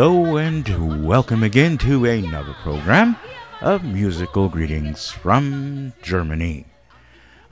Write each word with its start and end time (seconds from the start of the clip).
Hello 0.00 0.38
and 0.38 0.66
welcome 1.04 1.42
again 1.42 1.76
to 1.76 2.06
another 2.06 2.54
program 2.62 3.16
of 3.60 3.84
musical 3.84 4.48
greetings 4.48 5.10
from 5.10 5.92
Germany. 6.00 6.64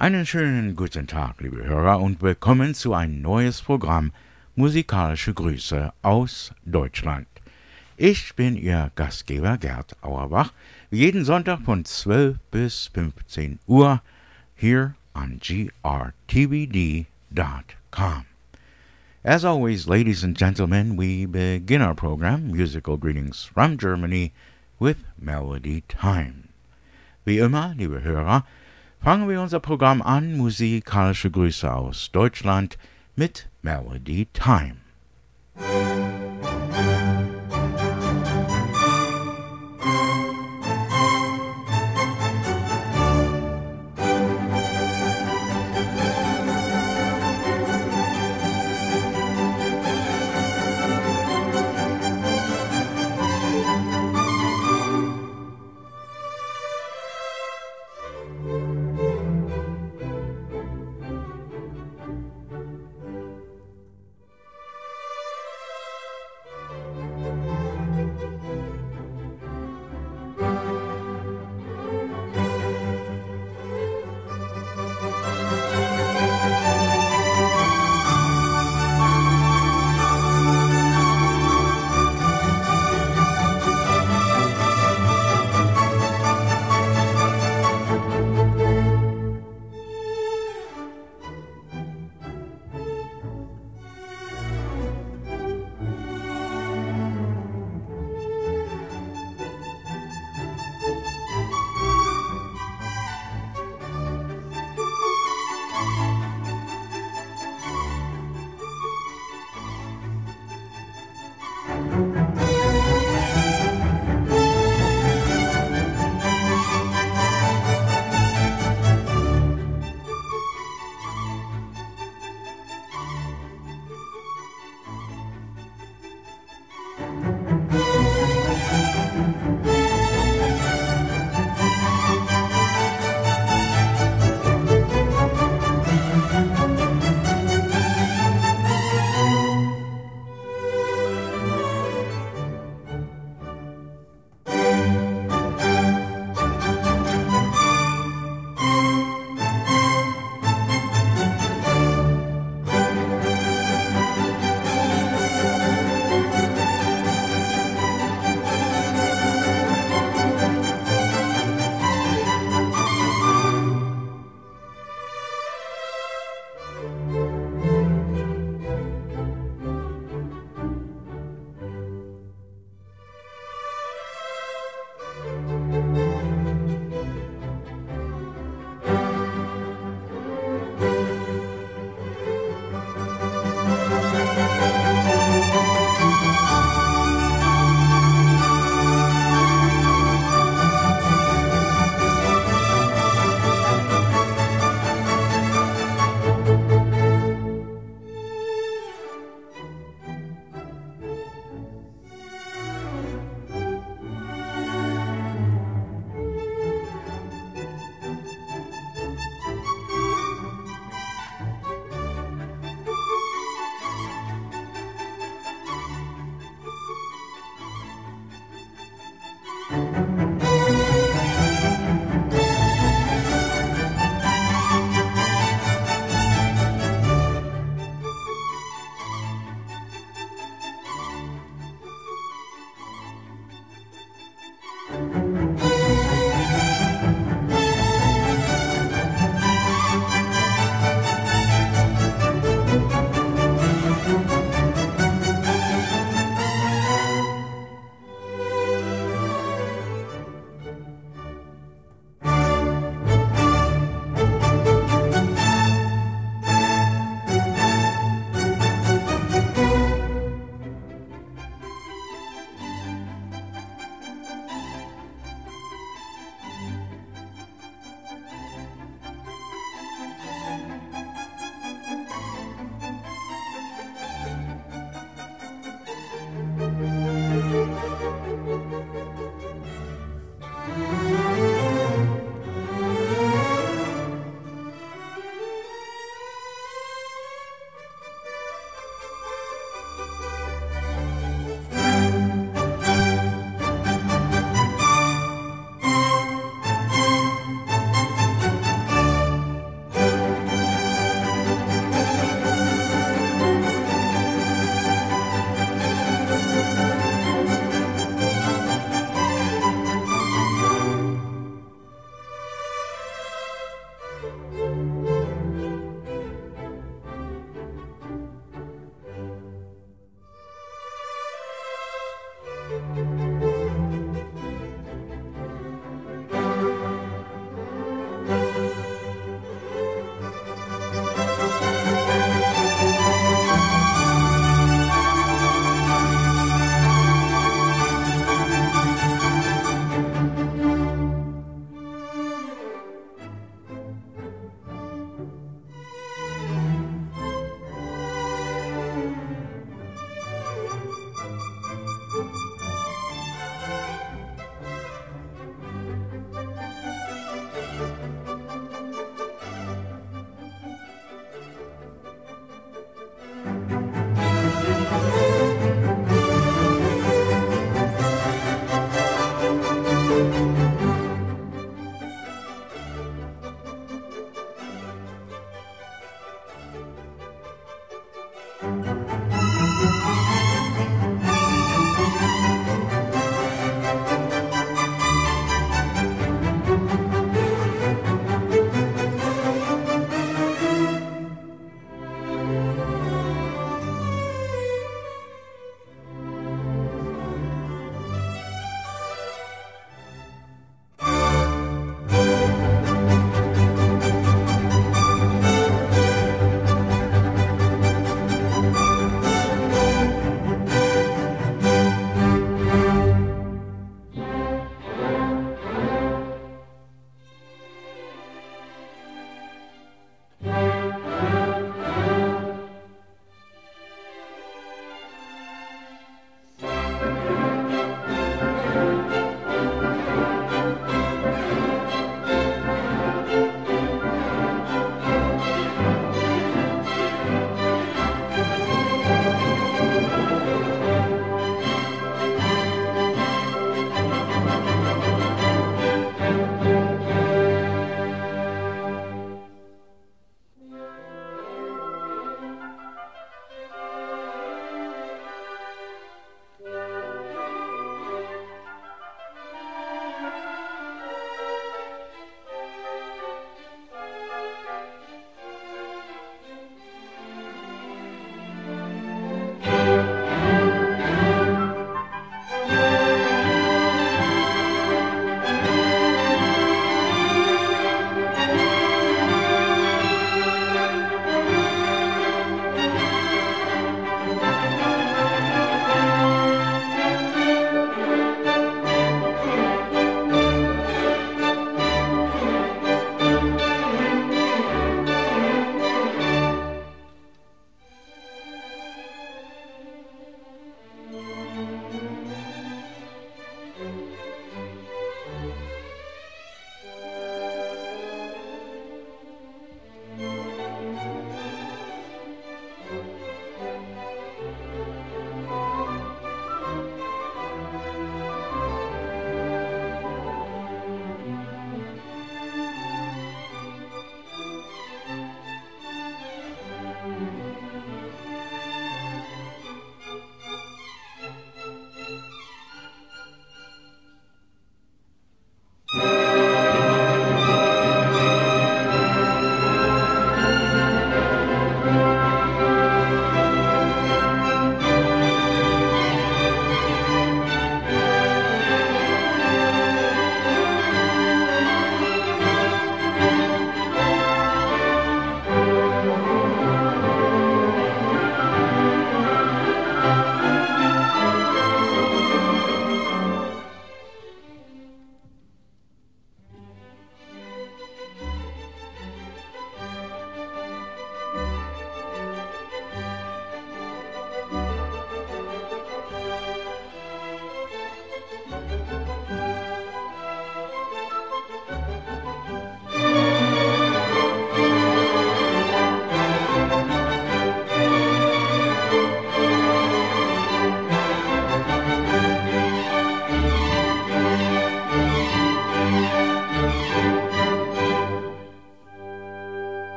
Einen 0.00 0.24
schönen 0.24 0.74
guten 0.74 1.06
Tag, 1.06 1.42
liebe 1.42 1.62
Hörer, 1.62 2.00
und 2.00 2.22
willkommen 2.22 2.72
zu 2.72 2.94
ein 2.94 3.20
neues 3.20 3.60
Programm 3.60 4.12
Musikalische 4.56 5.34
Grüße 5.34 5.92
aus 6.00 6.54
Deutschland. 6.64 7.26
Ich 7.98 8.34
bin 8.34 8.56
Ihr 8.56 8.92
Gastgeber 8.94 9.58
Gerd 9.58 9.94
Auerbach, 10.00 10.54
jeden 10.90 11.26
Sonntag 11.26 11.60
von 11.66 11.84
12 11.84 12.38
bis 12.50 12.90
15 12.94 13.58
Uhr 13.66 14.00
hier 14.54 14.94
on 15.14 15.38
grtvd.com. 15.38 17.04
As 19.28 19.44
always, 19.44 19.86
ladies 19.86 20.24
and 20.24 20.34
gentlemen, 20.34 20.96
we 20.96 21.26
begin 21.26 21.82
our 21.82 21.94
program, 21.94 22.50
Musical 22.50 22.96
Greetings 22.96 23.44
from 23.44 23.76
Germany, 23.76 24.32
with 24.78 25.04
Melody 25.20 25.82
Time. 25.86 26.48
Wie 27.26 27.38
immer, 27.38 27.74
liebe 27.76 28.00
Hörer, 28.00 28.44
fangen 29.04 29.28
wir 29.28 29.42
unser 29.42 29.60
Programm 29.60 30.00
an, 30.00 30.38
musikalische 30.38 31.30
Grüße 31.30 31.70
aus 31.70 32.10
Deutschland, 32.10 32.78
mit 33.16 33.48
Melody 33.60 34.28
Time. 34.32 34.78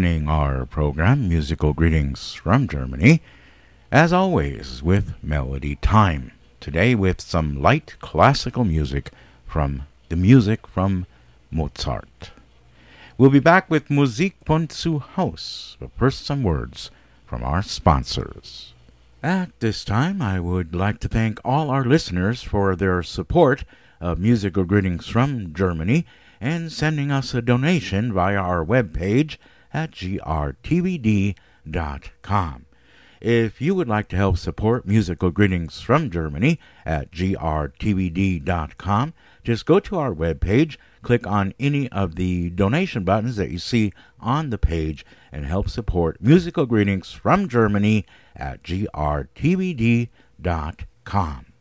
Opening 0.00 0.28
our 0.28 0.64
program, 0.64 1.28
Musical 1.28 1.74
Greetings 1.74 2.32
from 2.32 2.66
Germany, 2.66 3.20
as 3.92 4.14
always, 4.14 4.82
with 4.82 5.12
Melody 5.22 5.76
Time. 5.76 6.32
Today, 6.58 6.94
with 6.94 7.20
some 7.20 7.60
light 7.60 7.96
classical 8.00 8.64
music 8.64 9.10
from 9.46 9.82
the 10.08 10.16
music 10.16 10.66
from 10.66 11.04
Mozart. 11.50 12.30
We'll 13.18 13.28
be 13.28 13.40
back 13.40 13.70
with 13.70 13.90
Musik 13.90 14.36
von 14.46 14.70
zu 14.70 15.00
Haus, 15.00 15.76
but 15.78 15.90
first, 15.98 16.24
some 16.24 16.42
words 16.42 16.90
from 17.26 17.44
our 17.44 17.60
sponsors. 17.60 18.72
At 19.22 19.50
this 19.60 19.84
time, 19.84 20.22
I 20.22 20.40
would 20.40 20.74
like 20.74 21.00
to 21.00 21.08
thank 21.08 21.38
all 21.44 21.68
our 21.68 21.84
listeners 21.84 22.42
for 22.42 22.74
their 22.74 23.02
support 23.02 23.64
of 24.00 24.18
Musical 24.18 24.64
Greetings 24.64 25.08
from 25.08 25.52
Germany 25.52 26.06
and 26.40 26.72
sending 26.72 27.10
us 27.10 27.34
a 27.34 27.42
donation 27.42 28.14
via 28.14 28.38
our 28.38 28.64
webpage 28.64 29.36
at 29.72 29.92
grtvd.com. 29.92 31.36
If 33.20 33.60
you 33.60 33.74
would 33.74 33.88
like 33.88 34.08
to 34.08 34.16
help 34.16 34.38
support 34.38 34.86
Musical 34.86 35.30
Greetings 35.30 35.82
from 35.82 36.10
Germany 36.10 36.58
at 36.86 37.10
grtvd.com, 37.10 39.12
just 39.44 39.66
go 39.66 39.78
to 39.78 39.98
our 39.98 40.14
webpage, 40.14 40.78
click 41.02 41.26
on 41.26 41.52
any 41.60 41.86
of 41.90 42.14
the 42.14 42.48
donation 42.50 43.04
buttons 43.04 43.36
that 43.36 43.50
you 43.50 43.58
see 43.58 43.92
on 44.20 44.48
the 44.48 44.56
page, 44.56 45.04
and 45.30 45.44
help 45.44 45.68
support 45.68 46.22
Musical 46.22 46.64
Greetings 46.64 47.12
from 47.12 47.46
Germany 47.46 48.06
at 48.34 48.62
grtvd.com. 48.62 50.06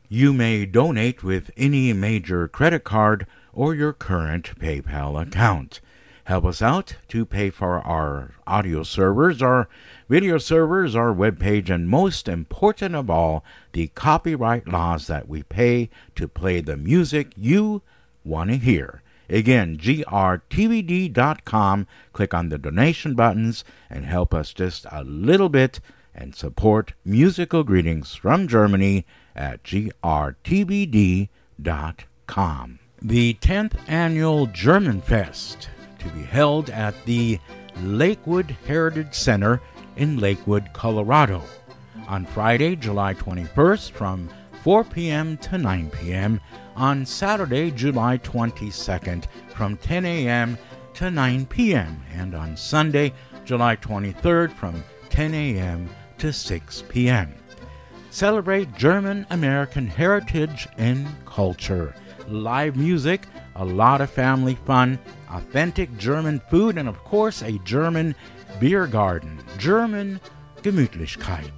You 0.08 0.34
may 0.34 0.66
donate 0.66 1.24
with 1.24 1.52
any 1.58 1.92
major 1.92 2.48
credit 2.48 2.86
card 2.86 3.28
or 3.52 3.76
your 3.76 3.92
current 3.94 4.58
PayPal 4.60 5.22
account. 5.22 5.82
Help 6.30 6.46
us 6.46 6.62
out 6.62 6.96
to 7.08 7.26
pay 7.26 7.50
for 7.50 7.80
our 7.80 8.36
audio 8.46 8.84
servers, 8.84 9.42
our 9.42 9.68
video 10.08 10.38
servers, 10.38 10.96
our 10.96 11.12
web 11.12 11.40
page, 11.40 11.72
and 11.72 11.90
most 11.90 12.28
important 12.28 12.94
of 12.94 13.10
all, 13.10 13.44
the 13.72 13.88
copyright 13.96 14.68
laws 14.68 15.08
that 15.08 15.28
we 15.28 15.42
pay 15.42 15.90
to 16.14 16.28
play 16.28 16.62
the 16.62 16.78
music 16.78 17.32
you 17.36 17.82
want 18.24 18.52
to 18.52 18.58
hear. 18.58 19.02
Again, 19.28 19.76
grtvd.com. 19.80 21.18
Click 22.14 22.34
on 22.36 22.50
the 22.50 22.60
donation 22.60 23.16
buttons 23.16 23.64
and 23.90 24.06
help 24.06 24.32
us 24.32 24.54
just 24.54 24.86
a 24.92 25.04
little 25.04 25.50
bit 25.50 25.80
and 26.14 26.36
support 26.36 26.94
musical 27.04 27.64
greetings 27.64 28.14
from 28.14 28.48
Germany 28.48 29.04
at 29.36 29.64
grtvd.com. 29.64 31.30
The 33.02 33.34
10th 33.34 33.74
annual 33.88 34.46
German 34.46 35.02
Fest 35.02 35.70
to 36.00 36.10
be 36.10 36.24
held 36.24 36.70
at 36.70 36.96
the 37.06 37.40
Lakewood 37.82 38.56
Heritage 38.68 39.14
Center 39.14 39.62
in 39.96 40.18
Lakewood, 40.18 40.70
Colorado 40.74 41.44
on 42.08 42.26
Friday, 42.26 42.76
July 42.76 43.14
21st 43.14 43.92
from 43.92 44.30
4 44.64 44.84
p.m. 44.84 45.38
to 45.38 45.58
9 45.58 45.90
p.m. 45.92 46.42
on 46.76 47.06
Saturday, 47.06 47.72
July 47.72 48.18
22nd 48.18 49.26
from 49.50 49.78
10 49.78 50.06
a.m. 50.06 50.58
to 50.96 51.12
9 51.12 51.46
p.m. 51.46 52.04
and 52.14 52.36
on 52.36 52.58
Sunday, 52.58 53.14
July 53.46 53.76
23rd 53.76 54.52
from 54.52 54.84
10 55.10 55.34
a.m. 55.34 55.90
to 56.18 56.34
6 56.34 56.84
p.m. 56.90 57.34
Celebrate 58.10 58.74
German 58.76 59.26
American 59.30 59.88
heritage 59.88 60.68
and 60.78 61.08
culture. 61.26 61.96
Live 62.28 62.76
music, 62.76 63.22
a 63.60 63.66
lot 63.66 64.02
of 64.02 64.10
family 64.10 64.56
fun, 64.66 64.98
authentic 65.30 65.96
German 65.98 66.42
food, 66.50 66.78
and 66.78 66.90
of 66.90 66.98
course, 67.04 67.42
a 67.42 67.60
German 67.60 68.16
beer 68.60 68.88
garden. 68.88 69.40
German 69.58 70.20
Gemütlichkeit. 70.64 71.52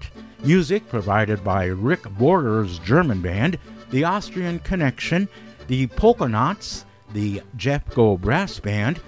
Music 0.43 0.87
provided 0.89 1.43
by 1.43 1.65
Rick 1.65 2.03
Border's 2.17 2.79
German 2.79 3.21
band, 3.21 3.59
the 3.91 4.03
Austrian 4.03 4.59
Connection, 4.59 5.29
the 5.67 5.87
Polka 5.87 6.27
Knots, 6.27 6.85
the 7.13 7.41
Jeffco 7.57 8.19
Brass 8.19 8.59
Band, 8.59 8.99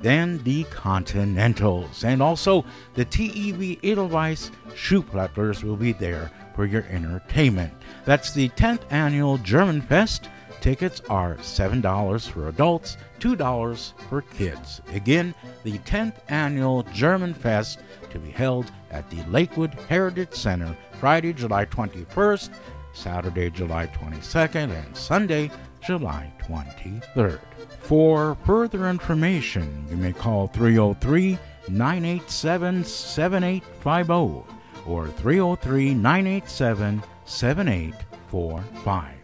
then 0.00 0.42
the 0.44 0.64
Continentals. 0.64 2.04
And 2.04 2.22
also 2.22 2.64
the 2.94 3.04
TEV 3.04 3.78
Edelweiss 3.84 4.50
Schuhplattlers 4.70 5.62
will 5.62 5.76
be 5.76 5.92
there 5.92 6.30
for 6.56 6.64
your 6.64 6.84
entertainment. 6.84 7.72
That's 8.06 8.32
the 8.32 8.48
10th 8.50 8.82
annual 8.90 9.36
German 9.38 9.82
Fest. 9.82 10.28
Tickets 10.60 11.00
are 11.08 11.36
$7 11.36 12.28
for 12.28 12.48
adults, 12.48 12.98
$2 13.20 13.92
for 14.08 14.22
kids. 14.22 14.82
Again, 14.92 15.34
the 15.62 15.78
10th 15.78 16.16
annual 16.28 16.82
German 16.92 17.32
Fest 17.32 17.80
to 18.10 18.18
be 18.18 18.30
held 18.30 18.70
at 18.90 19.08
the 19.10 19.22
Lakewood 19.24 19.72
Heritage 19.88 20.34
Center 20.34 20.76
Friday, 20.98 21.32
July 21.32 21.64
21st, 21.64 22.50
Saturday, 22.92 23.50
July 23.50 23.86
22nd, 23.86 24.70
and 24.70 24.96
Sunday, 24.96 25.50
July 25.80 26.30
23rd. 26.42 27.40
For 27.78 28.36
further 28.44 28.90
information, 28.90 29.86
you 29.90 29.96
may 29.96 30.12
call 30.12 30.48
303 30.48 31.38
987 31.68 32.84
7850 32.84 34.44
or 34.86 35.08
303 35.08 35.94
987 35.94 37.02
7845. 37.24 39.19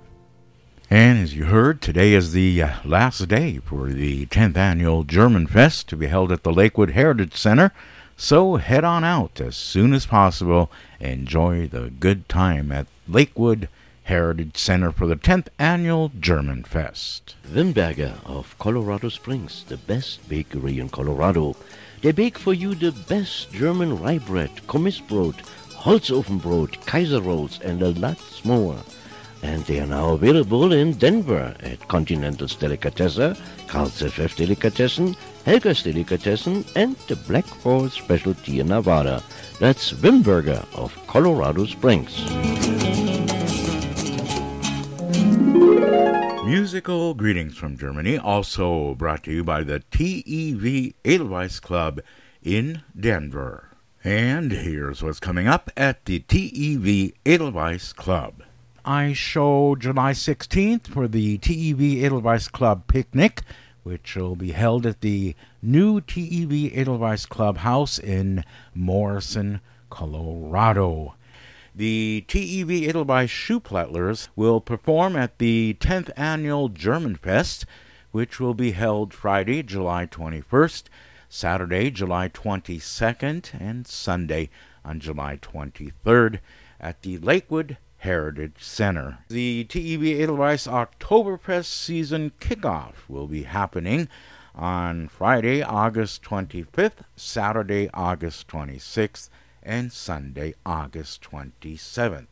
And 0.89 1.19
as 1.19 1.35
you 1.35 1.47
heard, 1.47 1.83
today 1.83 2.13
is 2.13 2.33
the 2.33 2.63
uh, 2.63 2.75
last 2.85 3.27
day 3.27 3.59
for 3.59 3.89
the 3.89 4.27
10th 4.27 4.57
annual 4.57 5.03
German 5.03 5.49
Fest 5.49 5.89
to 5.89 5.97
be 5.97 6.07
held 6.07 6.31
at 6.31 6.45
the 6.45 6.53
Lakewood 6.53 6.91
Heritage 6.91 7.35
Center. 7.35 7.73
So 8.17 8.55
head 8.55 8.85
on 8.85 9.03
out 9.03 9.41
as 9.41 9.57
soon 9.57 9.93
as 9.93 10.07
possible. 10.07 10.71
Enjoy 11.01 11.67
the 11.67 11.91
good 11.91 12.29
time 12.29 12.71
at 12.71 12.87
Lakewood 13.09 13.69
Heritage 14.05 14.57
Center 14.57 14.93
for 14.93 15.09
the 15.09 15.17
10th 15.17 15.49
annual 15.59 16.13
German 16.21 16.63
Fest. 16.63 17.35
Wimberger 17.49 18.25
of 18.25 18.57
Colorado 18.61 19.09
Springs, 19.09 19.65
the 19.65 19.79
best 19.79 20.29
bakery 20.29 20.79
in 20.79 20.89
Colorado. 20.89 21.57
They 22.01 22.13
bake 22.13 22.39
for 22.39 22.55
you 22.55 22.77
the 22.77 22.93
best 22.93 23.51
German 23.51 23.99
rye 24.01 24.19
bread, 24.19 24.51
Kommissbrot, 24.69 25.45
Holzofenbrot, 25.83 26.87
Kaiser 26.87 27.21
rolls, 27.21 27.61
and 27.61 27.83
a 27.83 27.89
lot 27.89 28.21
more. 28.45 28.79
And 29.43 29.65
they 29.65 29.81
are 29.81 29.87
now 29.87 30.11
available 30.11 30.73
in 30.73 30.93
Denver 30.95 31.55
at 31.61 31.87
Continental's 31.89 32.55
Delicatessen, 32.55 33.37
Carl's 33.67 34.03
FF 34.03 34.37
Delicatessen, 34.37 35.17
Helga's 35.45 35.83
Delicatessen, 35.83 36.65
and 36.75 36.97
the 37.09 37.17
Black 37.17 37.45
Forest 37.45 37.97
Specialty 37.99 38.61
in 38.61 38.69
Nevada. 38.69 39.23
That's 39.61 39.93
Wimberger 39.93 40.67
of 40.75 40.95
Colorado 41.07 41.67
Springs. 41.67 42.25
Musical 46.45 47.15
greetings 47.15 47.57
from 47.57 47.77
Germany, 47.77 48.17
also 48.17 48.95
brought 48.95 49.25
to 49.25 49.33
you 49.33 49.43
by 49.43 49.65
the 49.65 49.81
TEV 49.91 50.95
Edelweiss 51.05 51.61
Club 51.61 52.01
in 52.43 52.83
Denver. 52.99 53.71
And 54.05 54.53
here's 54.53 55.03
what's 55.03 55.19
coming 55.19 55.49
up 55.49 55.71
at 55.77 56.05
the 56.05 56.21
TEV 56.21 57.15
Edelweiss 57.27 57.93
Club. 57.93 58.45
I 58.89 59.15
show 59.15 59.75
July 59.75 60.13
16th 60.13 60.87
for 60.87 61.09
the 61.09 61.39
TEV 61.39 62.05
Edelweiss 62.05 62.47
Club 62.47 62.87
picnic, 62.87 63.43
which 63.83 64.15
will 64.15 64.37
be 64.37 64.53
held 64.53 64.87
at 64.87 65.01
the 65.01 65.35
new 65.61 66.01
TEV 66.01 66.71
Edelweiss 66.73 67.27
Clubhouse 67.27 67.99
in 67.99 68.45
Morrison, 68.77 69.61
Colorado. 69.91 71.17
The 71.75 72.25
TEV 72.29 72.87
Edelweiss 72.87 73.29
Schuhplattlers 73.29 74.29
will 74.37 74.61
perform 74.61 75.17
at 75.17 75.39
the 75.39 75.77
10th 75.81 76.13
annual 76.17 76.69
German 76.69 77.17
Fest, 77.17 77.67
which 78.13 78.39
will 78.39 78.55
be 78.55 78.71
held 78.71 79.13
Friday, 79.13 79.65
July 79.65 80.07
21st, 80.07 80.85
Saturday, 81.29 81.91
July 81.91 82.29
22nd, 82.29 83.61
and 83.61 83.85
Sunday 83.89 84.49
on 84.85 85.01
July 85.01 85.39
23rd 85.39 86.39
at 86.81 87.03
the 87.03 87.19
Lakewood 87.19 87.79
Heritage 88.07 88.63
Center. 88.63 89.19
The 89.27 89.65
TEV 89.65 90.21
Edelweiss 90.21 90.69
Oktoberfest 90.69 91.65
season 91.65 92.31
kickoff 92.39 93.09
will 93.09 93.27
be 93.27 93.43
happening 93.43 94.09
on 94.55 95.09
Friday, 95.09 95.61
August 95.61 96.23
25th, 96.23 97.03
Saturday, 97.17 97.91
August 97.93 98.47
26th, 98.47 99.29
and 99.61 99.93
Sunday, 99.93 100.55
August 100.65 101.21
27th. 101.21 102.29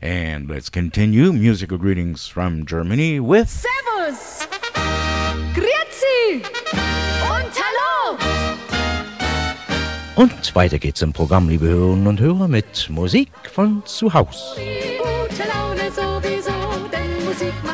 And 0.02 0.50
let's 0.50 0.72
continue 0.72 1.32
musical 1.32 1.78
greetings 1.78 2.28
from 2.28 2.66
Germany 2.66 3.20
with 3.20 3.50
Servus! 3.50 4.48
Grüezi! 5.54 6.42
Und 10.16 10.56
weiter 10.56 10.78
geht's 10.78 11.02
im 11.02 11.12
Programm, 11.12 11.50
liebe 11.50 11.66
Hörerinnen 11.66 12.06
und 12.06 12.20
Hörer, 12.20 12.48
mit 12.48 12.88
Musik 12.90 13.32
von 13.52 13.82
zu 13.86 14.14
Haus. 14.14 14.56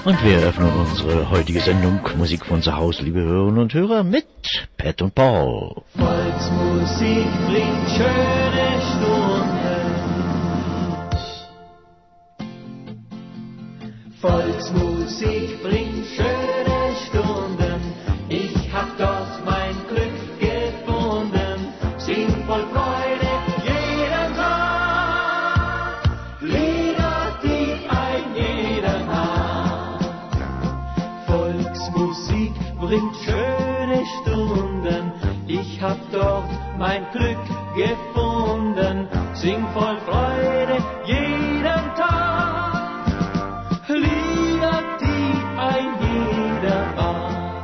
Und 0.05 0.23
wir 0.23 0.37
eröffnen 0.37 0.71
unsere 0.71 1.29
heutige 1.29 1.59
Sendung 1.59 1.99
Musik 2.17 2.45
von 2.45 2.61
zu 2.61 2.73
Hause, 2.73 3.03
liebe 3.03 3.19
Hörerinnen 3.19 3.59
und 3.59 3.73
Hörer, 3.73 4.03
mit 4.03 4.25
Pat 4.77 5.01
und 5.01 5.13
Paul. 5.13 5.81
Volksmusik 5.97 7.27
bringt 7.47 7.89
schöne 7.89 8.81
Stunden. 8.87 9.89
Volksmusik 14.21 15.61
bringt 15.61 15.88
Ich 35.79 35.85
hab 35.85 36.11
dort 36.11 36.43
mein 36.77 37.05
Glück 37.13 37.37
gefunden. 37.73 39.07
Sing 39.33 39.65
voll 39.73 39.95
Freude 40.05 40.83
jeden 41.05 41.85
Tag. 41.95 43.07
Lieder, 43.87 44.83
die 44.99 45.31
ein 45.57 45.89
jeder 46.03 46.83
mag. 46.97 47.63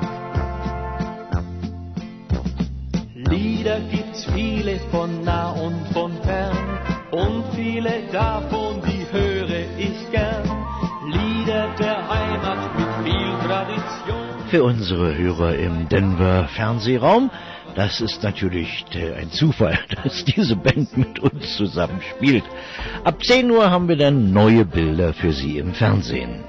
Lieder 3.16 3.80
gibt's 3.92 4.24
viele 4.34 4.80
von 4.92 5.26
nah 5.26 5.50
und 5.50 5.86
von 5.92 6.14
fern. 6.24 6.80
Und 7.12 7.44
viele 7.54 8.04
davon, 8.14 8.82
die 8.88 9.06
höre 9.12 9.66
ich 9.78 10.10
gern. 10.12 10.50
Lieder 11.06 11.68
der 11.78 11.98
Heimat 12.10 12.78
mit 12.78 12.88
viel 13.04 13.34
Tradition. 13.46 14.26
Für 14.48 14.64
unsere 14.64 15.18
Hörer 15.18 15.56
im 15.56 15.90
Denver 15.90 16.48
Fernsehraum, 16.48 17.30
das 17.76 18.02
ist 18.02 18.24
natürlich 18.24 18.86
äh, 18.94 19.14
ein 19.14 19.32
Zufall, 19.32 19.78
dass 20.04 20.26
diese 20.26 20.56
Band 20.56 20.98
mit 20.98 21.20
uns 21.20 21.56
zusammen 21.58 22.02
spielt. 22.16 22.44
Ab 23.04 23.24
10 23.24 23.52
Uhr 23.52 23.70
haben 23.70 23.88
wir 23.88 23.98
dann 23.98 24.32
neue 24.32 24.66
Bilder 24.66 25.14
für 25.14 25.34
Sie 25.34 25.58
im 25.58 25.74
Fernsehen. 25.74 26.44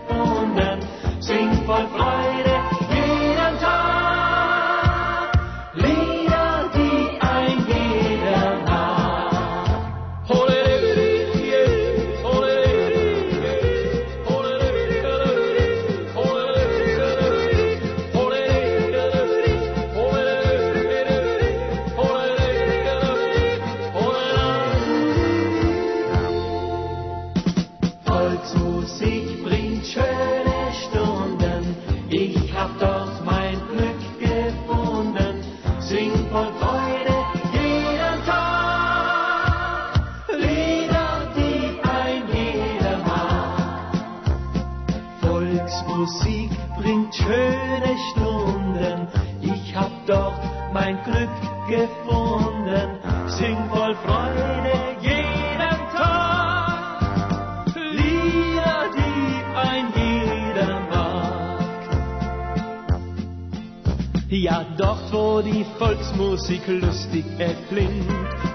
Die 65.43 65.65
Volksmusik 65.79 66.67
lustig 66.67 67.25
erklingt 67.39 68.09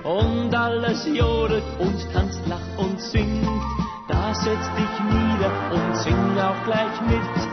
und 0.03 0.53
alles 0.55 1.05
jodelt 1.05 1.63
und 1.79 2.11
tanzt, 2.13 2.41
lacht 2.47 2.77
und 2.77 2.99
singt, 2.99 3.47
da 4.07 4.33
setz 4.33 4.65
dich 4.77 4.95
nieder 5.09 5.51
und 5.71 5.95
sing 5.97 6.37
auch 6.39 6.63
gleich 6.65 7.01
mit. 7.07 7.51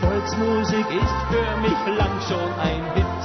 Volksmusik 0.00 0.86
ist 0.90 1.18
für 1.30 1.56
mich 1.60 1.98
lang 1.98 2.20
schon 2.28 2.50
ein 2.58 2.84
Hit. 2.94 3.20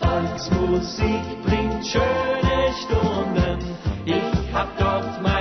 Volksmusik 0.00 1.42
bringt 1.44 1.86
schöne 1.86 2.72
Stunden. 2.84 3.58
Ich 4.04 4.54
hab 4.54 4.76
dort 4.78 5.22
mein 5.22 5.35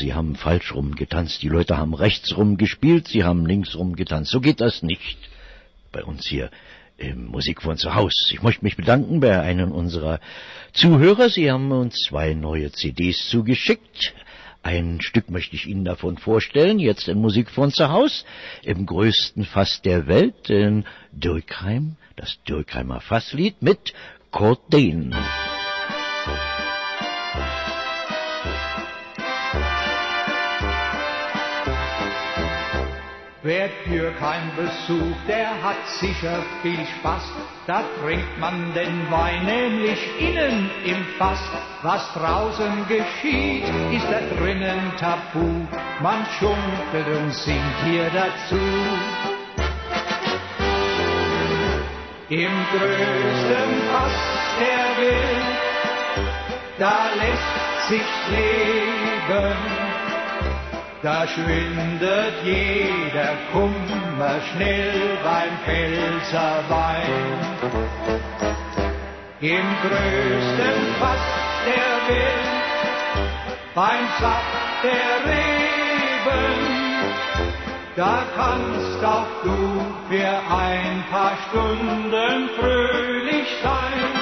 Sie 0.00 0.14
haben 0.14 0.34
falsch 0.34 0.74
rumgetanzt, 0.74 1.42
die 1.42 1.48
Leute 1.48 1.76
haben 1.76 1.92
rechts 1.92 2.34
rumgespielt, 2.34 3.06
Sie 3.08 3.22
haben 3.22 3.44
links 3.44 3.76
rumgetanzt. 3.76 4.30
So 4.30 4.40
geht 4.40 4.60
das 4.60 4.82
nicht 4.82 5.18
bei 5.92 6.02
uns 6.02 6.26
hier 6.26 6.50
im 6.96 7.26
Musik 7.26 7.62
von 7.62 7.76
zu 7.76 7.94
Haus. 7.94 8.30
Ich 8.32 8.42
möchte 8.42 8.64
mich 8.64 8.76
bedanken 8.76 9.20
bei 9.20 9.40
einem 9.40 9.72
unserer 9.72 10.20
Zuhörer. 10.72 11.28
Sie 11.28 11.50
haben 11.50 11.70
uns 11.70 11.96
zwei 12.02 12.32
neue 12.32 12.72
CDs 12.72 13.28
zugeschickt. 13.28 14.14
Ein 14.62 15.00
Stück 15.02 15.30
möchte 15.30 15.54
ich 15.54 15.66
Ihnen 15.66 15.84
davon 15.84 16.16
vorstellen, 16.16 16.78
jetzt 16.78 17.08
in 17.08 17.18
Musik 17.18 17.50
von 17.50 17.70
zu 17.70 17.90
Haus, 17.90 18.24
im 18.62 18.86
größten 18.86 19.44
Fass 19.44 19.82
der 19.82 20.06
Welt, 20.06 20.48
in 20.48 20.84
Dürkheim, 21.12 21.96
das 22.16 22.38
Dürkheimer 22.48 23.00
Fasslied 23.00 23.62
mit 23.62 23.94
Kurt 24.30 24.60
Dehn. 24.72 25.14
Wer 33.42 33.70
Dürkheim 33.86 34.50
besucht, 34.54 35.26
der 35.26 35.48
hat 35.62 35.88
sicher 35.98 36.42
viel 36.60 36.84
Spaß. 36.98 37.22
Da 37.66 37.82
trinkt 38.02 38.38
man 38.38 38.74
den 38.74 39.10
Wein 39.10 39.46
nämlich 39.46 39.98
innen 40.18 40.70
im 40.84 41.02
Fass. 41.16 41.40
Was 41.82 42.06
draußen 42.12 42.86
geschieht, 42.86 43.64
ist 43.92 44.06
da 44.10 44.20
drinnen 44.36 44.92
tabu. 44.98 45.66
Man 46.02 46.26
schunkelt 46.38 47.16
und 47.16 47.32
singt 47.32 47.76
hier 47.86 48.10
dazu. 48.10 48.60
Im 52.28 52.52
größten 52.72 53.72
Fass 53.90 54.18
der 54.60 55.02
Welt, 55.02 56.26
da 56.78 57.08
lässt 57.16 57.88
sich 57.88 58.02
leben. 58.36 59.79
Da 61.02 61.26
schwindet 61.26 62.34
jeder 62.44 63.32
Kummer 63.52 64.38
schnell 64.52 65.16
beim 65.24 65.56
Pfälzer 65.64 66.62
Wein. 66.68 67.40
Im 69.40 69.66
größten 69.80 70.94
Fass 70.98 71.26
der 71.64 72.14
Welt, 72.14 73.24
beim 73.74 74.04
Saft 74.20 74.84
der 74.84 75.32
Reben, 75.32 76.60
da 77.96 78.22
kannst 78.36 79.02
auch 79.02 79.42
du 79.42 79.86
für 80.10 80.54
ein 80.54 81.04
paar 81.10 81.32
Stunden 81.48 82.50
fröhlich 82.58 83.48
sein. 83.62 84.19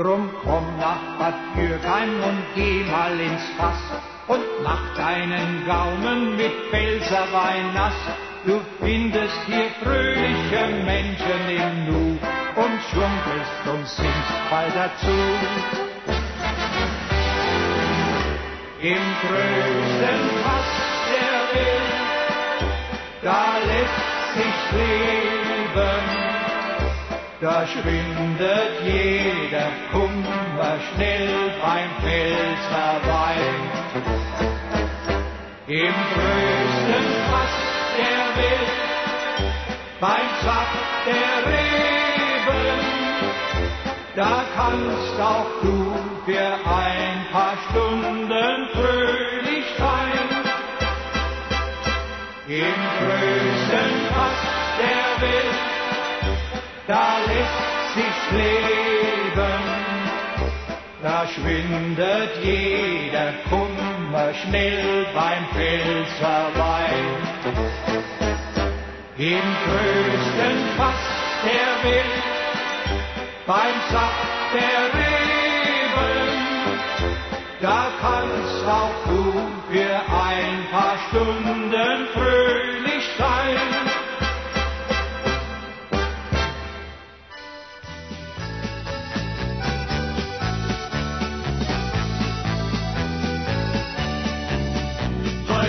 Drum 0.00 0.30
komm 0.42 0.64
nach 0.78 1.18
Bad 1.18 1.34
Dürkheim 1.54 2.22
und 2.24 2.42
geh 2.54 2.84
mal 2.90 3.20
ins 3.20 3.42
Fass 3.58 3.82
und 4.28 4.40
mach 4.64 4.96
deinen 4.96 5.66
Gaumen 5.66 6.36
mit 6.36 6.52
Pfälzerwein 6.70 7.74
nass. 7.74 7.92
Du 8.46 8.62
findest 8.80 9.38
hier 9.44 9.68
fröhliche 9.82 10.68
Menschen 10.86 11.42
im 11.50 11.84
Nu 11.84 12.18
und 12.56 12.80
schunkelst 12.90 13.60
und 13.66 13.86
singst 13.86 14.40
bald 14.48 14.74
dazu. 14.74 15.18
Im 18.80 19.04
größten 19.20 20.20
Fass 20.42 20.72
der 21.12 21.60
Welt, 21.60 22.72
da 23.22 23.58
lässt 23.68 24.34
sich 24.34 24.78
leben. 24.78 25.29
Da 27.40 27.66
schwindet 27.66 28.82
jeder 28.84 29.70
Kummer 29.90 30.76
schnell 30.92 31.50
beim 31.62 31.90
Pfälzer 32.02 33.00
Wein. 33.08 33.60
Im 35.66 35.94
größten 36.12 37.06
Fass 37.30 37.56
der 37.96 38.24
Welt, 38.42 38.70
beim 40.00 40.28
Saft 40.44 40.84
der 41.06 41.36
Reben, 41.50 42.80
da 44.16 44.44
kannst 44.54 45.18
auch 45.18 45.50
du 45.62 45.96
für 46.26 46.52
ein 46.68 47.26
paar 47.32 47.56
Stunden 47.70 48.68
fröhlich 48.74 49.64
sein. 49.78 50.28
Im 52.48 52.74
größten 52.98 53.29
da 56.90 57.18
lässt 57.30 57.94
sich 57.94 58.18
leben. 58.36 59.62
Da 61.02 61.26
schwindet 61.32 62.32
jeder 62.42 63.32
Kummer 63.48 64.34
schnell 64.34 65.06
beim 65.14 65.44
Pfälzer 65.52 66.42
Wein. 66.62 67.08
Im 69.16 69.46
größten 69.66 70.58
Fass 70.76 71.04
der 71.44 71.70
Welt, 71.90 72.24
beim 73.46 73.76
Saft 73.90 74.50
der 74.54 74.82
Reben, 75.00 76.30
da 77.60 77.80
kannst 78.00 78.64
auch 78.66 78.98
du 79.06 79.22
für 79.70 79.94
ein 80.28 80.56
paar 80.72 80.96
Stunden 81.08 82.08
fröhlich 82.14 83.04
sein. 83.18 83.79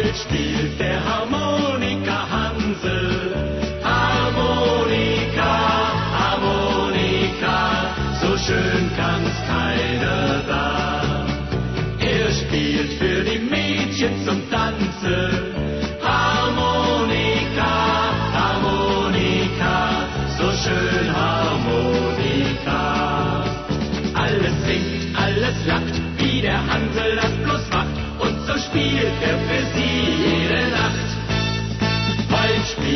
Heute 0.01 0.15
spielt 0.15 0.79
der 0.79 0.99
Harmonika 1.05 2.27
Hansel. 2.27 3.35
Harmonika, 3.83 5.53
Harmonika, 6.17 7.95
so 8.19 8.35
schön 8.35 8.89
kann's 8.97 9.37
keiner 9.47 10.41
da. 10.47 11.25
Er 11.99 12.31
spielt 12.31 12.93
für 12.93 13.23
die 13.23 13.39
Mädchen 13.39 14.25
zum 14.25 14.49
Tanzen. 14.49 14.60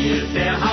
Heute 0.06 0.28
spielt 0.28 0.65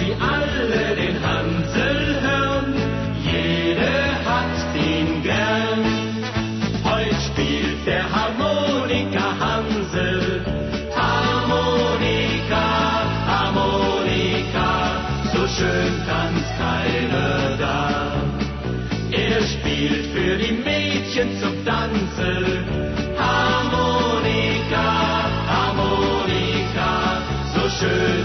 sie 0.00 0.14
alle 0.18 0.96
den 0.96 1.16
Hansel 1.22 2.20
hören, 2.26 2.74
jede 3.22 3.92
hat 4.28 4.58
ihn 4.74 5.22
gern. 5.22 5.80
Heute 6.84 7.16
spielt 7.28 7.86
der 7.86 8.04
Harmonika 8.14 9.26
Hansel, 9.44 10.44
Harmonika, 10.96 12.66
Harmonika, 13.30 14.70
so 15.32 15.46
schön 15.56 15.92
kann's 16.08 16.48
keiner 16.58 17.56
da. 17.58 18.12
Er 19.10 19.42
spielt 19.42 20.06
für 20.14 20.36
die 20.36 20.52
Mädchen 20.52 21.28
zum 21.40 21.64
Tanzen. 21.64 22.64
Harmonika, 23.18 24.88
Harmonika, 25.52 27.22
so 27.54 27.68
schön 27.78 28.19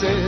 Tanzen. 0.00 0.25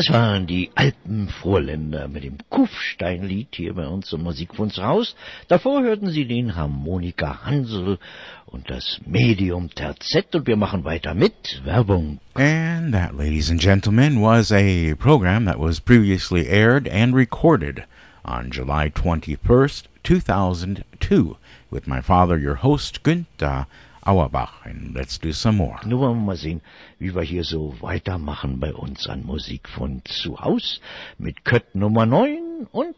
Das 0.00 0.08
waren 0.14 0.46
die 0.46 0.70
Alpenvorländer 0.76 2.08
mit 2.08 2.24
dem 2.24 2.38
Kufsteinlied 2.48 3.48
hier 3.54 3.74
bei 3.74 3.86
uns 3.86 4.10
im 4.14 4.22
Musikfundshaus. 4.22 5.14
Davor 5.46 5.82
hörten 5.82 6.08
Sie 6.08 6.24
den 6.24 6.56
Harmonika 6.56 7.44
Hansel 7.44 7.98
und 8.46 8.70
das 8.70 8.98
Medium 9.04 9.68
Terzett 9.68 10.34
und 10.34 10.46
wir 10.46 10.56
machen 10.56 10.84
weiter 10.84 11.12
mit 11.12 11.60
Werbung. 11.64 12.18
And 12.32 12.94
that, 12.94 13.14
ladies 13.14 13.50
and 13.50 13.60
gentlemen, 13.60 14.22
was 14.22 14.50
a 14.50 14.94
program 14.94 15.44
that 15.44 15.60
was 15.60 15.80
previously 15.80 16.48
aired 16.48 16.88
and 16.88 17.14
recorded 17.14 17.84
on 18.24 18.50
July 18.50 18.88
21st, 18.88 19.84
2002, 20.02 21.36
with 21.70 21.86
my 21.86 22.00
father, 22.00 22.38
your 22.38 22.62
host, 22.62 23.02
Günther 23.02 23.66
Auerbach. 24.06 24.64
And 24.64 24.94
let's 24.94 25.18
do 25.18 25.32
some 25.32 25.58
more. 25.58 25.78
Nur 25.84 26.14
mal 26.14 26.36
sehen, 26.36 26.62
wie 27.00 27.14
wir 27.14 27.22
hier 27.22 27.44
so 27.44 27.74
weitermachen 27.80 28.60
bei 28.60 28.72
uns 28.72 29.08
an 29.08 29.24
Musik 29.24 29.68
von 29.68 30.02
zu 30.04 30.38
Haus 30.38 30.80
mit 31.18 31.44
Kött 31.44 31.74
Nummer 31.74 32.04
9 32.06 32.68
und 32.70 32.94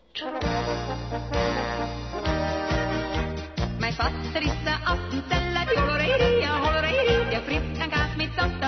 Mein 3.79 3.93
Vater 3.95 4.43
ist 4.43 4.65
der 4.67 4.79
Appenzeller, 4.87 5.67
die 5.71 5.79
Oloreri, 5.79 6.43
ja, 6.43 6.61
Oloreri, 6.61 7.31
der 7.31 7.43
frisst 7.43 7.81
ein 7.81 7.91
Gas 7.91 8.17
mit 8.17 8.35
Saft 8.35 8.61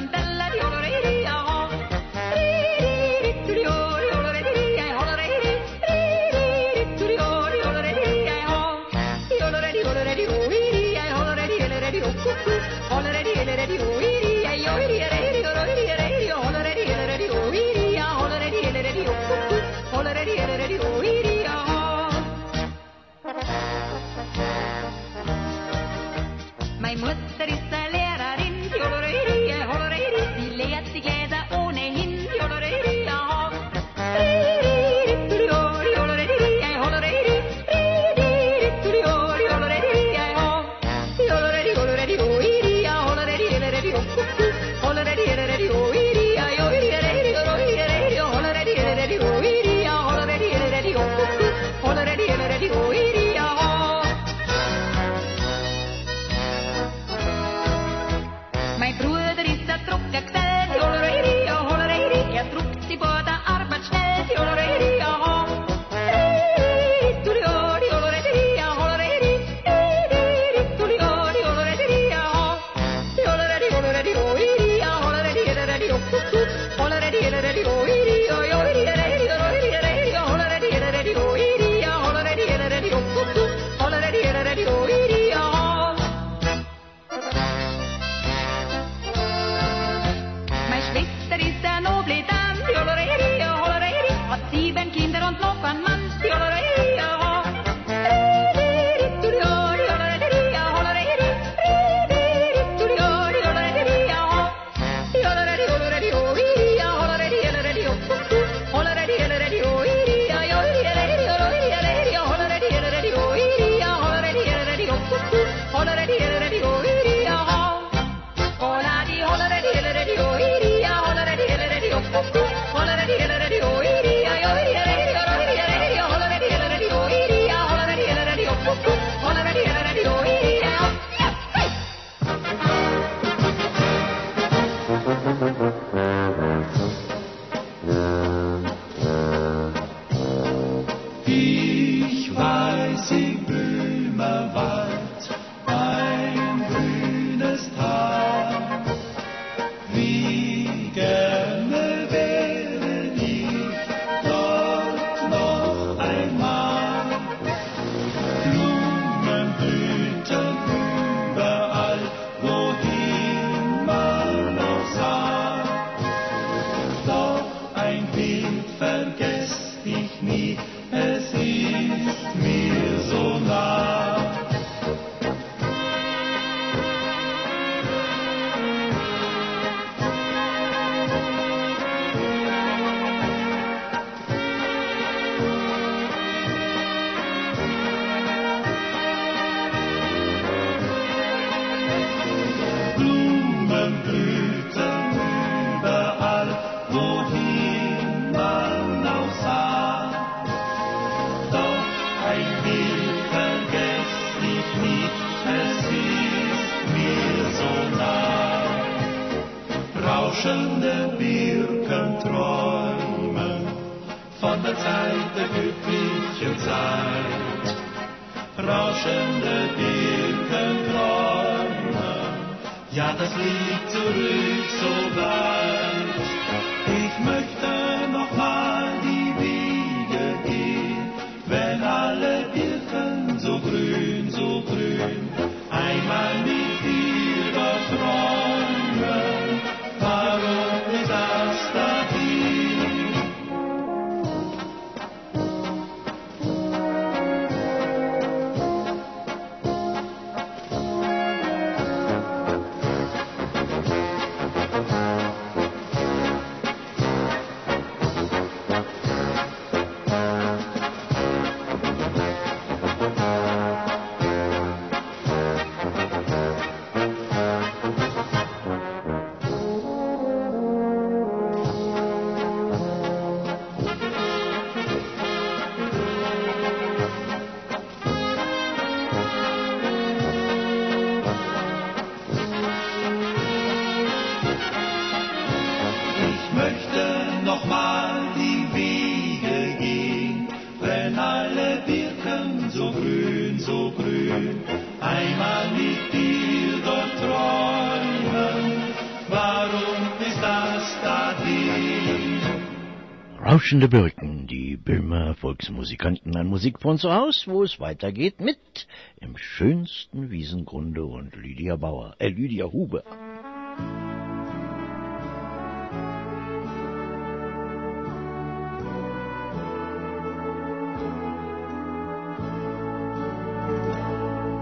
Rauschende 303.74 303.88
Birken, 303.88 304.46
die 304.46 304.76
Böhmer 304.76 305.34
Volksmusikanten, 305.34 306.36
ein 306.36 306.46
Musikfonds 306.46 307.02
von 307.02 307.10
zu 307.10 307.16
Haus, 307.16 307.48
wo 307.48 307.64
es 307.64 307.80
weitergeht 307.80 308.40
mit 308.40 308.86
im 309.20 309.36
schönsten 309.36 310.30
Wiesengrunde 310.30 311.04
und 311.04 311.34
Lydia 311.34 311.74
Bauer, 311.74 312.14
äh, 312.20 312.28
Lydia 312.28 312.66
Huber. 312.66 313.02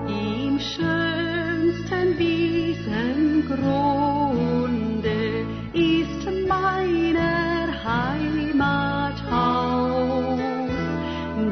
Im 0.08 0.58
schönsten 0.58 2.18
Wiesengrunde 2.18 3.04
ist 5.74 6.48
meine 6.48 7.61
Heimathaus, 7.84 9.20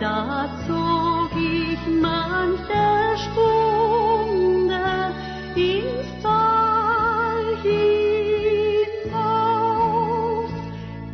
da 0.01 0.49
zog 0.67 1.31
ich 1.37 1.79
manche 2.01 3.17
Stunde 3.25 4.85
ins 5.55 6.09
Tal 6.23 7.45
hinaus. 7.63 9.31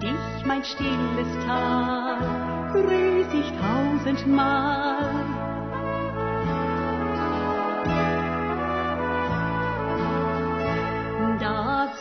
Dich, 0.03 0.47
mein 0.47 0.63
stilles 0.65 1.31
Tal, 1.47 2.19
grüß 2.73 3.29
ich 3.33 3.51
tausendmal. 3.61 4.77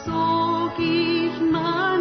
zog 0.04 0.80
ich 0.80 1.40
mein 1.52 1.95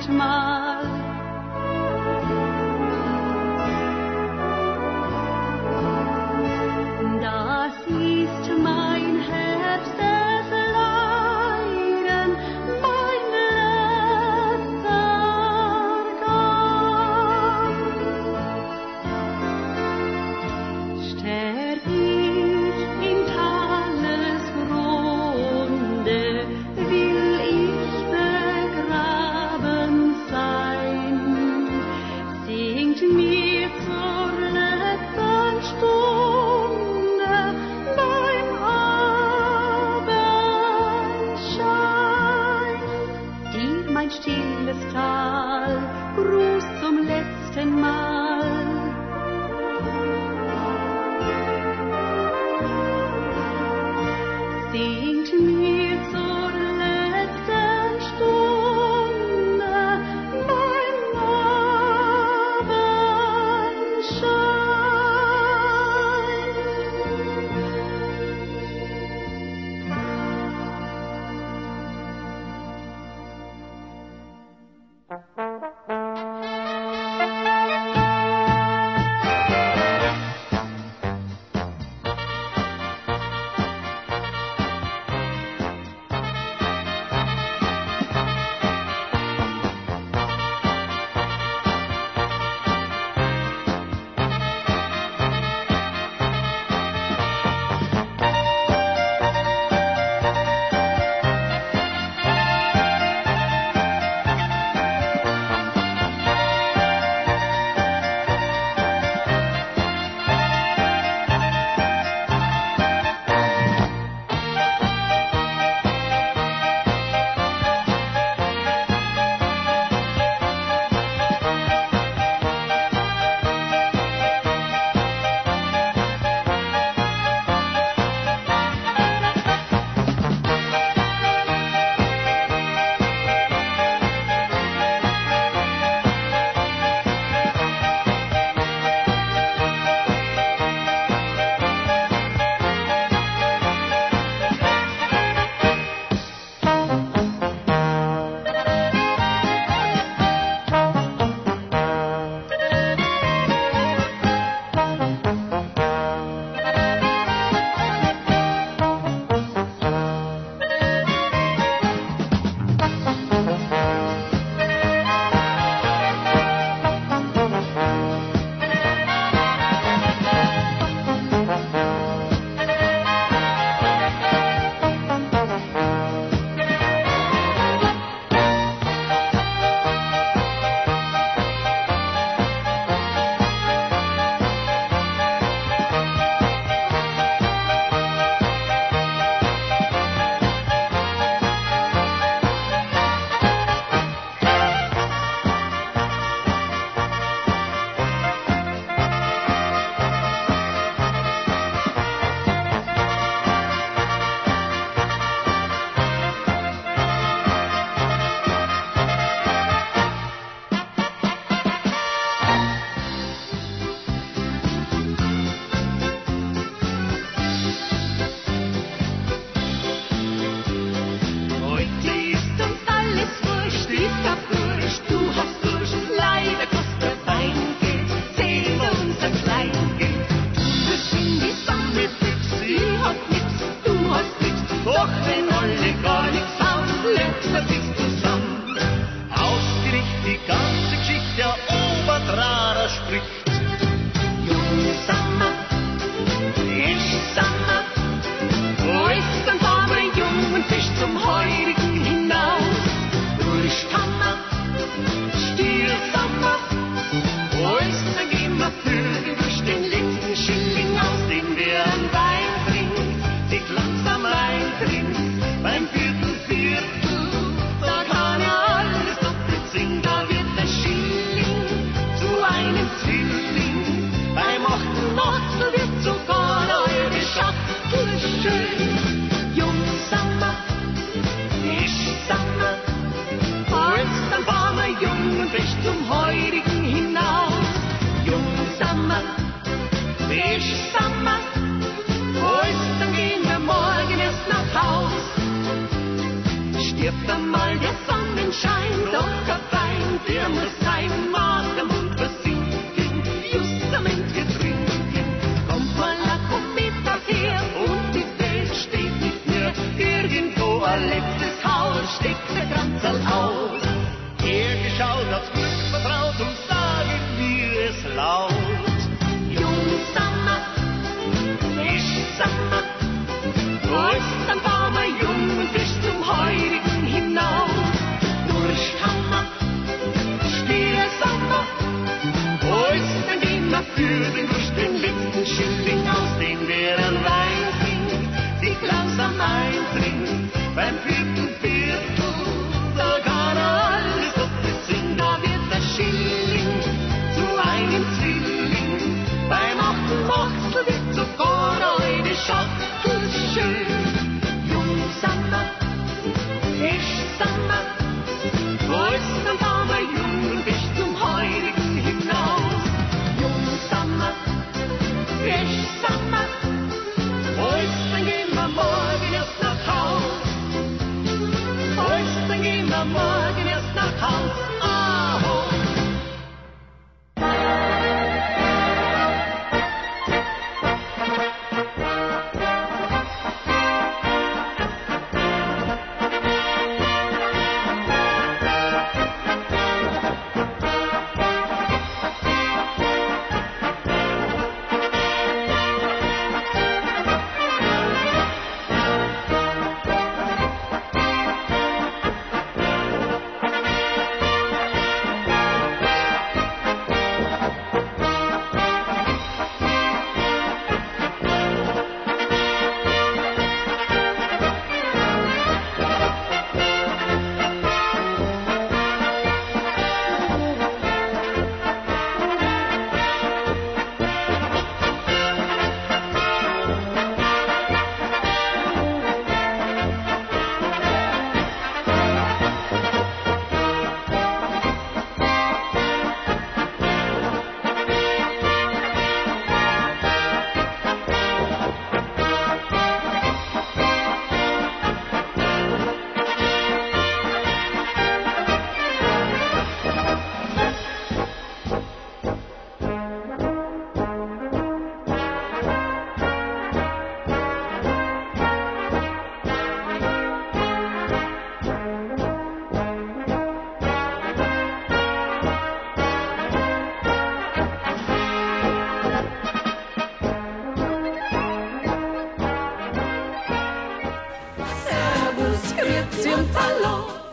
tausendmal. 0.00 0.59
Das 0.59 0.59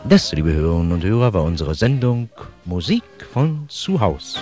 Das, 0.09 0.31
liebe 0.31 0.53
Hörerinnen 0.53 0.93
und 0.93 1.03
Hörer, 1.03 1.33
war 1.33 1.43
unsere 1.43 1.75
Sendung 1.75 2.29
Musik 2.63 3.03
von 3.33 3.65
zu 3.67 3.99
Haus. 3.99 4.39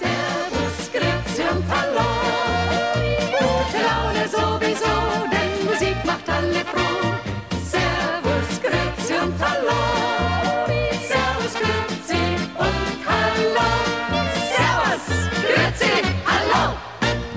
Servus, 0.00 0.90
Grüezi 0.90 1.42
und 1.42 1.64
Hallo. 1.70 2.02
Gute 3.38 3.78
Laune 3.86 4.28
sowieso, 4.28 4.94
denn 5.30 5.64
Musik 5.70 5.94
macht 6.04 6.28
alle 6.28 6.64
froh. 6.64 7.14
Servus, 7.62 8.60
Grüezi 8.60 9.14
und 9.22 9.34
Hallo. 9.38 9.78
Servus, 11.06 11.54
Grüezi 11.54 12.22
und 12.58 13.06
Hallo. 13.06 13.70
Servus, 14.56 15.06
Grüezi, 15.40 16.02
Hallo. 16.26 16.74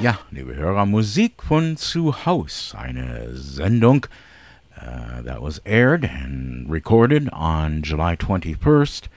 Ja, 0.01 0.17
liebe 0.31 0.55
Hörer, 0.55 0.87
Musik 0.87 1.43
von 1.43 1.77
zu 1.77 2.25
Haus, 2.25 2.73
eine 2.75 3.35
Sendung 3.35 4.07
uh, 4.81 5.21
that 5.21 5.41
was 5.41 5.59
aired 5.65 6.03
and 6.03 6.69
recorded 6.69 7.29
on 7.33 7.81
July 7.81 8.15
21st 8.15 9.07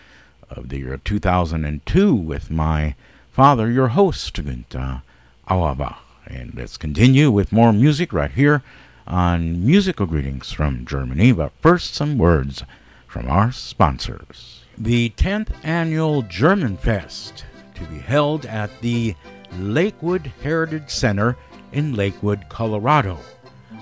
of 0.48 0.68
the 0.68 0.78
year 0.78 0.96
2002 0.96 2.14
with 2.14 2.50
my 2.50 2.94
father, 3.30 3.70
your 3.70 3.88
host, 3.88 4.34
Günther 4.34 5.02
Auerbach. 5.48 5.98
And 6.26 6.54
let's 6.54 6.76
continue 6.76 7.30
with 7.30 7.52
more 7.52 7.72
music 7.72 8.12
right 8.12 8.30
here 8.30 8.62
on 9.06 9.64
Musical 9.64 10.06
Greetings 10.06 10.52
from 10.52 10.86
Germany. 10.86 11.32
But 11.32 11.52
first, 11.60 11.94
some 11.94 12.18
words 12.18 12.62
from 13.06 13.28
our 13.28 13.50
sponsors. 13.52 14.64
The 14.78 15.10
10th 15.10 15.52
annual 15.62 16.22
German 16.22 16.76
Fest 16.76 17.44
to 17.74 17.84
be 17.86 17.98
held 17.98 18.46
at 18.46 18.70
the 18.80 19.14
Lakewood 19.58 20.32
Heritage 20.42 20.90
Center 20.90 21.36
in 21.72 21.94
Lakewood, 21.94 22.46
Colorado 22.48 23.18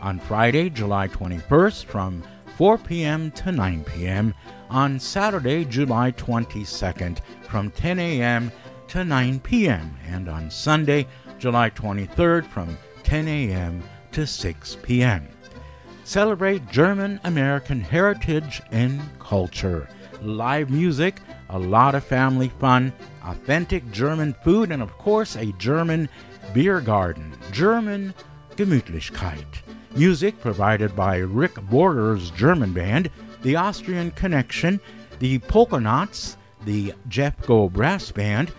on 0.02 0.18
Friday, 0.18 0.70
July 0.70 1.08
21st 1.08 1.84
from 1.84 2.22
4 2.56 2.78
p.m. 2.78 3.30
to 3.32 3.52
9 3.52 3.84
p.m. 3.84 4.34
on 4.70 4.98
Saturday, 4.98 5.64
July 5.64 6.12
22nd 6.12 7.20
from 7.42 7.70
10 7.70 7.98
a.m. 7.98 8.52
to 8.88 9.04
9 9.04 9.40
p.m. 9.40 9.96
and 10.06 10.28
on 10.28 10.50
Sunday, 10.50 11.06
July 11.38 11.70
23rd 11.70 12.46
from 12.46 12.76
10 13.04 13.28
a.m. 13.28 13.82
to 14.12 14.26
6 14.26 14.76
p.m. 14.82 15.28
Celebrate 16.04 16.68
German 16.70 17.20
American 17.24 17.80
heritage 17.80 18.62
and 18.72 19.00
culture. 19.18 19.88
Live 20.22 20.70
music, 20.70 21.20
a 21.50 21.58
lot 21.58 21.94
of 21.94 22.02
family 22.02 22.48
fun, 22.58 22.92
authentic 23.24 23.88
German 23.92 24.34
food, 24.42 24.72
and 24.72 24.82
of 24.82 24.96
course, 24.98 25.36
a 25.36 25.52
German 25.52 26.08
beer 26.52 26.80
garden. 26.80 27.36
German 27.52 28.14
Gemütlichkeit. 28.56 29.67
Music 29.94 30.38
provided 30.40 30.94
by 30.94 31.16
Rick 31.16 31.54
Border's 31.54 32.30
German 32.30 32.72
band, 32.72 33.10
the 33.42 33.56
Austrian 33.56 34.10
Connection, 34.12 34.80
the 35.18 35.38
Polkanauts, 35.40 36.36
the 36.64 36.92
Jeff 37.08 37.40
Go 37.46 37.68
Brass 37.68 38.10
Band, 38.10 38.52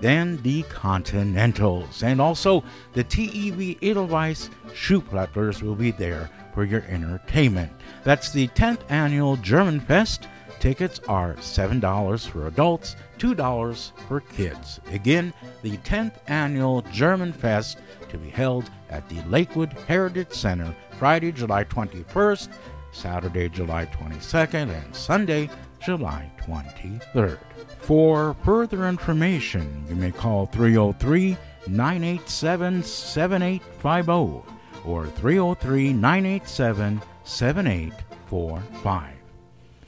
then 0.00 0.40
the 0.42 0.62
Continentals. 0.64 2.02
And 2.02 2.20
also 2.20 2.64
the 2.92 3.04
TEV 3.04 3.78
Edelweiss 3.82 4.50
Schuhplattlers 4.68 5.62
will 5.62 5.76
be 5.76 5.92
there 5.92 6.28
for 6.52 6.64
your 6.64 6.82
entertainment. 6.88 7.72
That's 8.02 8.32
the 8.32 8.48
10th 8.48 8.80
annual 8.90 9.36
German 9.36 9.80
Fest. 9.80 10.28
Tickets 10.60 11.00
are 11.08 11.34
$7 11.34 12.28
for 12.28 12.46
adults, 12.46 12.96
$2 13.18 13.92
for 14.08 14.20
kids. 14.20 14.80
Again, 14.90 15.32
the 15.62 15.76
10th 15.78 16.14
annual 16.26 16.82
German 16.82 17.32
Fest 17.32 17.78
to 18.14 18.18
be 18.18 18.30
held 18.30 18.70
at 18.90 19.06
the 19.08 19.20
Lakewood 19.28 19.72
Heritage 19.86 20.32
Center 20.32 20.74
Friday, 20.98 21.32
July 21.32 21.64
21st, 21.64 22.48
Saturday, 22.92 23.48
July 23.48 23.86
22nd, 23.86 24.72
and 24.72 24.94
Sunday, 24.94 25.50
July 25.84 26.30
23rd. 26.40 27.38
For 27.78 28.34
further 28.44 28.88
information, 28.88 29.84
you 29.88 29.96
may 29.96 30.12
call 30.12 30.46
303 30.46 31.36
987 31.66 32.82
7850 32.82 34.50
or 34.86 35.06
303 35.08 35.92
987 35.92 37.02
7845. 37.24 39.10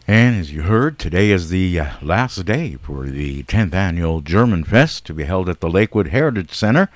And 0.09 0.37
as 0.37 0.53
you 0.53 0.63
heard, 0.63 0.99
today 0.99 1.31
is 1.31 1.49
the 1.51 1.81
uh, 1.81 1.93
last 2.01 2.45
day 2.45 2.75
for 2.75 3.07
the 3.07 3.43
10th 3.45 3.75
annual 3.75 4.21
German 4.21 4.63
Fest 4.63 5.05
to 5.07 5.15
be 5.15 5.25
held 5.25 5.49
at 5.49 5.61
the 5.61 5.71
Lakewood 5.71 6.09
Heritage 6.09 6.53
Center. 6.53 6.89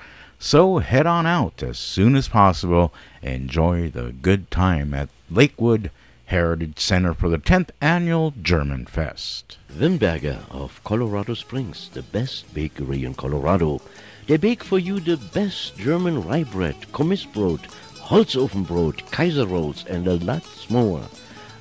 So 0.43 0.79
head 0.79 1.05
on 1.05 1.27
out 1.27 1.61
as 1.61 1.77
soon 1.77 2.15
as 2.15 2.27
possible. 2.27 2.91
Enjoy 3.21 3.91
the 3.91 4.11
good 4.11 4.49
time 4.49 4.91
at 4.91 5.09
Lakewood 5.29 5.91
Heritage 6.25 6.79
Center 6.79 7.13
for 7.13 7.29
the 7.29 7.37
10th 7.37 7.69
annual 7.79 8.33
German 8.41 8.87
Fest. 8.87 9.59
Wimberger 9.71 10.39
of 10.49 10.83
Colorado 10.83 11.35
Springs, 11.35 11.89
the 11.93 12.01
best 12.01 12.51
bakery 12.55 13.05
in 13.05 13.13
Colorado. 13.13 13.81
They 14.25 14.37
bake 14.37 14.63
for 14.63 14.79
you 14.79 14.99
the 14.99 15.17
best 15.17 15.77
German 15.77 16.23
rye 16.23 16.43
bread, 16.43 16.75
Kommissbrot, 16.91 17.61
Holzofenbrot, 18.09 19.11
Kaiser 19.11 19.45
rolls, 19.45 19.85
and 19.85 20.07
a 20.07 20.15
lot 20.15 20.43
more. 20.71 21.03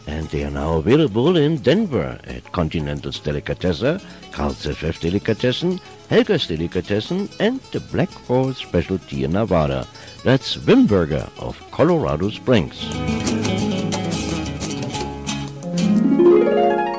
And 0.07 0.26
they 0.31 0.43
are 0.43 0.51
now 0.51 0.78
available 0.78 1.37
in 1.37 1.59
Denver 1.59 2.18
at 2.24 2.51
Continental's 2.53 3.20
Delicatessen, 3.20 4.01
Carl's 4.33 4.64
FF 4.64 5.01
Delicatessen, 5.01 5.78
Helga's 6.11 6.49
Delicatessen, 6.49 7.31
and 7.39 7.61
the 7.71 7.79
Black 7.79 8.09
Forest 8.09 8.63
Specialty 8.63 9.23
in 9.23 9.31
Nevada. 9.31 9.87
That's 10.25 10.57
Wimberger 10.57 11.31
of 11.39 11.57
Colorado 11.71 12.31
Springs. 12.31 12.83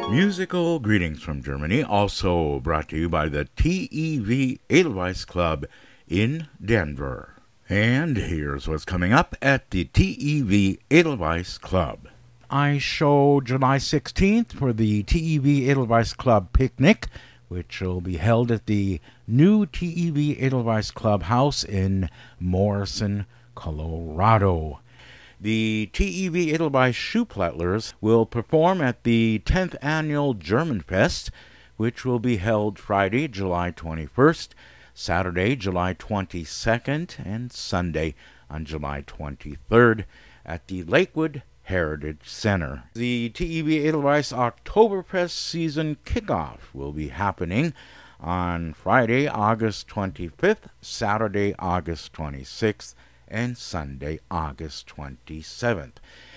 Musical 0.10 0.80
greetings 0.80 1.22
from 1.22 1.44
Germany, 1.44 1.84
also 1.84 2.62
brought 2.62 2.88
to 2.88 2.98
you 2.98 3.10
by 3.10 3.28
the 3.28 3.50
TEV 3.58 4.60
Edelweiss 4.70 5.26
Club 5.26 5.66
in 6.08 6.48
Denver. 6.64 7.36
And 7.68 8.16
here's 8.16 8.70
what's 8.70 8.86
coming 8.86 9.12
up 9.12 9.36
at 9.42 9.72
the 9.72 9.90
TEV 9.94 10.80
Edelweiss 10.90 11.58
Club. 11.58 12.08
I 12.50 12.78
show 12.78 13.42
July 13.42 13.78
16th 13.78 14.54
for 14.54 14.72
the 14.72 15.04
TEV 15.04 15.68
Edelweiss 15.70 16.14
Club 16.14 16.54
picnic, 16.54 17.08
which 17.52 17.82
will 17.82 18.00
be 18.00 18.16
held 18.16 18.50
at 18.50 18.66
the 18.66 19.02
new 19.28 19.66
TEV 19.66 20.42
Edelweiss 20.42 20.90
Clubhouse 20.90 21.66
in 21.66 22.10
Morrison, 22.40 23.26
Colorado. 23.56 24.80
The 25.42 25.90
TEV 25.92 26.54
Edelweiss 26.54 26.96
Schuhplattlers 26.96 27.92
will 28.00 28.26
perform 28.26 28.80
at 28.80 29.04
the 29.04 29.42
10th 29.44 29.76
annual 29.82 30.34
German 30.34 30.80
Fest, 30.80 31.30
which 31.76 32.06
will 32.06 32.20
be 32.20 32.38
held 32.38 32.80
Friday, 32.80 33.28
July 33.28 33.72
21st, 33.72 34.52
Saturday, 34.94 35.58
July 35.58 35.94
22nd, 35.94 37.26
and 37.26 37.52
Sunday 37.52 38.16
on 38.50 38.64
July 38.64 39.02
23rd 39.02 40.06
at 40.46 40.68
the 40.68 40.84
Lakewood 40.84 41.44
Heritage 41.72 42.28
Center. 42.28 42.84
The 42.96 43.30
TEV 43.30 43.86
Edelweiss 43.88 44.34
Oktoberfest 44.34 45.30
season 45.30 45.96
kickoff 46.04 46.74
will 46.74 46.92
be 46.92 47.08
happening 47.08 47.74
on 48.20 48.74
Friday, 48.74 49.26
August 49.26 49.88
25th, 49.88 50.68
Saturday, 50.82 51.56
August 51.58 52.12
26th, 52.12 52.94
and 53.26 53.58
Sunday, 53.58 54.20
August 54.30 54.86
27th. 54.88 55.94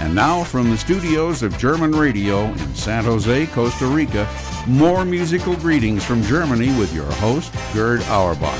And 0.00 0.14
now 0.14 0.44
from 0.44 0.70
the 0.70 0.76
studios 0.76 1.42
of 1.42 1.56
German 1.58 1.92
Radio 1.92 2.44
in 2.44 2.74
San 2.74 3.04
Jose, 3.04 3.46
Costa 3.46 3.86
Rica, 3.86 4.28
more 4.66 5.04
musical 5.04 5.56
greetings 5.56 6.04
from 6.04 6.22
Germany 6.22 6.70
with 6.78 6.94
your 6.94 7.10
host, 7.14 7.52
Gerd 7.72 8.02
Auerbach. 8.10 8.54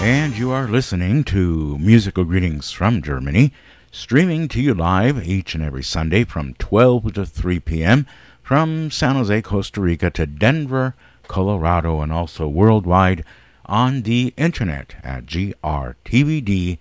And 0.00 0.36
you 0.36 0.50
are 0.50 0.68
listening 0.68 1.24
to 1.24 1.78
Musical 1.78 2.24
Greetings 2.24 2.70
from 2.70 3.00
Germany, 3.02 3.52
streaming 3.94 4.48
to 4.48 4.60
you 4.60 4.74
live 4.74 5.24
each 5.24 5.54
and 5.54 5.62
every 5.62 5.84
Sunday 5.84 6.24
from 6.24 6.52
12 6.54 7.14
to 7.14 7.24
3 7.24 7.60
p.m. 7.60 8.08
from 8.42 8.90
San 8.90 9.14
Jose, 9.14 9.40
Costa 9.42 9.80
Rica 9.80 10.10
to 10.10 10.26
Denver, 10.26 10.96
Colorado, 11.28 12.00
and 12.00 12.12
also 12.12 12.48
worldwide 12.48 13.24
on 13.66 14.02
the 14.02 14.34
internet 14.36 14.96
at 15.04 15.26
grtvd.com. 15.26 16.78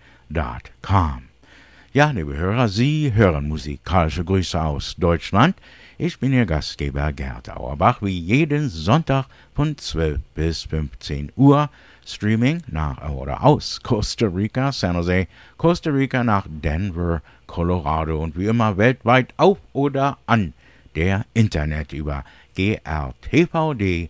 Ja, 1.94 2.10
liebe 2.10 2.36
Hörer, 2.36 2.68
Sie 2.68 3.14
hören 3.14 3.48
musikalische 3.48 4.24
Grüße 4.26 4.60
aus 4.60 4.96
Deutschland. 4.96 5.56
Ich 6.00 6.18
bin 6.20 6.34
Ihr 6.34 6.48
Gastgeber 6.48 7.14
Gerd 7.14 7.48
Auerbach, 7.56 8.02
wie 8.02 8.18
jeden 8.18 8.70
Sonntag 8.70 9.28
von 9.54 9.78
12 9.78 10.20
bis 10.34 10.64
15 10.64 11.32
Uhr. 11.36 11.70
Streaming 12.06 12.64
nach 12.68 13.10
oder 13.10 13.44
aus 13.44 13.80
Costa 13.82 14.28
Rica, 14.28 14.72
San 14.72 14.96
Jose, 14.96 15.28
Costa 15.58 15.90
Rica 15.90 16.24
nach 16.24 16.46
Denver, 16.48 17.22
Colorado 17.48 18.22
und 18.22 18.38
wie 18.38 18.48
immer 18.48 18.78
weltweit 18.78 19.34
auf 19.38 19.58
oder 19.74 20.18
an 20.26 20.54
der 20.96 21.26
Internet 21.34 21.94
über 21.94 22.24
grtvd.com, 22.56 24.10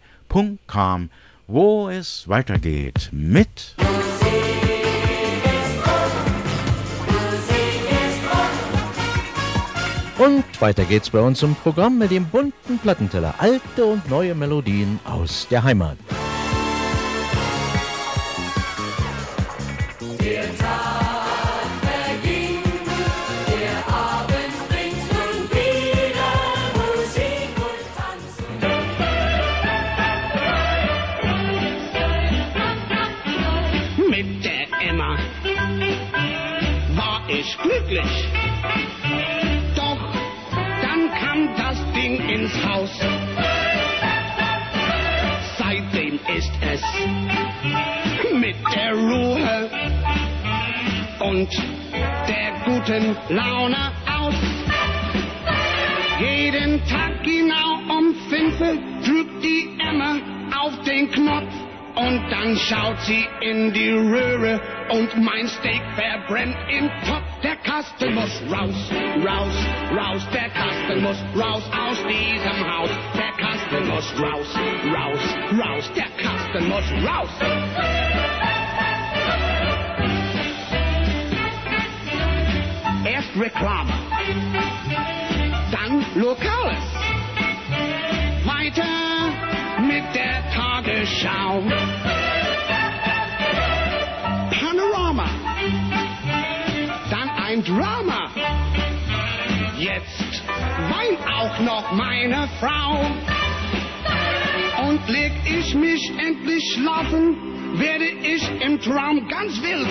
wo 1.47 1.89
es 1.89 2.27
weitergeht 2.27 3.09
mit 3.11 3.75
Und 10.19 10.61
weiter 10.61 10.85
geht's 10.85 11.09
bei 11.09 11.19
uns 11.19 11.41
im 11.43 11.53
Programm 11.55 11.97
mit 11.97 12.11
dem 12.11 12.25
bunten 12.25 12.77
Plattenteller. 12.79 13.33
Alte 13.39 13.83
und 13.83 14.09
neue 14.09 14.35
Melodien 14.35 14.99
aus 15.03 15.47
der 15.49 15.63
Heimat. 15.63 15.97
Ich 37.93 38.03
glücklich. 38.03 38.27
Doch 39.75 39.97
dann 40.81 41.11
kam 41.13 41.55
das 41.55 41.77
Ding 41.93 42.29
ins 42.29 42.65
Haus. 42.65 42.89
Seitdem 45.57 46.19
ist 46.35 46.51
es 46.61 46.81
mit 48.33 48.55
der 48.75 48.93
Ruhe 48.93 49.69
und 51.19 51.49
der 52.27 52.53
guten 52.65 53.15
Laune 53.29 53.91
aus. 54.07 54.35
Jeden 56.19 56.85
Tag 56.87 57.23
genau 57.23 57.97
um 57.97 58.15
fünf 58.29 58.57
drückt 59.03 59.43
die 59.43 59.77
Emma 59.79 60.17
auf 60.61 60.79
den 60.83 61.11
Knopf 61.11 61.62
und 61.95 62.27
dann 62.31 62.57
schaut 62.57 62.99
sie 63.01 63.27
in 63.41 63.71
die 63.71 63.91
Röhre 63.91 64.59
und 64.89 65.15
mein 65.23 65.47
Steak 65.47 65.83
verbrennt 65.95 66.57
im 66.69 66.89
Topf. 67.07 67.23
Der 67.43 67.55
Kasten 67.57 68.15
muss 68.15 68.41
raus, 68.51 68.91
raus, 69.23 69.53
raus. 69.95 70.27
Der 70.33 70.49
Kasten 70.49 71.03
muss 71.03 71.17
raus 71.35 71.63
aus 71.71 71.97
diesem 72.07 72.67
Haus. 72.67 72.89
Der 73.13 73.31
Kasten 73.33 73.87
muss 73.89 74.11
raus, 74.19 74.55
raus, 74.91 75.19
raus. 75.63 75.91
Der 75.95 76.09
Kasten 76.17 76.67
muss 76.67 76.91
raus. 77.07 77.29
Erst 83.05 83.29
Reklame, 83.39 83.93
dann 85.71 86.05
Lokales. 86.15 86.85
Weiter 88.45 88.83
mit 89.81 90.03
der 90.15 90.32
Tagesschau. 90.83 91.63
Panorama. 94.51 95.29
Dann 97.09 97.29
ein 97.29 97.63
Drama. 97.63 98.29
Jetzt 99.77 100.43
weint 100.89 101.19
auch 101.33 101.59
noch 101.59 101.91
meine 101.93 102.49
Frau. 102.59 103.05
Und 104.87 105.07
leg 105.07 105.31
ich 105.45 105.73
mich 105.73 106.11
endlich 106.19 106.73
schlafen, 106.73 107.79
werde 107.79 108.05
ich 108.05 108.43
im 108.61 108.81
Traum 108.81 109.27
ganz 109.29 109.61
wild, 109.61 109.87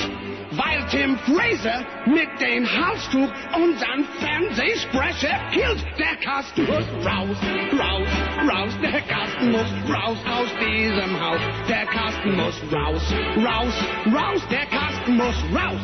weil 0.57 0.85
Tim 0.91 1.19
Fraser 1.19 1.85
mit 2.07 2.29
dem 2.41 2.67
Halstuch 2.67 3.31
unseren 3.55 4.05
Fernsehsprecher 4.21 5.39
killt. 5.53 5.85
Der 5.99 6.17
Kasten 6.17 6.67
muss 6.67 6.87
raus, 7.07 7.37
raus, 7.79 8.09
raus, 8.51 8.73
der 8.83 9.01
Kasten 9.03 9.53
muss 9.53 9.71
raus 9.89 10.19
aus 10.27 10.49
diesem 10.61 11.21
Haus. 11.21 11.41
Der 11.69 11.87
Kasten 11.87 12.35
muss 12.37 12.61
raus, 12.73 13.15
raus, 13.37 13.75
raus, 14.15 14.43
der 14.51 14.67
Kasten 14.67 15.17
muss 15.17 15.37
raus. 15.55 15.81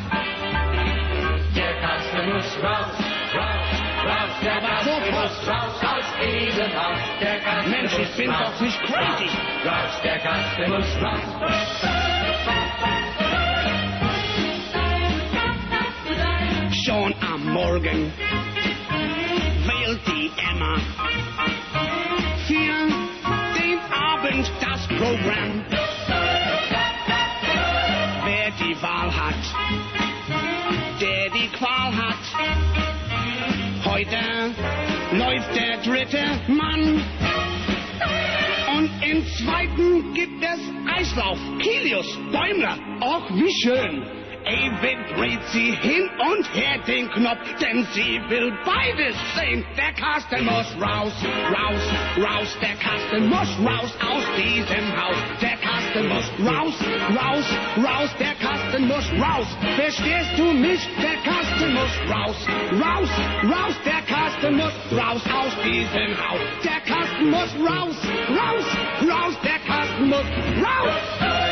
Der 1.56 1.74
Kasten 1.80 2.28
muss 2.32 2.58
raus, 2.62 2.92
raus, 3.34 3.68
raus, 4.04 4.30
der 4.42 4.60
Kasten 4.60 5.10
muss 5.10 5.48
raus 5.48 5.82
aus 5.82 6.04
diesem 6.20 6.72
Haus. 6.74 7.00
Der 7.20 7.40
Kasten 7.40 7.70
Mensch, 7.70 7.98
ich 7.98 8.16
bin 8.16 8.30
raus, 8.30 8.52
doch 8.52 8.60
nicht 8.60 8.80
crazy. 8.82 9.30
Raus, 9.64 9.66
raus, 9.66 10.00
der 10.02 10.18
Kasten 10.18 10.70
muss 10.70 10.96
raus. 11.02 11.22
Schon 16.88 17.14
am 17.20 17.52
Morgen 17.52 18.10
wählt 19.66 20.00
die 20.06 20.30
Emma 20.50 20.78
für 22.46 22.78
den 23.58 23.78
Abend 23.92 24.50
das 24.58 24.88
Programm. 24.88 25.66
Wer 28.24 28.50
die 28.52 28.74
Wahl 28.80 29.14
hat, 29.14 29.34
der 30.98 31.28
die 31.28 31.48
Qual 31.58 31.94
hat. 31.94 32.24
Heute 33.84 34.54
läuft 35.12 35.54
der 35.54 35.76
dritte 35.82 36.24
Mann. 36.46 37.04
Und 38.78 38.90
im 39.02 39.26
zweiten 39.36 40.14
gibt 40.14 40.42
es 40.42 40.60
Eislauf, 40.90 41.38
Kilius, 41.58 42.06
Bäumler. 42.32 42.78
Och, 43.02 43.28
wie 43.34 43.52
schön. 43.62 44.17
Ewig 44.48 44.98
dreht 45.14 45.44
sie 45.52 45.72
hin 45.72 46.08
und 46.18 46.54
her 46.54 46.78
den 46.86 47.10
Knopf, 47.10 47.54
denn 47.60 47.86
sie 47.92 48.18
will 48.28 48.50
beides 48.64 49.14
sehen. 49.36 49.62
Der 49.76 49.92
Kasten 49.92 50.44
muss 50.46 50.74
raus, 50.80 51.12
raus, 51.52 51.82
raus. 52.16 52.58
Der 52.62 52.76
Kasten 52.76 53.28
muss 53.28 53.48
raus 53.60 53.94
aus 54.00 54.24
diesem 54.38 54.86
Haus. 54.96 55.16
Der 55.42 55.56
Kasten 55.58 56.08
muss 56.08 56.30
raus, 56.48 56.74
raus, 57.14 57.44
raus. 57.84 58.10
Der 58.18 58.34
Kasten 58.36 58.88
muss 58.88 59.04
raus. 59.20 59.46
Verstehst 59.76 60.38
du 60.38 60.52
mich? 60.52 60.80
Der 60.96 61.16
Kasten 61.30 61.74
muss 61.74 61.92
raus, 62.08 62.36
raus, 62.72 63.10
raus. 63.44 63.74
Der 63.84 64.02
Kasten 64.14 64.56
muss 64.56 64.72
raus 64.92 65.22
aus 65.30 65.52
diesem 65.62 66.16
Haus. 66.16 66.40
Der 66.64 66.80
Kasten 66.90 67.30
muss 67.30 67.54
raus, 67.68 67.96
raus, 68.30 68.64
raus. 69.10 69.34
Der 69.44 69.58
Kasten 69.66 70.08
muss 70.08 70.24
raus. 70.64 71.47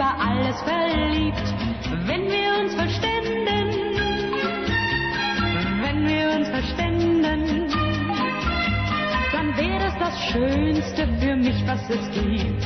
Über 0.00 0.18
alles 0.18 0.58
verliebt, 0.62 1.54
wenn 2.06 2.22
wir 2.22 2.58
uns 2.58 2.74
verständen, 2.74 3.66
wenn 5.82 6.08
wir 6.08 6.36
uns 6.38 6.48
verständen, 6.48 7.68
dann 9.30 9.56
wäre 9.58 9.88
es 9.88 9.98
das 9.98 10.18
Schönste 10.32 11.06
für 11.20 11.36
mich, 11.36 11.66
was 11.66 11.82
es 11.90 12.10
gibt. 12.12 12.64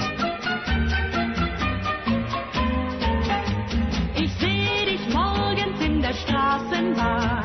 Ich 4.14 4.32
sehe 4.34 4.86
dich 4.86 5.12
morgens 5.12 5.80
in 5.80 6.00
der 6.02 6.14
Straßenbahn. 6.14 7.42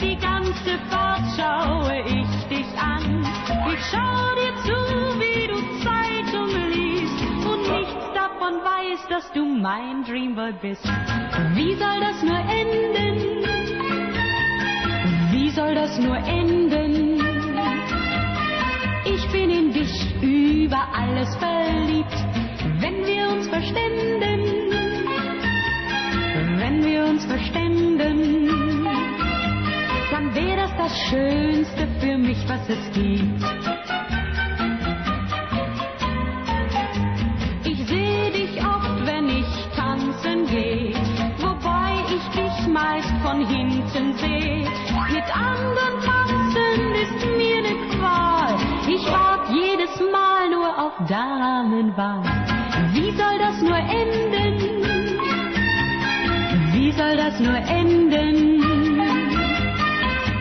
Die 0.00 0.16
ganze 0.18 0.78
Fahrt 0.88 1.26
schaue 1.36 1.98
ich 2.06 2.44
dich 2.48 2.78
an. 2.78 3.26
Ich 3.72 3.84
schaue 3.90 4.36
dir 4.36 4.54
zu, 4.62 5.18
wie 5.18 5.48
du 5.48 5.51
davon 8.42 8.60
weißt, 8.64 9.10
dass 9.10 9.32
du 9.32 9.44
mein 9.44 10.04
Dreamboy 10.04 10.52
bist. 10.60 10.84
Wie 11.54 11.74
soll 11.74 12.00
das 12.00 12.22
nur 12.22 12.38
enden? 12.38 13.44
Wie 15.30 15.50
soll 15.50 15.74
das 15.74 15.98
nur 15.98 16.16
enden? 16.16 17.20
Ich 19.04 19.28
bin 19.30 19.50
in 19.50 19.72
dich 19.72 20.22
über 20.22 20.88
alles 20.92 21.34
verliebt, 21.36 22.16
wenn 22.80 23.06
wir 23.06 23.28
uns 23.28 23.48
verständen 23.48 24.22
wenn 26.58 26.84
wir 26.84 27.04
uns 27.04 27.24
verständen, 27.24 28.48
dann 30.12 30.34
wäre 30.34 30.56
das 30.56 30.76
das 30.76 30.96
Schönste 31.10 31.88
für 32.00 32.16
mich, 32.16 32.38
was 32.48 32.68
es 32.68 32.92
gibt. 32.92 33.81
Damenwahl. 51.72 52.22
Wie 52.92 53.10
soll 53.12 53.38
das 53.38 53.62
nur 53.62 53.78
enden? 53.78 54.84
Wie 56.74 56.92
soll 56.92 57.16
das 57.16 57.40
nur 57.40 57.56
enden? 57.56 58.62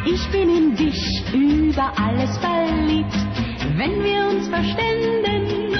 Ich 0.06 0.28
bin 0.32 0.50
in 0.50 0.76
dich 0.76 1.24
über 1.34 1.94
alles 1.98 2.38
verliebt, 2.40 3.16
wenn 3.78 4.04
wir 4.04 4.26
uns 4.26 4.48
verständen, 4.50 5.74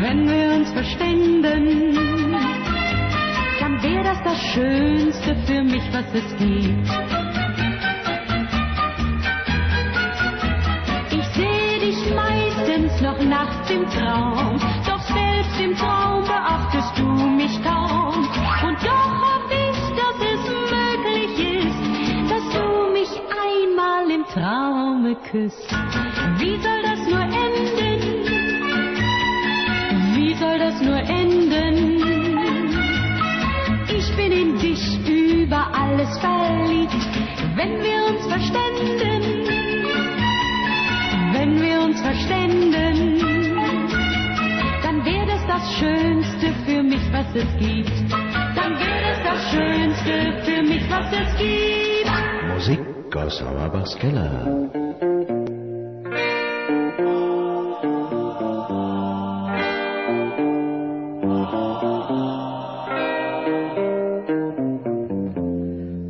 wenn 0.00 0.26
wir 0.26 0.56
uns 0.56 0.72
verständen, 0.72 1.92
dann 3.60 3.82
wäre 3.82 4.04
das 4.04 4.22
das 4.24 4.40
Schönste 4.54 5.36
für 5.46 5.62
mich, 5.62 5.82
was 5.92 6.06
es 6.14 6.36
gibt. 6.38 7.05
Noch 13.16 13.24
nachts 13.24 13.70
im 13.70 13.88
Traum, 13.90 14.58
doch 14.86 15.00
selbst 15.00 15.60
im 15.60 15.76
Traum 15.76 16.24
beachtest 16.24 16.98
du 16.98 17.04
mich 17.04 17.62
kaum. 17.62 18.28
Und 18.66 18.76
doch 18.82 19.10
hoffe 19.22 19.54
ich, 19.54 19.78
dass 19.96 20.16
es 20.32 20.42
möglich 20.70 21.34
ist, 21.64 21.80
dass 22.30 22.44
du 22.52 22.92
mich 22.92 23.10
einmal 23.46 24.10
im 24.10 24.24
Traume 24.26 25.16
küsst. 25.30 25.74
Wie 26.38 26.56
soll 26.58 26.82
das 26.82 27.00
nur 27.08 27.22
enden? 27.22 28.00
Wie 30.14 30.34
soll 30.34 30.58
das 30.58 30.80
nur 30.82 30.98
enden? 30.98 32.02
Ich 33.88 34.16
bin 34.16 34.32
in 34.32 34.58
dich 34.58 35.08
über 35.08 35.68
alles 35.72 36.18
verliebt, 36.18 36.35
Schönste 45.78 46.54
für 46.64 46.82
mich, 46.82 47.12
was 47.12 47.26
es 47.34 47.50
gibt. 47.58 48.10
Dann 48.56 48.72
wäre 48.78 49.12
es 49.12 49.22
das 49.22 49.50
Schönste 49.50 50.42
für 50.42 50.62
mich, 50.62 50.90
was 50.90 51.12
es 51.12 51.36
gibt. 51.36 52.08
Musik 52.48 52.80
aus 53.14 53.42
Auerbachs 53.42 53.94
Keller. 53.98 54.70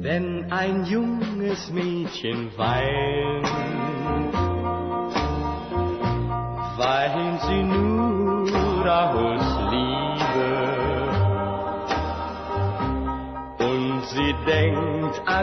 Wenn 0.00 0.46
ein 0.52 0.84
junges 0.84 1.72
Mädchen 1.72 2.56
weint, 2.56 3.25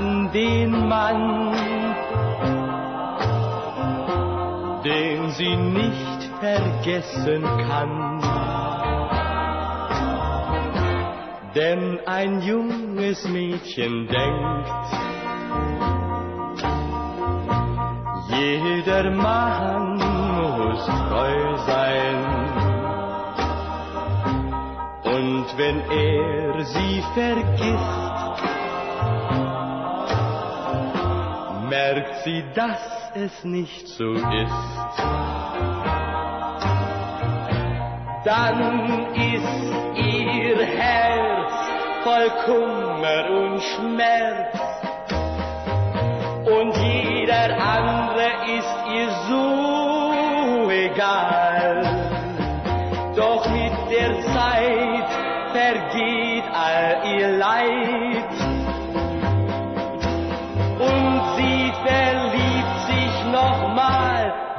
an 0.03 0.31
den 0.33 0.71
Mann, 0.89 1.53
den 4.83 5.31
sie 5.31 5.55
nicht 5.55 6.21
vergessen 6.39 7.43
kann. 7.67 8.21
Denn 11.55 11.99
ein 12.05 12.41
junges 12.41 13.23
Mädchen 13.29 14.07
denkt, 14.07 14.87
jeder 18.29 19.11
Mann 19.11 19.97
muss 20.37 20.85
treu 20.85 21.57
sein. 21.69 22.17
Und 25.15 25.45
wenn 25.57 25.79
er 25.91 26.65
sie 26.65 27.03
vergisst, 27.13 28.02
sie, 32.23 32.43
dass 32.55 33.11
es 33.15 33.43
nicht 33.43 33.87
so 33.87 34.13
ist. 34.13 34.23
Dann 38.25 39.13
ist 39.13 39.73
ihr 39.95 40.65
Herz 40.65 41.53
voll 42.03 42.29
Kummer 42.45 43.29
und 43.29 43.61
Schmerz 43.61 44.57
und 46.45 46.75
jeder 46.77 47.57
andere 47.59 48.27
ist 48.57 48.75
ihr 48.93 49.09
so 49.27 50.69
egal. 50.69 51.73
Doch 53.15 53.45
mit 53.49 53.73
der 53.91 54.21
Zeit 54.33 55.09
vergeht 55.51 56.45
all 56.53 57.17
ihr 57.17 57.27
Leid 57.37 58.12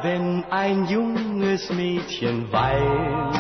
wenn 0.05 0.45
ein 0.51 0.85
junges 0.87 1.71
Mädchen 1.71 2.53
weint. 2.53 3.35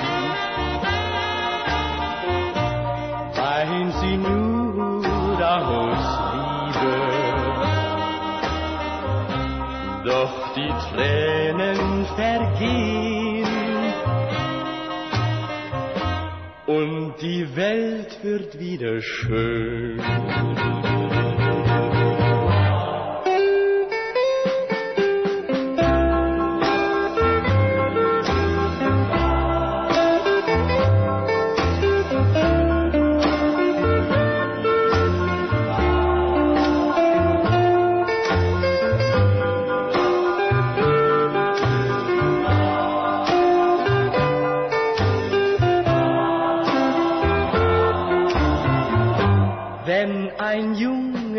Weint 3.36 3.95
sie 4.01 4.16
nur 4.16 5.39
aus 5.39 6.05
Liebe. 6.32 6.97
Doch 10.07 10.55
die 10.55 10.73
Tränen 10.89 12.07
vergehen 12.16 13.47
und 16.66 17.15
die 17.20 17.55
Welt 17.55 18.24
wird 18.24 18.59
wieder 18.59 19.03
schön. 19.03 20.01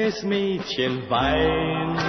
Junges 0.05 0.23
Mädchen 0.23 1.09
weint, 1.09 1.99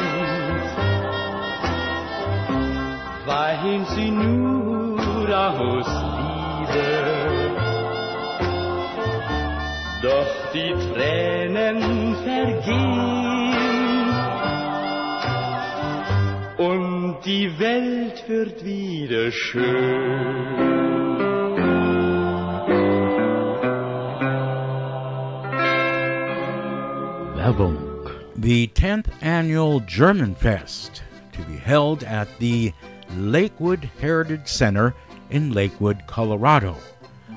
weint 3.25 3.89
sie 3.89 4.11
nur 4.11 5.29
aus 5.29 5.87
Liebe. 6.19 6.91
Doch 10.03 10.53
die 10.53 10.75
Tränen 10.93 12.17
vergehen 12.17 12.87
und 16.59 17.17
die 17.25 17.59
Welt 17.59 18.29
wird 18.29 18.63
wieder 18.65 19.33
schön. 19.33 20.67
Werbung. 27.37 27.86
The 28.47 28.69
10th 28.69 29.09
annual 29.23 29.81
German 29.81 30.37
Fest 30.37 31.03
to 31.33 31.43
be 31.47 31.57
held 31.57 32.05
at 32.05 32.29
the 32.39 32.73
Lakewood 33.17 33.91
Heritage 34.01 34.47
Center 34.47 34.95
in 35.31 35.53
Lakewood, 35.53 36.05
Colorado 36.07 36.77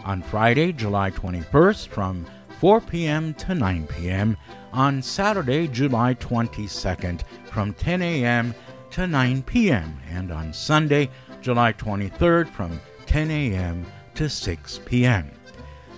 on 0.06 0.22
Friday, 0.22 0.72
July 0.72 1.10
21st 1.10 1.88
from 1.88 2.28
4 2.60 2.82
p.m. 2.82 3.34
to 3.34 3.56
9 3.56 3.88
p.m. 3.88 4.38
on 4.72 5.02
Saturday, 5.02 5.68
July 5.68 6.14
22nd 6.14 7.24
from 7.46 7.74
10 7.74 8.04
a.m. 8.04 8.54
to 8.92 9.08
9 9.08 9.42
p.m. 9.42 10.00
and 10.12 10.32
on 10.32 10.54
Sunday, 10.54 11.10
July 11.42 11.74
23rd 11.74 12.48
from 12.50 12.80
10 13.08 13.32
a.m. 13.32 13.84
to 14.14 14.30
6 14.30 14.80
p.m. 14.86 15.32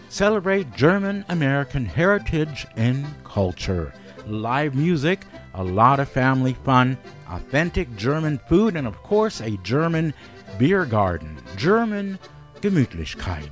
Celebrate 0.08 0.74
German 0.74 1.26
American 1.28 1.86
heritage 1.86 2.66
and 2.78 3.06
culture. 3.26 3.94
Live 4.32 4.76
music, 4.76 5.26
a 5.56 5.64
lot 5.64 6.00
of 6.00 6.08
family 6.08 6.54
fun, 6.64 6.98
authentic 7.28 7.94
German 7.98 8.40
food, 8.48 8.78
and 8.78 8.88
of 8.88 8.96
course, 9.04 9.42
a 9.42 9.58
German 9.58 10.14
beer 10.58 10.86
garden. 10.86 11.38
German 11.58 12.18
Gemütlichkeit. 12.62 13.50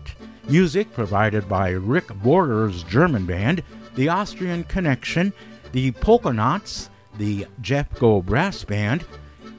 Music 0.48 0.92
provided 0.94 1.50
by 1.50 1.72
Rick 1.72 2.08
Border's 2.24 2.84
German 2.84 3.26
band, 3.26 3.62
the 3.96 4.08
Austrian 4.08 4.64
Connection, 4.64 5.34
the 5.74 5.92
Polka 5.92 6.32
Knots, 6.32 6.90
the 7.18 7.46
Jeff 7.60 7.94
Go 8.00 8.22
Brass 8.22 8.64
Band, 8.64 9.04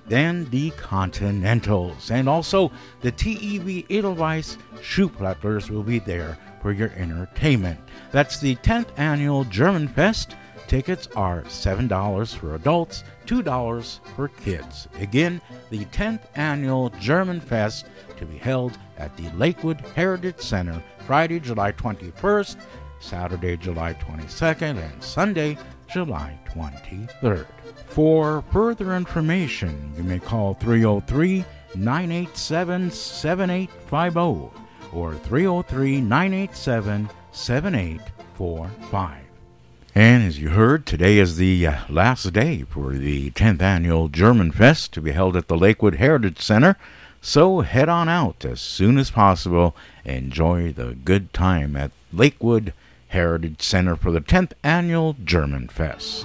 then 0.06 0.48
the 0.50 0.70
Continentals. 0.70 2.10
And 2.10 2.30
also, 2.30 2.72
the 3.02 3.12
TEV 3.12 3.84
Edelweiss 3.90 4.56
Schuhplattlers 4.76 5.68
will 5.68 5.82
be 5.82 5.98
there 5.98 6.38
for 6.62 6.72
your 6.72 6.90
entertainment. 6.96 7.78
That's 8.10 8.40
the 8.40 8.56
10th 8.56 8.88
annual 8.96 9.44
German 9.44 9.86
Fest. 9.86 10.34
Tickets 10.70 11.08
are 11.16 11.42
$7 11.42 12.36
for 12.36 12.54
adults, 12.54 13.02
$2 13.26 14.00
for 14.14 14.28
kids. 14.28 14.86
Again, 15.00 15.40
the 15.68 15.84
10th 15.86 16.20
annual 16.36 16.90
German 16.90 17.40
Fest 17.40 17.86
to 18.16 18.24
be 18.24 18.38
held 18.38 18.78
at 18.96 19.16
the 19.16 19.28
Lakewood 19.30 19.80
Heritage 19.96 20.38
Center 20.38 20.80
Friday, 21.08 21.40
July 21.40 21.72
21st, 21.72 22.56
Saturday, 23.00 23.56
July 23.56 23.94
22nd, 23.94 24.78
and 24.78 25.02
Sunday, 25.02 25.58
July 25.92 26.38
23rd. 26.54 27.46
For 27.86 28.44
further 28.52 28.94
information, 28.94 29.92
you 29.96 30.04
may 30.04 30.20
call 30.20 30.54
303 30.54 31.44
987 31.74 32.92
7850 32.92 34.56
or 34.92 35.16
303 35.16 36.00
987 36.00 37.10
7845. 37.32 39.29
And 39.94 40.22
as 40.22 40.38
you 40.38 40.50
heard, 40.50 40.86
today 40.86 41.18
is 41.18 41.36
the 41.36 41.66
uh, 41.66 41.78
last 41.88 42.32
day 42.32 42.62
for 42.62 42.92
the 42.92 43.32
10th 43.32 43.60
annual 43.60 44.08
German 44.08 44.52
Fest 44.52 44.92
to 44.92 45.00
be 45.00 45.10
held 45.10 45.36
at 45.36 45.48
the 45.48 45.56
Lakewood 45.56 45.96
Heritage 45.96 46.40
Center. 46.40 46.76
So 47.20 47.62
head 47.62 47.88
on 47.88 48.08
out 48.08 48.44
as 48.44 48.60
soon 48.60 48.98
as 48.98 49.10
possible. 49.10 49.74
Enjoy 50.04 50.72
the 50.72 50.94
good 50.94 51.32
time 51.32 51.74
at 51.74 51.90
Lakewood 52.12 52.72
Heritage 53.08 53.62
Center 53.62 53.96
for 53.96 54.12
the 54.12 54.20
10th 54.20 54.52
annual 54.62 55.16
German 55.24 55.66
Fest. 55.66 56.24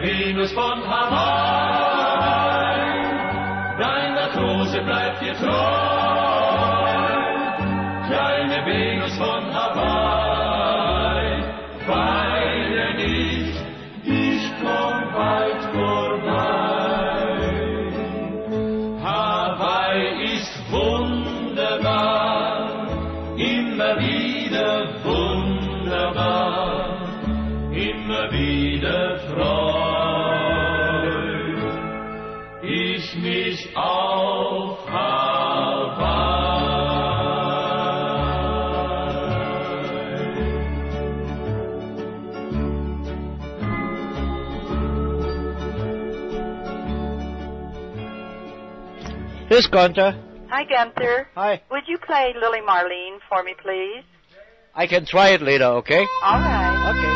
Venus 0.00 0.52
von 0.52 0.82
Hawaii, 0.86 1.76
dein 3.78 4.14
Matrose 4.14 4.82
bleibt 4.82 5.22
dir 5.22 5.34
treu. 5.36 6.15
Here's 49.56 49.68
Gunther. 49.68 50.12
Hi, 50.50 50.64
Gunther. 50.64 51.28
Hi. 51.34 51.62
Would 51.70 51.84
you 51.88 51.96
play 51.96 52.34
Lily 52.38 52.60
Marlene 52.60 53.20
for 53.26 53.42
me, 53.42 53.54
please? 53.56 54.04
I 54.74 54.86
can 54.86 55.06
try 55.06 55.30
it 55.30 55.40
later, 55.40 55.64
okay? 55.80 56.06
All 56.22 56.38
right. 56.38 56.92
Okay. 56.92 57.14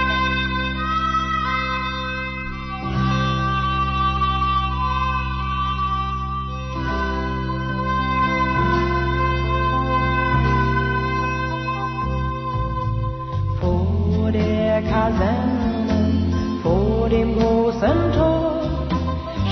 Vor 13.60 14.32
der 14.32 14.80
Kaserne, 14.88 16.60
vor 16.62 17.10
dem 17.10 17.38
großen 17.38 18.12
Tor, 18.14 18.88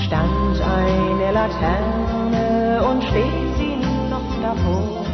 stand 0.07 0.59
eine 0.59 1.31
Laterne 1.31 2.08
und 2.99 3.55
sie 3.57 3.75
noch 4.09 4.29
davor. 4.41 5.05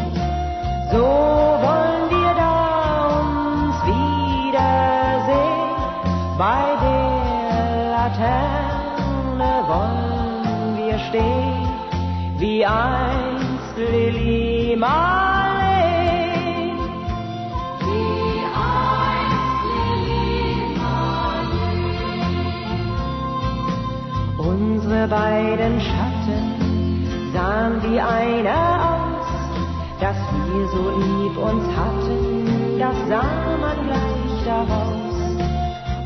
So 0.92 1.06
wollen 1.66 2.06
wir 2.10 2.32
da 2.44 2.56
uns 3.20 3.78
wiedersehen, 3.92 5.70
bei 6.38 6.66
der 6.84 7.12
Laterne 7.96 9.54
wollen 9.68 10.78
wir 10.78 10.98
stehen, 11.10 11.68
wie 12.40 12.66
einst 12.66 13.78
Lili 13.78 14.76
Marleen. 14.76 15.60
Wie 17.86 18.40
einst 18.74 19.64
Lili 20.08 20.80
Unsere 24.38 25.08
beiden 25.08 25.80
Schatten 25.82 25.95
sahen 27.56 27.82
wie 27.84 28.00
einer 28.00 28.66
aus, 28.92 29.28
dass 30.02 30.18
wir 30.46 30.68
so 30.76 30.84
lieb 31.00 31.36
uns 31.38 31.66
hatten, 31.78 32.80
das 32.80 32.96
sah 33.08 33.58
man 33.64 33.78
gleich 33.88 34.36
daraus. 34.46 35.16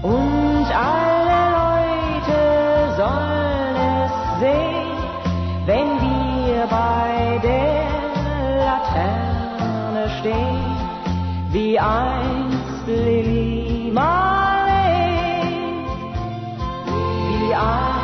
Und 0.01 0.67
alle 0.93 1.41
Leute 1.59 2.39
sollen 3.01 3.75
es 4.05 4.13
sehen, 4.41 4.97
wenn 5.65 5.89
wir 6.05 6.67
bei 6.69 7.39
der 7.41 7.83
Laterne 8.67 10.05
stehen, 10.19 10.65
wie 11.51 11.79
einst 11.79 12.87
Lili 12.87 13.91
Marleen, 13.91 15.05
wie 17.29 17.53
einst 17.55 17.98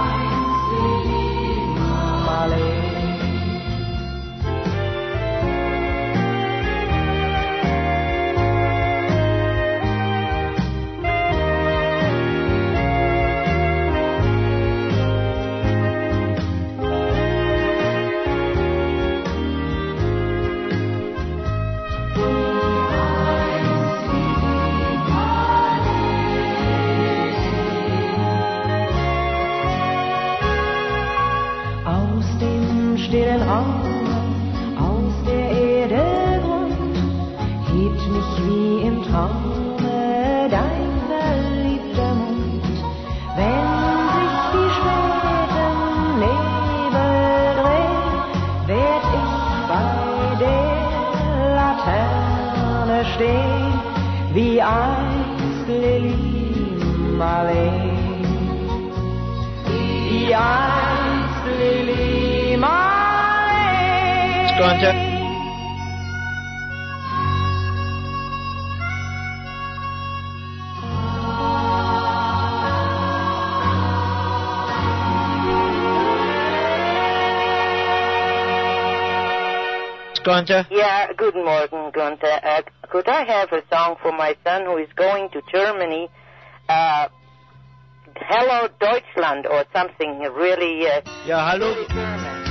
wie 54.65 54.71
einst 54.71 55.67
Lili 55.67 57.15
Marleen. 57.17 58.25
Wie 59.67 60.33
einst 60.33 61.45
Lili 61.59 62.57
Marleen. 62.57 63.77
Gunther. 64.57 65.04
Gunther. 80.25 80.65
Yeah, 80.71 81.13
good 81.13 81.35
morning, 81.35 81.91
Gunther. 81.93 82.39
Uh, 82.43 82.61
could 82.89 83.07
I 83.07 83.23
have 83.25 83.51
a 83.51 83.61
song 83.71 83.95
for 84.01 84.11
my 84.11 84.35
son 84.43 84.65
who 84.65 84.77
is 84.77 84.89
going 84.95 85.29
to 85.29 85.41
Germany? 85.53 86.09
Uh, 86.67 87.07
Hello 88.17 88.67
Deutschland 88.79 89.45
or 89.45 89.65
something 89.73 90.19
really. 90.33 90.87
Uh, 90.87 91.01
Ja, 91.27 91.51
hallo. 91.51 91.67
really 91.67 91.85
German. 91.89 92.43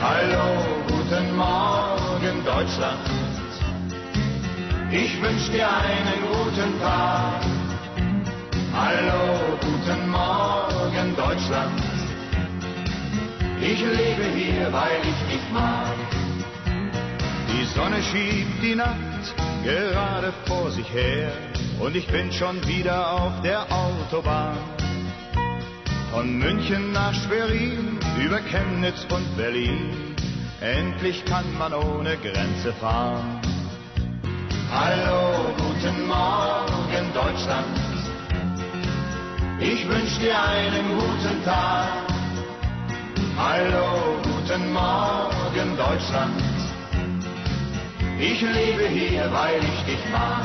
Hallo, 0.00 0.84
guten 0.88 1.36
Morgen 1.36 2.44
Deutschland. 2.44 3.08
Ich 4.90 5.20
wünsch 5.22 5.50
dir 5.52 5.68
einen 5.68 6.20
guten 6.26 6.77
Ich 13.78 13.84
lebe 13.84 14.24
hier, 14.34 14.72
weil 14.72 15.00
ich 15.02 15.32
dich 15.32 15.52
mag. 15.52 15.94
Die 17.48 17.64
Sonne 17.76 18.02
schiebt 18.02 18.60
die 18.60 18.74
Nacht 18.74 19.34
gerade 19.62 20.32
vor 20.46 20.72
sich 20.72 20.92
her 20.92 21.30
und 21.78 21.94
ich 21.94 22.08
bin 22.08 22.32
schon 22.32 22.56
wieder 22.66 23.12
auf 23.12 23.40
der 23.42 23.60
Autobahn. 23.70 24.58
Von 26.10 26.38
München 26.38 26.92
nach 26.92 27.14
Schwerin, 27.14 28.00
über 28.18 28.40
Chemnitz 28.50 29.06
und 29.12 29.36
Berlin. 29.36 30.16
endlich 30.60 31.24
kann 31.24 31.46
man 31.56 31.72
ohne 31.72 32.16
Grenze 32.16 32.72
fahren. 32.80 33.40
Hallo, 34.72 35.54
guten 35.56 36.08
Morgen 36.08 37.04
Deutschland, 37.14 37.78
ich 39.60 39.88
wünsch 39.88 40.18
dir 40.18 40.36
einen 40.36 40.98
guten 40.98 41.44
Tag. 41.44 42.17
Hallo, 43.40 44.20
guten 44.24 44.72
Morgen 44.72 45.76
Deutschland, 45.76 46.42
ich 48.18 48.40
lebe 48.40 48.88
hier, 48.88 49.32
weil 49.32 49.60
ich 49.62 49.84
dich 49.84 50.10
mag. 50.10 50.44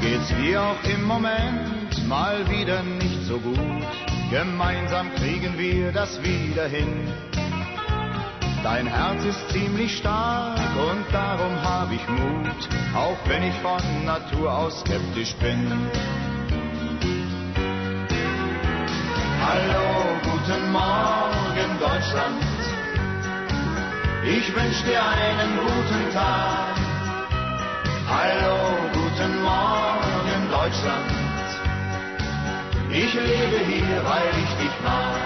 Geht's 0.00 0.28
dir 0.28 0.62
auch 0.62 0.82
im 0.88 1.04
Moment 1.04 2.08
mal 2.08 2.38
wieder 2.48 2.82
nicht 2.82 3.22
so 3.24 3.38
gut? 3.38 3.58
Gemeinsam 4.30 5.14
kriegen 5.16 5.58
wir 5.58 5.92
das 5.92 6.18
wieder 6.22 6.68
hin. 6.68 7.06
Dein 8.62 8.86
Herz 8.86 9.22
ist 9.26 9.50
ziemlich 9.50 9.98
stark 9.98 10.58
und 10.90 11.04
darum 11.12 11.62
hab 11.62 11.92
ich 11.92 12.08
Mut, 12.08 12.68
auch 12.96 13.18
wenn 13.28 13.42
ich 13.42 13.54
von 13.56 14.06
Natur 14.06 14.56
aus 14.56 14.80
skeptisch 14.80 15.34
bin. 15.34 15.90
Hallo, 19.48 20.18
guten 20.24 20.72
Morgen 20.72 21.78
Deutschland, 21.78 22.42
ich 24.24 24.52
wünsch 24.56 24.82
dir 24.82 25.00
einen 25.00 25.50
guten 25.60 26.12
Tag. 26.12 26.74
Hallo, 28.08 28.56
guten 28.92 29.42
Morgen 29.44 30.40
Deutschland, 30.50 31.10
ich 32.90 33.14
lebe 33.14 33.58
hier, 33.70 34.04
weil 34.04 34.32
ich 34.42 34.52
dich 34.64 34.76
mag. 34.82 35.20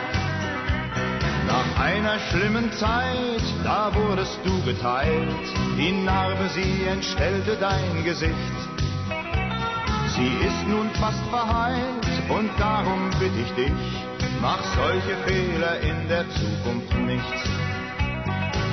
Nach 1.46 1.82
einer 1.82 2.18
schlimmen 2.30 2.70
Zeit, 2.72 3.42
da 3.64 3.90
wurdest 3.94 4.38
du 4.44 4.62
geteilt, 4.64 5.46
die 5.78 5.92
Narbe, 5.92 6.46
sie 6.50 6.84
entstellte 6.84 7.56
dein 7.58 8.04
Gesicht. 8.04 8.60
Sie 10.14 10.46
ist 10.46 10.68
nun 10.68 10.90
fast 11.00 11.24
verheilt 11.30 12.06
und 12.28 12.50
darum 12.58 13.08
bitte 13.18 13.38
ich 13.38 13.52
dich, 13.54 14.09
mach 14.40 14.62
solche 14.74 15.16
Fehler 15.26 15.80
in 15.80 16.08
der 16.08 16.24
Zukunft 16.30 16.94
nicht. 16.94 17.34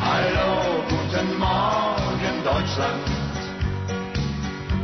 Hallo, 0.02 0.84
guten 0.90 1.38
Morgen 1.38 2.36
Deutschland, 2.44 3.06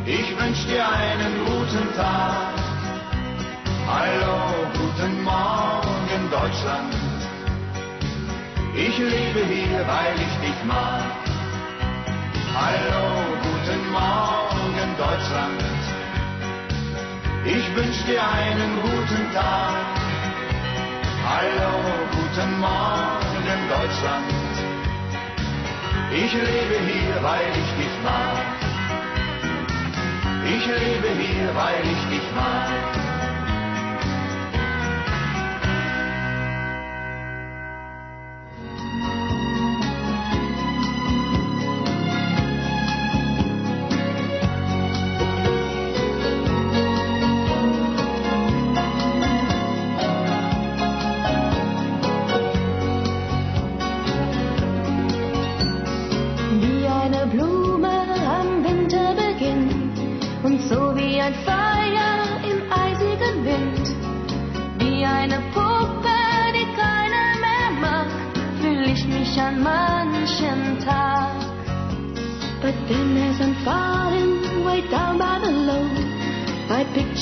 ich 0.04 0.28
wünsch 0.38 0.66
dir 0.66 0.86
einen 0.86 1.44
guten 1.46 1.94
Tag. 1.96 2.54
Hallo, 3.86 4.36
guten 4.74 5.22
Morgen 5.22 6.22
Deutschland, 6.30 6.94
ich 8.74 8.98
lebe 8.98 9.40
hier, 9.46 9.86
weil 9.86 10.14
ich 10.16 10.34
dich 10.46 10.64
mag. 10.66 11.04
Hallo, 12.54 13.04
guten 13.42 13.90
Morgen 13.90 14.90
Deutschland, 14.98 15.62
ich 17.44 17.74
wünsch 17.74 18.04
dir 18.04 18.22
einen 18.22 18.82
guten 18.82 19.32
Tag. 19.32 20.03
Hallo, 21.26 21.80
guten 22.12 22.60
Morgen 22.60 23.60
Deutschland, 23.70 24.30
ich 26.12 26.32
lebe 26.34 26.76
hier, 26.84 27.22
weil 27.22 27.48
ich 27.48 27.70
dich 27.80 27.96
mag. 28.04 28.44
Ich 30.44 30.66
lebe 30.66 31.08
hier, 31.18 31.54
weil 31.54 31.82
ich 31.82 32.04
dich 32.10 32.28
mag. 32.34 33.13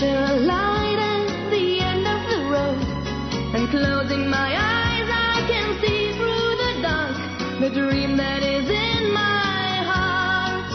Light 0.06 0.98
at 0.98 1.50
the 1.50 1.80
end 1.80 2.06
of 2.06 2.20
the 2.30 2.40
road. 2.50 2.80
And 3.54 3.68
closing 3.70 4.28
my 4.28 4.50
eyes, 4.56 5.08
I 5.10 5.44
can 5.46 5.80
see 5.80 6.12
through 6.18 6.50
the 6.64 6.72
dark 6.82 7.16
the 7.60 7.70
dream 7.70 8.16
that 8.16 8.42
is 8.42 8.68
in 8.68 9.12
my 9.12 9.68
heart. 9.90 10.72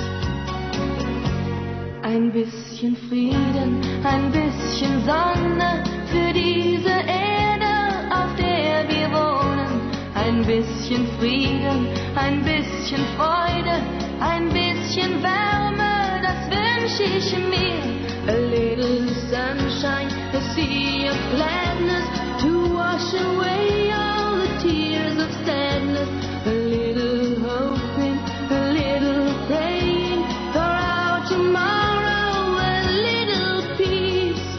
Ein 2.04 2.32
bisschen 2.32 2.96
Frieden, 3.10 3.82
ein 4.04 4.32
bisschen 4.32 5.04
Sonne 5.06 5.84
für 6.12 6.34
diese 6.34 6.90
Erde, 6.90 7.76
auf 8.12 8.36
der 8.36 8.88
wir 8.88 9.12
wohnen. 9.12 9.92
Ein 10.16 10.46
bisschen 10.46 11.08
Frieden, 11.20 11.88
ein 12.16 12.44
bisschen 12.44 13.04
Freude, 13.18 13.82
ein 14.20 14.50
bisschen 14.50 15.22
Wärme, 15.22 16.22
das 16.22 16.40
wünsche 16.50 17.04
ich 17.04 17.38
mir. 17.50 18.17
A 18.30 18.38
little 18.38 19.08
sunshine, 19.32 20.12
a 20.36 20.42
sea 20.54 21.08
of 21.08 21.16
gladness 21.36 22.08
to 22.42 22.74
wash 22.74 23.14
away 23.14 23.92
all 23.94 24.36
the 24.44 24.52
tears 24.62 25.18
of 25.18 25.32
sadness. 25.46 26.10
A 26.46 26.52
little 26.52 27.40
hoping, 27.40 28.18
a 28.52 28.62
little 28.80 29.32
praying 29.48 30.22
for 30.52 30.60
our 30.60 31.24
tomorrow, 31.32 32.60
a 32.60 32.76
little 33.08 33.62
peace. 33.78 34.50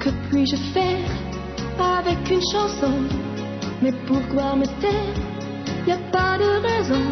Que 0.00 0.10
puis-je 0.30 0.56
faire 0.72 1.10
avec 1.80 2.30
une 2.30 2.42
chanson 2.52 3.08
Mais 3.82 3.92
pourquoi 4.06 4.54
me 4.54 4.66
taire 4.80 5.16
Y 5.86 5.90
a 5.92 5.98
pas 6.12 6.38
de 6.38 6.50
raison. 6.68 7.04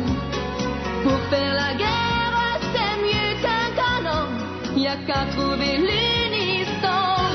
Pour 1.02 1.18
faire 1.30 1.54
la 1.54 1.74
guerre, 1.74 2.05
Y 4.86 4.88
a 4.88 4.96
qu'à 5.04 5.26
trouver 5.34 5.78
l'unisson. 5.78 7.32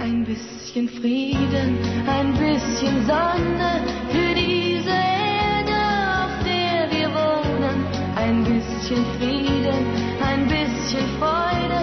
Ein 0.00 0.24
bisschen 0.24 0.88
Frieden, 0.88 1.76
ein 2.06 2.32
bisschen 2.32 2.96
Sonne 3.06 3.70
für 4.12 4.32
diese 4.34 4.98
Erde, 5.44 5.78
auf 6.20 6.34
der 6.42 6.88
wir 6.90 7.08
wohnen. 7.20 7.76
Ein 8.16 8.44
bisschen 8.44 9.04
Frieden, 9.18 9.82
ein 10.30 10.48
bisschen 10.48 11.06
Freude, 11.18 11.80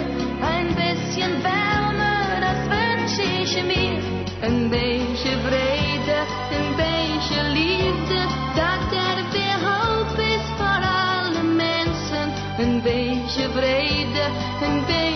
ein 0.54 0.68
bisschen 0.74 1.32
Wärme, 1.44 2.14
das 2.46 2.62
wünsche 2.74 3.26
ich 3.44 3.54
mir. 3.72 4.02
Een 4.42 4.70
beetje 4.70 5.32
vrede, 5.46 6.18
een 6.58 6.70
beetje 6.76 7.40
liefde, 7.54 8.20
dat 8.56 8.92
er 9.08 9.45
brede 13.56 14.26
en 14.62 14.86
been. 14.86 15.15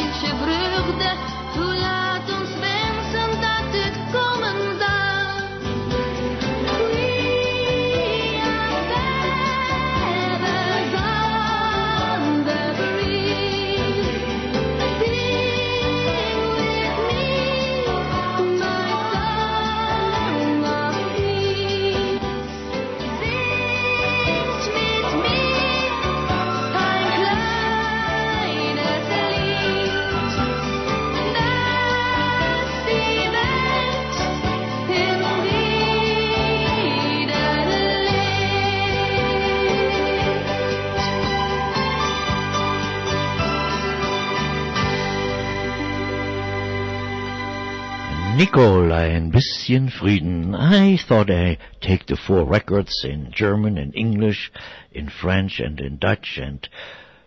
Nicole, 48.39 48.93
ein 48.93 49.31
bisschen 49.31 49.89
Frieden. 49.89 50.55
I 50.55 50.95
thought 50.95 51.29
I'd 51.29 51.57
take 51.81 52.05
the 52.05 52.15
four 52.15 52.45
records 52.45 53.03
in 53.03 53.33
German 53.33 53.77
and 53.77 53.93
English, 53.93 54.49
in 54.93 55.09
French 55.09 55.59
and 55.59 55.77
in 55.81 55.97
Dutch 55.97 56.39
and 56.41 56.65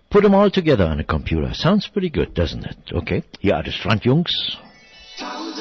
put 0.09 0.23
them 0.23 0.35
all 0.35 0.51
together 0.51 0.87
on 0.87 1.01
a 1.01 1.05
computer. 1.05 1.53
Sounds 1.53 1.87
pretty 1.87 2.09
good, 2.09 2.33
doesn't 2.33 2.65
it? 2.65 2.77
Okay, 2.95 3.25
hier 3.41 3.63
die 3.63 3.73
Strandjungs. 3.73 4.57
Tausend 5.19 5.52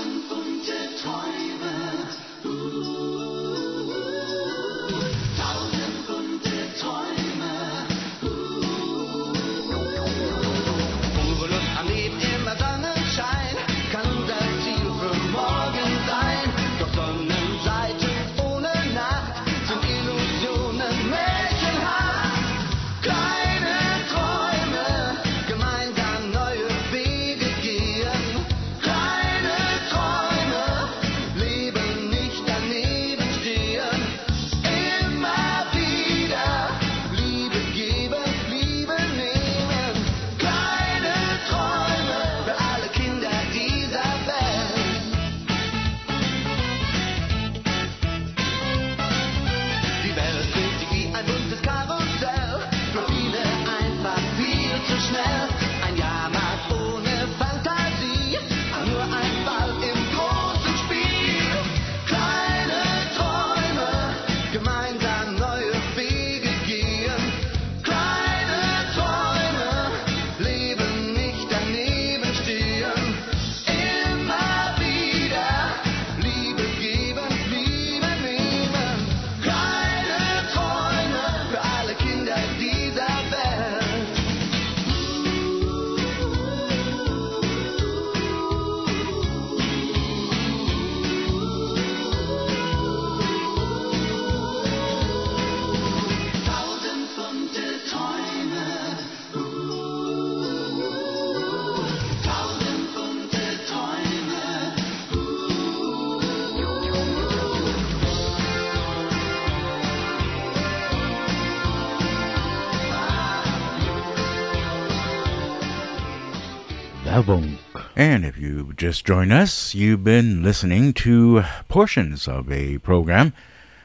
And 118.12 118.26
if 118.26 118.38
you 118.38 118.74
just 118.76 119.06
joined 119.06 119.32
us, 119.32 119.74
you've 119.74 120.04
been 120.04 120.44
listening 120.44 120.92
to 120.96 121.46
portions 121.70 122.28
of 122.28 122.52
a 122.52 122.78
program 122.80 123.32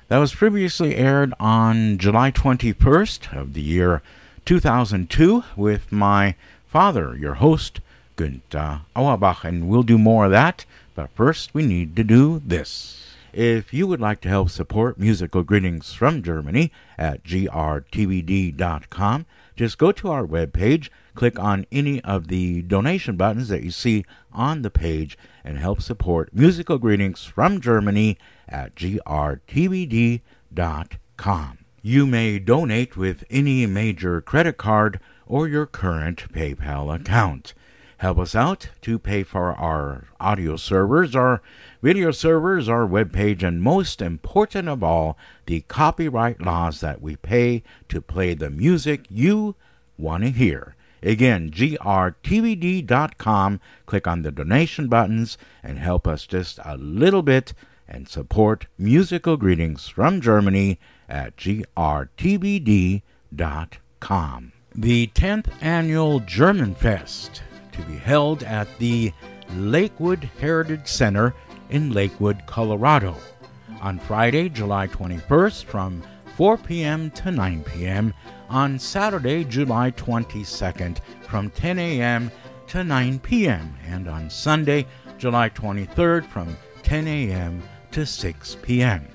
that 0.09 0.19
was 0.19 0.35
previously 0.35 0.97
aired 0.97 1.32
on 1.39 1.97
July 1.97 2.32
21st 2.32 3.32
of 3.40 3.53
the 3.53 3.62
year 3.62 4.03
2002 4.44 5.44
with 5.55 5.93
my 5.93 6.35
father, 6.66 7.16
your 7.16 7.35
host, 7.35 7.78
Günther 8.16 8.81
Auerbach. 8.97 9.44
And 9.44 9.69
we'll 9.69 9.85
do 9.85 9.97
more 9.97 10.24
of 10.24 10.32
that, 10.32 10.65
but 10.97 11.11
first 11.15 11.55
we 11.55 11.65
need 11.65 11.94
to 11.94 12.03
do 12.03 12.43
this. 12.44 13.15
If 13.32 13.73
you 13.73 13.86
would 13.86 14.01
like 14.01 14.20
to 14.23 14.28
help 14.28 14.51
support 14.51 14.98
Musical 14.98 15.44
Greetings 15.44 15.93
from 15.93 16.24
Germany 16.24 16.73
at 16.98 17.23
grtvd.com, 17.23 18.57
just 19.55 19.78
go 19.78 19.93
to 19.93 20.11
our 20.11 20.27
webpage, 20.27 20.89
click 21.16 21.38
on 21.38 21.66
any 21.72 22.01
of 22.02 22.28
the 22.28 22.62
donation 22.62 23.16
buttons 23.16 23.48
that 23.48 23.64
you 23.64 23.72
see 23.72 24.05
on 24.32 24.62
the 24.62 24.70
page, 24.70 25.18
and 25.43 25.59
help 25.59 25.82
support 25.82 26.32
Musical 26.32 26.78
Greetings 26.78 27.24
from 27.24 27.60
Germany 27.60 28.16
at 28.48 28.76
grtvd.com. 28.76 30.20
You 31.82 32.06
may 32.06 32.38
donate 32.38 32.97
with 32.97 33.24
any 33.30 33.66
major 33.66 34.20
credit 34.20 34.56
card 34.56 35.01
or 35.26 35.48
your 35.48 35.66
current 35.66 36.32
PayPal 36.32 36.94
account. 36.94 37.55
Help 37.98 38.18
us 38.18 38.34
out 38.34 38.68
to 38.82 38.98
pay 38.98 39.22
for 39.22 39.52
our 39.55 40.09
audio 40.20 40.56
servers, 40.56 41.16
our 41.16 41.40
video 41.80 42.10
servers, 42.10 42.68
our 42.68 42.86
webpage, 42.86 43.43
and 43.43 43.62
most 43.62 44.02
important 44.02 44.68
of 44.68 44.82
all, 44.82 45.16
the 45.47 45.62
copyright 45.62 46.43
laws 46.43 46.80
that 46.80 47.01
we 47.01 47.16
pay 47.16 47.62
to 47.88 48.02
play 48.02 48.34
the 48.34 48.51
music 48.51 49.06
you 49.09 49.55
want 49.97 50.24
to 50.24 50.30
hear. 50.30 50.76
Again, 51.02 51.51
grtvd.com. 51.51 52.81
Click 53.86 54.06
on 54.06 54.23
the 54.23 54.32
donation 54.32 54.89
buttons 54.89 55.36
and 55.62 55.78
help 55.78 56.06
us 56.06 56.27
just 56.27 56.59
a 56.64 56.77
little 56.77 57.23
bit 57.23 57.52
and 57.89 58.09
support 58.09 58.66
musical 58.78 59.36
greetings 59.36 59.89
from 59.89 60.20
Germany 60.20 60.78
at 61.09 61.36
grtvd.com. 61.36 63.02
The 64.74 65.06
10th 65.14 65.47
annual 65.62 66.20
German 66.20 66.74
Fest 66.74 67.43
to 67.73 67.82
be 67.82 67.97
held 67.97 68.43
at 68.43 68.68
the 68.78 69.12
Lakewood 69.55 70.28
Heritage 70.40 70.89
Center 70.89 71.35
in 71.70 71.93
Lakewood, 71.93 72.43
Colorado 72.47 73.16
on 73.81 73.98
Friday, 73.98 74.48
July 74.48 74.86
21st 74.89 75.64
from 75.64 76.02
4 76.36 76.59
p.m. 76.59 77.10
to 77.12 77.31
9 77.31 77.64
p.m. 77.64 78.12
on 78.48 78.78
Saturday, 78.78 79.44
July 79.44 79.90
22nd 79.93 80.98
from 81.23 81.51
10 81.51 81.78
a.m. 81.78 82.31
to 82.68 82.85
9 82.85 83.18
p.m. 83.20 83.74
and 83.86 84.09
on 84.09 84.31
Sunday, 84.31 84.86
July 85.18 85.48
23rd 85.51 86.27
from 86.27 86.56
10 86.82 87.06
a.m. 87.09 87.62
to 87.93 88.06
6 88.06 88.56
p.m. 88.62 89.09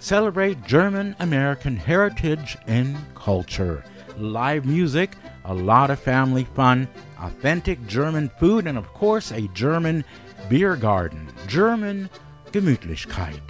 Celebrate 0.00 0.64
German 0.64 1.14
American 1.20 1.76
heritage 1.76 2.56
and 2.66 2.96
culture. 3.14 3.84
Live 4.18 4.66
music, 4.66 5.12
a 5.44 5.54
lot 5.54 5.90
of 5.90 6.00
family 6.00 6.44
fun, 6.44 6.88
authentic 7.20 7.86
German 7.86 8.28
food, 8.38 8.66
and 8.66 8.76
of 8.76 8.92
course, 8.94 9.30
a 9.30 9.48
German 9.48 10.04
beer 10.48 10.76
garden. 10.76 11.32
German 11.46 12.10
Gemütlichkeit. 12.50 13.40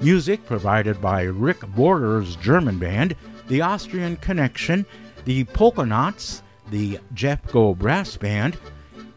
Music 0.00 0.44
provided 0.46 1.00
by 1.00 1.22
Rick 1.22 1.60
Border's 1.60 2.36
German 2.36 2.78
band, 2.78 3.14
the 3.52 3.60
Austrian 3.60 4.16
Connection, 4.16 4.86
the 5.26 5.44
Polka 5.44 5.84
Knots, 5.84 6.42
the 6.70 6.98
Jeff 7.12 7.46
Go 7.52 7.74
Brass 7.74 8.16
Band, 8.16 8.56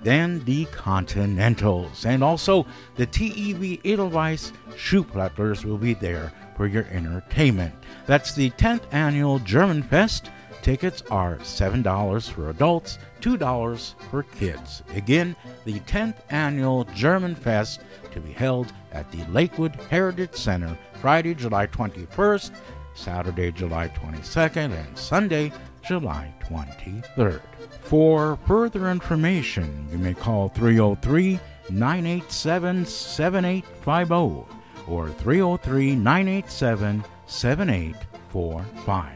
then 0.02 0.44
the 0.44 0.66
Continentals. 0.74 2.06
And 2.06 2.22
also, 2.22 2.68
the 2.98 3.07
TEV 3.07 3.80
Edelweiss 3.86 4.52
Schuhplattlers 4.72 5.64
will 5.64 5.78
be 5.78 5.94
there 5.94 6.34
for 6.57 6.68
your 6.68 6.84
entertainment. 6.88 7.74
That's 8.07 8.36
the 8.36 8.49
10th 8.49 8.82
annual 8.91 9.40
German 9.40 9.84
Fest. 9.84 10.30
Tickets 10.62 11.02
are 11.10 11.38
$7 11.38 12.30
for 12.30 12.49
adults, 12.49 12.99
$2 13.22 13.94
for 14.12 14.24
kids. 14.24 14.84
Again, 14.95 15.34
the 15.64 15.80
10th 15.82 16.16
annual 16.30 16.84
German 16.94 17.36
Fest 17.36 17.80
to 18.12 18.20
be 18.20 18.34
held 18.34 18.74
at 18.91 19.10
the 19.14 19.24
Lakewood 19.32 19.76
Heritage 19.90 20.36
Center 20.36 20.78
Friday, 20.99 21.36
July 21.36 21.68
21st, 21.68 22.52
Saturday, 22.96 23.52
July 23.52 23.90
22nd, 23.90 24.72
and 24.72 24.98
Sunday, 24.98 25.52
July 25.88 26.34
23rd. 26.50 27.42
For 27.82 28.40
further 28.48 28.90
information, 28.90 29.88
you 29.92 30.00
may 30.00 30.14
call 30.16 30.50
303 30.50 31.40
987 31.70 32.86
7850 32.86 34.56
or 34.88 35.10
303 35.10 35.96
987 35.96 37.04
7845. 37.28 39.12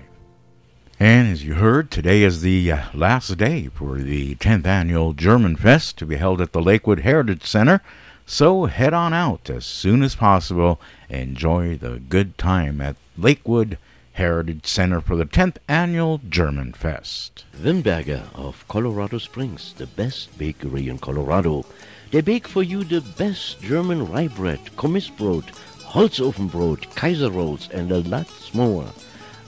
And 1.01 1.31
as 1.31 1.45
you 1.45 1.53
heard, 1.53 1.91
today 1.91 2.23
is 2.23 2.41
the 2.41 2.71
uh, 2.71 2.83
last 2.93 3.37
day 3.37 3.67
for 3.67 3.99
the 3.99 4.35
10th 4.35 4.65
annual 4.65 5.13
German 5.13 5.55
Fest 5.55 5.97
to 5.99 6.05
be 6.05 6.17
held 6.17 6.41
at 6.41 6.51
the 6.51 6.61
Lakewood 6.61 6.99
Heritage 6.99 7.45
Center, 7.45 7.81
So 8.25 8.65
head 8.65 8.93
on 8.93 9.13
out 9.13 9.49
as 9.49 9.65
soon 9.65 10.03
as 10.03 10.15
possible. 10.15 10.79
Enjoy 11.09 11.77
the 11.77 11.99
good 11.99 12.37
time 12.37 12.81
at 12.81 12.97
Lakewood 13.21 13.77
Heritage 14.13 14.65
Center 14.65 15.01
for 15.01 15.15
the 15.15 15.25
10th 15.25 15.57
Annual 15.67 16.21
German 16.29 16.73
Fest. 16.73 17.45
Wimberger 17.61 18.23
of 18.33 18.65
Colorado 18.67 19.17
Springs, 19.17 19.73
the 19.77 19.87
best 19.87 20.37
bakery 20.37 20.87
in 20.87 20.97
Colorado. 20.99 21.65
They 22.11 22.21
bake 22.21 22.47
for 22.47 22.63
you 22.63 22.83
the 22.83 23.01
best 23.01 23.61
German 23.61 24.09
rye 24.09 24.27
bread, 24.27 24.59
Kommissbrot, 24.77 25.43
Holzofenbrot, 25.93 26.95
Kaiser 26.95 27.29
rolls, 27.29 27.69
and 27.71 27.91
a 27.91 27.99
lot 27.99 28.27
more. 28.53 28.85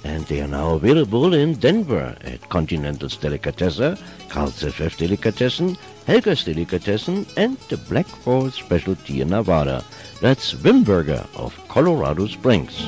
And 0.04 0.26
they 0.26 0.42
are 0.42 0.48
now 0.48 0.74
available 0.74 1.34
in 1.34 1.54
Denver 1.54 2.16
at 2.22 2.50
Continental's 2.50 3.16
Delicatessen, 3.18 3.98
Carl's 4.30 4.64
FF 4.64 4.98
Delicatessen, 4.98 5.78
Helga's 6.08 6.44
Delicatessen, 6.44 7.26
and 7.38 7.58
the 7.70 7.78
Black 7.78 8.08
Forest 8.08 8.58
Specialty 8.58 9.22
in 9.22 9.30
Nevada. 9.30 9.84
That's 10.22 10.54
Wimberger 10.54 11.28
of 11.36 11.58
Colorado 11.68 12.28
Springs. 12.28 12.80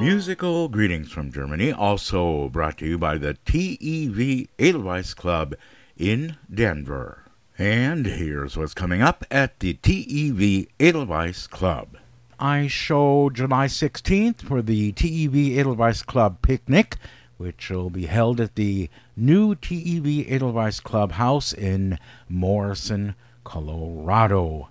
Musical 0.00 0.68
greetings 0.68 1.12
from 1.12 1.30
Germany, 1.30 1.70
also 1.70 2.48
brought 2.48 2.78
to 2.78 2.86
you 2.88 2.98
by 2.98 3.16
the 3.16 3.34
TEV 3.46 4.48
Edelweiss 4.58 5.14
Club 5.14 5.54
in 5.96 6.36
Denver. 6.52 7.22
And 7.56 8.04
here's 8.04 8.56
what's 8.56 8.74
coming 8.74 9.00
up 9.00 9.24
at 9.30 9.60
the 9.60 9.74
TEV 9.74 10.66
Edelweiss 10.80 11.46
Club. 11.46 11.96
I 12.40 12.66
show 12.66 13.30
July 13.30 13.66
16th 13.66 14.42
for 14.42 14.60
the 14.60 14.90
TEV 14.90 15.56
Edelweiss 15.56 16.02
Club 16.02 16.42
picnic, 16.42 16.96
which 17.36 17.70
will 17.70 17.90
be 17.90 18.06
held 18.06 18.40
at 18.40 18.56
the 18.56 18.90
new 19.16 19.54
TEV 19.54 20.30
Edelweiss 20.30 20.80
Clubhouse 20.80 21.52
in 21.52 21.98
Morrison, 22.28 23.14
Colorado. 23.44 24.68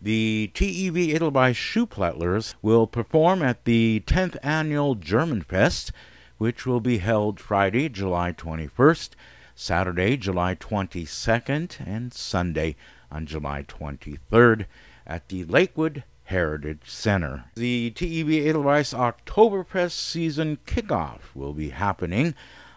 The 0.00 0.50
TEV 0.54 1.14
Edelweiss 1.14 1.56
Schuhplattlers 1.56 2.54
will 2.62 2.86
perform 2.86 3.42
at 3.42 3.64
the 3.64 4.02
10th 4.06 4.36
Annual 4.42 4.96
German 4.96 5.42
Fest, 5.42 5.92
which 6.38 6.66
will 6.66 6.80
be 6.80 6.98
held 6.98 7.40
Friday, 7.40 7.88
July 7.88 8.32
21st, 8.32 9.10
Saturday, 9.54 10.16
July 10.16 10.54
22nd, 10.54 11.86
and 11.86 12.12
Sunday 12.12 12.76
on 13.10 13.26
July 13.26 13.62
23rd 13.62 14.66
at 15.06 15.28
the 15.28 15.44
Lakewood 15.44 16.04
Heritage 16.24 16.90
Center. 16.90 17.44
The 17.54 17.92
TEV 17.92 18.46
Edelweiss 18.46 18.92
Oktoberfest 18.92 19.92
season 19.92 20.58
kickoff 20.66 21.20
will 21.34 21.54
be 21.54 21.70
happening 21.70 22.34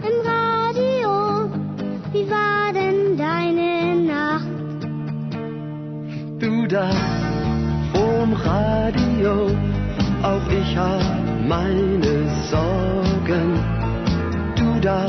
im 0.07 0.17
Radio, 0.23 1.49
wie 2.13 2.29
war 2.29 2.71
denn 2.73 3.17
deine 3.17 3.95
Nacht? 3.95 4.47
Du 6.39 6.67
da 6.67 6.89
vorm 8.05 8.33
Radio, 8.33 9.49
auch 10.21 10.47
ich 10.61 10.77
hab 10.77 11.01
meine 11.47 12.13
Sorgen. 12.51 13.47
Du 14.55 14.79
da 14.79 15.07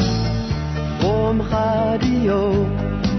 vorm 1.01 1.41
Radio, 1.41 2.67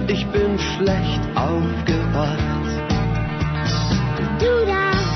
ich 0.08 0.26
bin 0.28 0.58
schlecht 0.72 1.24
aufgewacht. 1.36 2.70
Du 4.40 4.54
da 4.66 5.07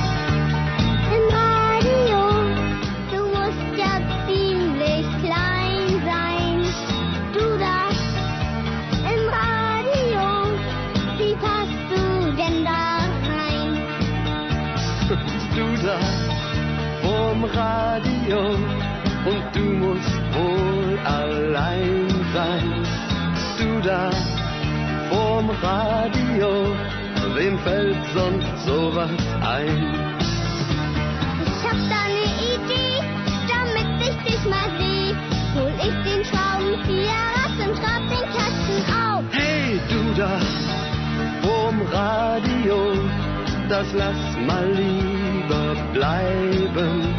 vorm 17.22 17.44
Radio 17.44 18.40
und 19.32 19.44
du 19.54 19.66
musst 19.84 20.22
wohl 20.36 21.00
allein 21.06 22.08
sein. 22.34 22.70
Du 23.60 23.70
da 23.88 24.10
vorm 25.10 25.50
Radio, 25.62 26.50
wem 27.36 27.60
fällt 27.60 28.02
sonst 28.16 28.66
sowas 28.66 29.22
ein? 29.42 29.80
Ich 31.46 31.62
hab 31.68 31.80
da 31.94 32.02
ne 32.18 32.28
Idee, 32.56 32.98
damit 33.52 33.90
ich 34.08 34.18
dich 34.28 34.44
mal 34.54 34.70
seh. 34.80 35.14
Hol 35.56 35.74
ich 35.88 35.98
den 36.08 36.22
Schraubenzieher 36.30 37.24
raus 37.36 37.56
und 37.66 37.74
schraub 37.80 38.04
den 38.14 38.26
Kasten 38.36 38.78
auf. 39.04 39.24
Hey, 39.32 39.80
du 39.92 40.02
da 40.20 40.40
vorm 41.44 41.82
Radio, 41.92 42.78
das 43.70 43.88
lass 43.94 44.22
mal 44.48 44.68
lieber 44.72 45.21
bleiben. 45.94 47.16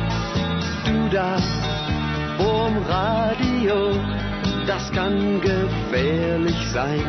Du 0.85 1.09
da 1.11 1.37
vorm 2.39 2.77
Radio, 2.89 3.93
das 4.67 4.91
kann 4.93 5.41
gefährlich 5.41 6.57
sein. 6.73 7.05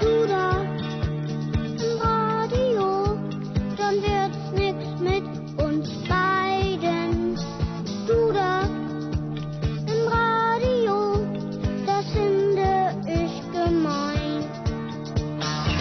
Du 0.00 0.26
da 0.28 0.60
im 1.84 1.98
Radio, 2.00 3.18
dann 3.76 3.94
wird's 4.02 4.52
nix 4.54 4.78
mit 5.00 5.24
uns 5.64 5.88
beiden. 6.08 7.36
Du 8.06 8.32
da 8.32 8.62
im 9.92 10.02
Radio, 10.08 11.26
das 11.86 12.04
finde 12.12 12.94
ich 13.06 13.32
gemein. 13.52 14.44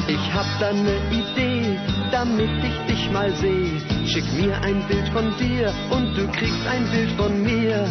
Ich 0.08 0.34
hab 0.34 0.46
da 0.60 0.72
ne 0.74 0.98
Idee, 1.12 1.78
damit 2.12 2.64
ich 2.64 2.94
dich 2.94 3.12
mal 3.12 3.32
seh. 3.36 3.80
Schick 4.06 4.26
mir 4.34 4.56
ein 4.62 4.86
Bild 4.88 5.08
von 5.10 5.34
dir 5.38 5.74
und 5.90 6.16
du 6.18 6.28
kriegst 6.28 6.68
ein 6.68 6.86
Bild 6.92 7.12
von 7.12 7.42
mir. 7.42 7.86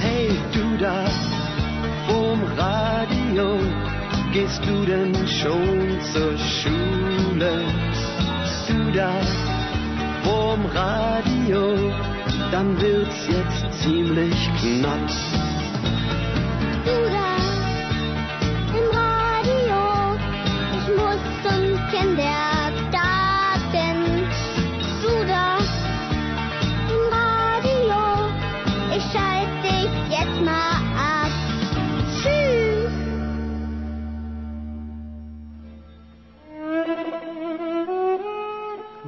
Hey, 0.00 0.30
du 0.52 0.76
da 0.78 1.04
vorm 2.06 2.42
Radio, 2.56 3.58
gehst 4.32 4.60
du 4.66 4.84
denn 4.84 5.14
schon 5.26 6.00
zur 6.12 6.36
Schule? 6.38 7.64
Du 8.68 8.92
da 8.92 9.12
vorm 10.22 10.66
Radio, 10.66 11.92
dann 12.50 12.80
wird's 12.80 13.26
jetzt 13.28 13.82
ziemlich 13.82 14.36
knapp. 14.60 15.08
Du 16.84 17.10
da 17.10 17.35
Kindergarten. 21.90 23.98
Du 25.02 25.12
da 25.26 25.58
im 26.94 27.02
Radio, 27.16 28.00
ich 28.96 29.04
schalte 29.12 29.56
dich 29.62 29.92
jetzt 30.10 30.40
mal 30.44 30.76
ab. 30.96 31.32
Tschüss. 32.16 32.94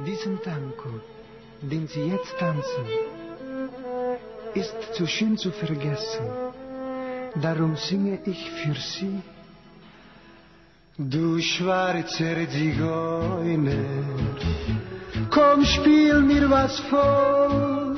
Diesen 0.05 0.41
Tango, 0.41 1.01
den 1.61 1.87
Sie 1.87 2.05
jetzt 2.07 2.37
tanzen, 2.39 2.85
ist 4.53 4.75
zu 4.93 5.05
schön 5.05 5.37
zu 5.37 5.51
vergessen. 5.51 6.25
Darum 7.35 7.75
singe 7.75 8.19
ich 8.25 8.49
für 8.51 8.75
Sie. 8.75 9.21
Du 11.01 11.39
schwarzer 11.39 12.45
Zigeuner, 12.49 14.03
komm, 15.29 15.63
spiel 15.63 16.19
mir 16.19 16.49
was 16.49 16.77
vor, 16.89 17.95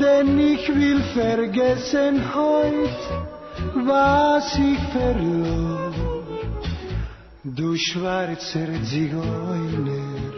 denn 0.00 0.36
ich 0.36 0.68
will 0.68 1.00
vergessen 1.14 2.24
heut, 2.34 2.98
was 3.86 4.58
ich 4.58 4.80
verlor. 4.90 5.92
Du 7.44 7.76
schwarzer 7.76 8.66
Zigeuner, 8.82 10.32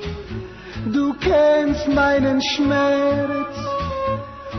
du 0.93 1.15
kennst 1.15 1.89
meinen 1.89 2.43
Schmerz, 2.43 3.57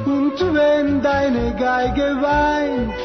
und 0.08 0.40
wenn 0.56 1.04
deine 1.04 1.56
Geige 1.56 2.20
weint, 2.20 3.00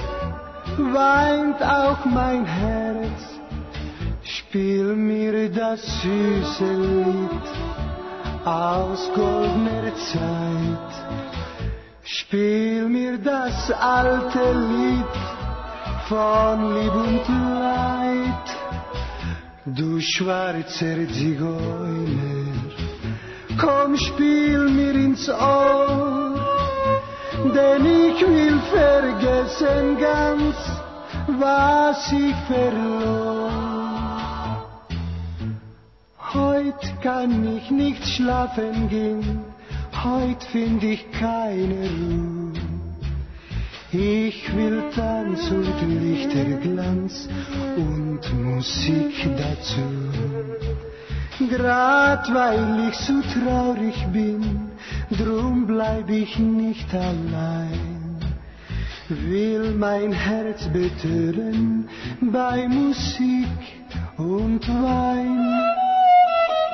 weint 0.78 1.62
auch 1.62 2.02
mein 2.06 2.46
Herz. 2.46 3.33
Spiel 4.54 4.94
mir 4.94 5.50
das 5.50 5.80
süße 6.00 6.72
Lied 6.74 7.46
aus 8.44 9.10
goldener 9.12 9.92
Zeit. 9.96 10.92
Spiel 12.04 12.88
mir 12.88 13.18
das 13.18 13.72
alte 13.72 14.44
Lied 14.52 15.16
von 16.08 16.56
Lieb 16.76 16.94
und 16.94 17.26
Leid. 17.64 18.46
Du 19.66 20.00
schwarzer 20.00 21.02
Zigeuner, 21.08 22.54
komm, 23.60 23.96
spiel 23.96 24.68
mir 24.70 24.94
ins 24.94 25.28
Ohr, 25.28 26.38
denn 27.56 27.84
ich 27.84 28.20
will 28.20 28.60
vergessen 28.70 29.98
ganz, 29.98 30.54
was 31.40 32.12
ich 32.12 32.36
verlor. 32.46 33.73
Heut 36.34 37.00
kann 37.00 37.56
ich 37.56 37.70
nicht 37.70 38.04
schlafen 38.08 38.88
gehen, 38.88 39.40
heut 40.02 40.42
find 40.50 40.82
ich 40.82 41.04
keine 41.12 41.88
Ruhe. 41.88 42.52
Ich 43.92 44.56
will 44.56 44.82
Tanz 44.92 45.48
und 45.52 46.02
Lichterglanz 46.02 47.28
und 47.76 48.20
Musik 48.42 49.14
dazu. 49.38 49.86
Grad 51.48 52.34
weil 52.34 52.88
ich 52.88 52.96
so 52.96 53.20
traurig 53.34 53.94
bin, 54.12 54.70
drum 55.10 55.66
bleib 55.68 56.10
ich 56.10 56.36
nicht 56.38 56.92
allein. 56.92 58.16
Will 59.08 59.74
mein 59.78 60.10
Herz 60.10 60.66
betören 60.72 61.88
bei 62.20 62.66
Musik 62.66 63.46
und 64.16 64.66
Wein. 64.68 65.74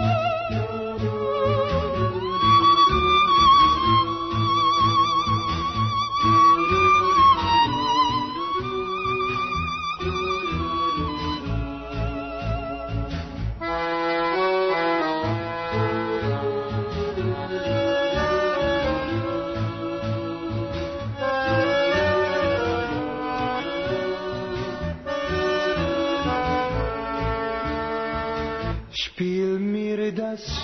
Spiel 0.00 0.29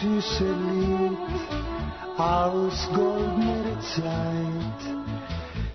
süße 0.01 0.45
Lied 0.45 1.19
aus 2.19 2.89
goldener 2.95 3.81
Zeit. 3.81 4.81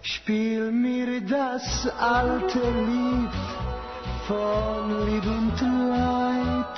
Spiel 0.02 0.72
mir 0.72 1.22
das 1.22 1.88
alte 2.00 2.60
Lied 2.60 3.38
von 4.28 5.06
Lieb 5.08 5.26
und 5.26 5.62
Leid. 5.90 6.78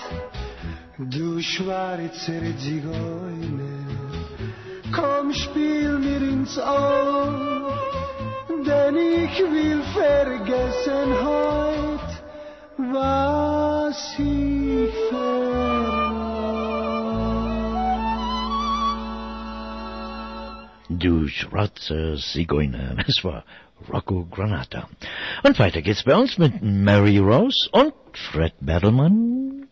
Du 0.98 1.42
schwarzer 1.42 2.44
Zigeuner, 2.58 3.88
komm, 4.96 5.34
spiel 5.34 5.98
mir 6.00 6.22
ins 6.22 6.58
Ohr, 6.58 7.74
denn 8.66 8.96
ich 8.96 9.36
will 9.40 9.82
vergessen 9.94 11.10
heut, 11.26 12.10
was 12.78 14.16
ich 14.20 14.94
Du 21.00 21.28
schwarzer 21.28 22.16
Zigeuner. 22.18 22.96
Das 23.08 23.24
war 23.24 23.44
Rocco 23.92 24.26
Granata. 24.26 24.88
Und 25.44 25.60
weiter 25.60 25.82
geht's 25.82 26.04
bei 26.04 26.16
uns 26.16 26.38
mit 26.38 26.62
Mary 26.62 27.18
Rose 27.18 27.70
und 27.72 27.94
Fred 28.14 28.54
Battleman. 28.62 29.68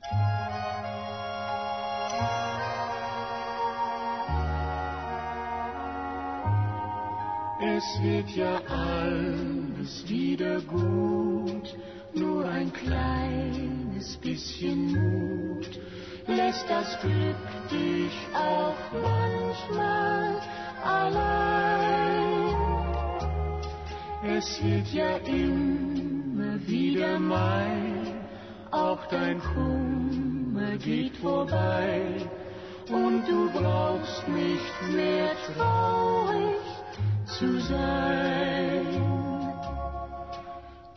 Es 7.64 8.04
wird 8.04 8.30
ja 8.32 8.62
alles 8.68 10.08
wieder 10.08 10.62
gut, 10.62 11.76
nur 12.14 12.48
ein 12.48 12.72
kleines 12.74 14.18
bisschen 14.18 14.92
Mut 14.92 15.80
lässt 16.28 16.66
das 16.70 17.00
Glück 17.02 17.36
dich 17.70 18.14
auch 18.34 18.76
manchmal 18.94 20.42
Es 24.42 24.64
wird 24.64 24.88
ja 24.88 25.18
immer 25.18 26.60
wieder 26.68 27.20
Mai, 27.20 28.16
auch 28.72 29.06
dein 29.06 29.40
Kummer 29.40 30.78
geht 30.78 31.16
vorbei 31.18 32.02
und 32.90 33.24
du 33.28 33.52
brauchst 33.52 34.28
nicht 34.28 34.96
mehr 34.96 35.32
traurig 35.54 36.58
zu 37.26 37.60
sein. 37.60 38.86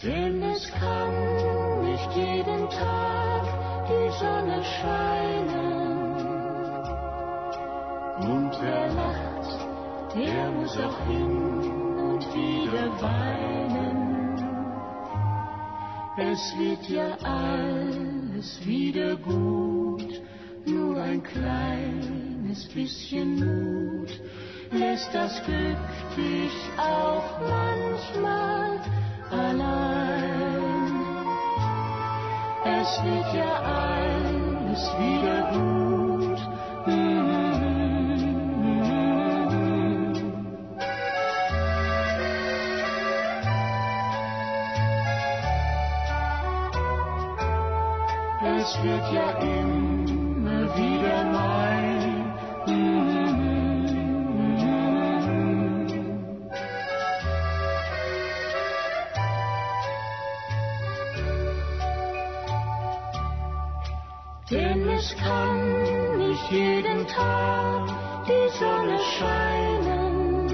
Denn 0.03 0.43
es 0.43 0.71
kann 0.73 1.83
nicht 1.83 2.11
jeden 2.17 2.71
Tag 2.71 3.43
die 3.89 4.11
Sonne 4.21 4.63
scheinen. 4.81 5.75
Und 8.21 8.53
wer 8.63 8.89
lacht, 8.89 9.64
der 10.15 10.51
muss 10.53 10.77
auch 10.79 11.07
hin 11.07 11.65
wir 12.75 12.91
weinen. 13.01 14.45
Es 16.17 16.55
wird 16.59 16.89
ja 16.89 17.17
alles 17.23 18.65
wieder 18.67 19.17
gut, 19.17 20.23
nur 20.67 21.01
ein 21.01 21.23
kleines 21.23 22.67
bisschen 22.75 23.35
Mut 23.37 24.21
lässt 24.71 25.09
das 25.13 25.43
Glück 25.45 25.77
dich 26.17 26.53
auch 26.79 27.41
manchmal 27.41 28.81
allein. 29.31 30.95
Es 32.65 33.03
wird 33.05 33.35
ja 33.35 33.53
alles 33.63 34.83
wieder 34.99 35.53
gut. 35.53 37.14
Es 48.67 48.83
wird 48.83 49.13
ja 49.13 49.31
immer 49.41 50.75
wieder 50.75 51.25
neu. 51.25 51.85
Denn 64.51 64.89
es 64.89 65.15
kann 65.17 66.17
nicht 66.17 66.51
jeden 66.51 67.07
Tag 67.07 67.91
die 68.27 68.49
Sonne 68.59 68.99
scheinen. 69.19 70.49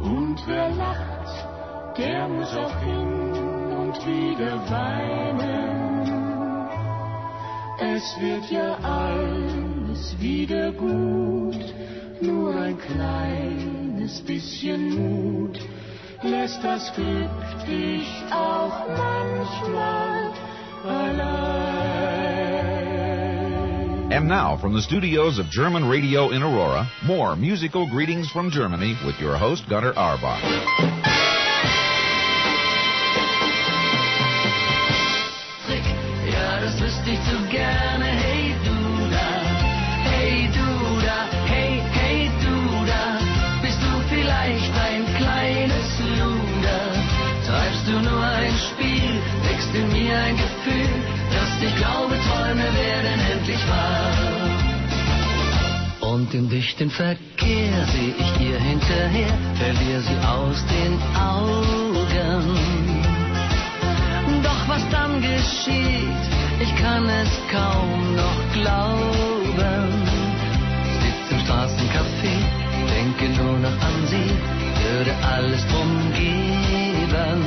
Und 0.00 0.46
wer 0.46 0.68
lacht, 0.68 1.46
der 1.96 2.28
muss 2.28 2.54
auch 2.58 2.78
hin 2.80 3.32
und 3.78 4.06
wieder 4.06 4.60
weinen. 4.68 5.89
Es 7.80 8.20
wird 8.20 8.50
ja 8.50 8.76
alles 8.82 10.14
wieder 10.20 10.70
gut, 10.72 11.74
nur 12.20 12.54
ein 12.54 12.78
kleines 12.78 14.20
bisschen 14.20 14.94
Mut 14.94 15.58
lässt 16.22 16.62
das 16.62 16.92
Glück 16.94 17.30
dich 17.66 18.06
auch 18.30 18.86
manchmal 18.88 20.32
allein. 20.84 21.60
And 24.12 24.26
now, 24.26 24.56
from 24.56 24.74
the 24.74 24.82
studios 24.82 25.38
of 25.38 25.48
German 25.50 25.88
Radio 25.88 26.30
in 26.30 26.42
Aurora, 26.42 26.90
more 27.06 27.36
musical 27.36 27.86
greetings 27.88 28.28
from 28.30 28.50
Germany 28.50 28.96
with 29.06 29.20
your 29.20 29.38
host, 29.38 29.68
Gunnar 29.68 29.94
Arbach. 29.94 31.09
Ja, 37.00 37.06
das 37.06 37.06
wüsste 37.06 37.10
ich 37.10 37.20
so 37.30 37.38
gerne. 37.50 38.04
Hey 38.04 38.54
du 38.64 38.76
da, 39.10 39.28
hey 40.04 40.48
du 40.52 41.00
da, 41.04 41.28
hey, 41.46 41.82
hey 41.92 42.30
du 42.42 42.86
da. 42.86 43.18
Bist 43.62 43.78
du 43.82 43.88
vielleicht 44.08 44.72
ein 44.78 45.04
kleines 45.16 46.00
Luder? 46.18 46.82
Treibst 47.46 47.86
du 47.86 47.92
nur 47.92 48.24
ein 48.24 48.54
Spiel, 48.70 49.20
wächst 49.44 49.74
in 49.74 49.88
mir 49.92 50.18
ein 50.18 50.36
Gefühl, 50.36 50.90
dass 51.32 51.62
ich 51.62 51.76
glaube, 51.76 52.16
Träume 52.26 52.68
werden 52.74 53.20
endlich 53.32 53.68
wahr. 53.68 54.12
Und 56.00 56.34
im 56.34 56.48
dichten 56.48 56.90
Verkehr 56.90 57.86
seh 57.92 58.14
ich 58.18 58.40
ihr 58.40 58.58
hinterher, 58.58 59.32
verlier 59.56 60.00
sie 60.00 60.18
aus 60.26 60.64
den 60.66 60.98
Augen. 61.16 62.60
Doch 64.42 64.68
was 64.68 64.82
dann 64.90 65.20
geschieht, 65.20 66.39
ich 66.60 66.76
kann 66.76 67.08
es 67.08 67.30
kaum 67.50 68.14
noch 68.16 68.40
glauben. 68.52 69.88
Sitz 71.00 71.30
im 71.30 71.38
Straßencafé, 71.44 72.34
denke 72.94 73.42
nur 73.42 73.58
noch 73.58 73.78
an 73.88 74.06
sie, 74.06 74.30
würde 74.84 75.14
alles 75.34 75.66
drum 75.68 76.12
geben. 76.14 77.40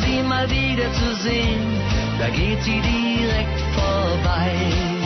Sie 0.00 0.22
mal 0.22 0.48
wieder 0.50 0.92
zu 0.92 1.14
sehen, 1.22 1.66
da 2.18 2.28
geht 2.28 2.62
sie 2.62 2.80
direkt 2.80 3.60
vorbei. 3.74 4.97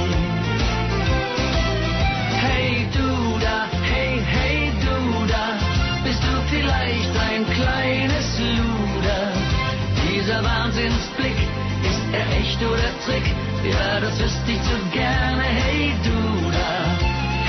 Er 12.63 12.69
echt 12.69 12.71
oder 12.71 12.91
Trick? 13.05 13.27
Ja, 13.65 14.01
das 14.01 14.19
wüsste 14.19 14.51
ich 14.51 14.63
so 14.63 14.77
gerne. 14.93 15.43
Hey 15.43 15.93
du 16.05 16.51
da, 16.51 16.73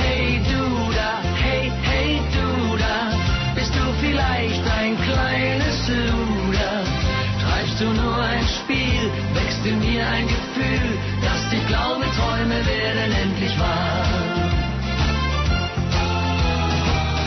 hey 0.02 0.42
du 0.50 0.92
da, 0.94 1.22
hey, 1.36 1.72
hey 1.82 2.22
du 2.32 2.78
da, 2.78 3.12
bist 3.56 3.74
du 3.74 3.94
vielleicht 4.00 4.64
ein 4.80 4.98
kleines 5.02 5.88
Luder? 5.90 6.84
Treibst 7.42 7.80
du 7.82 7.86
nur 7.86 8.18
ein 8.22 8.46
Spiel, 8.48 9.12
wächst 9.34 9.66
in 9.66 9.80
mir 9.80 10.08
ein 10.08 10.28
Gefühl, 10.28 10.98
dass 11.22 11.54
ich 11.54 11.68
glaube, 11.68 12.06
Träume 12.18 12.66
werden 12.66 13.12
endlich 13.24 13.60
wahr. 13.60 14.06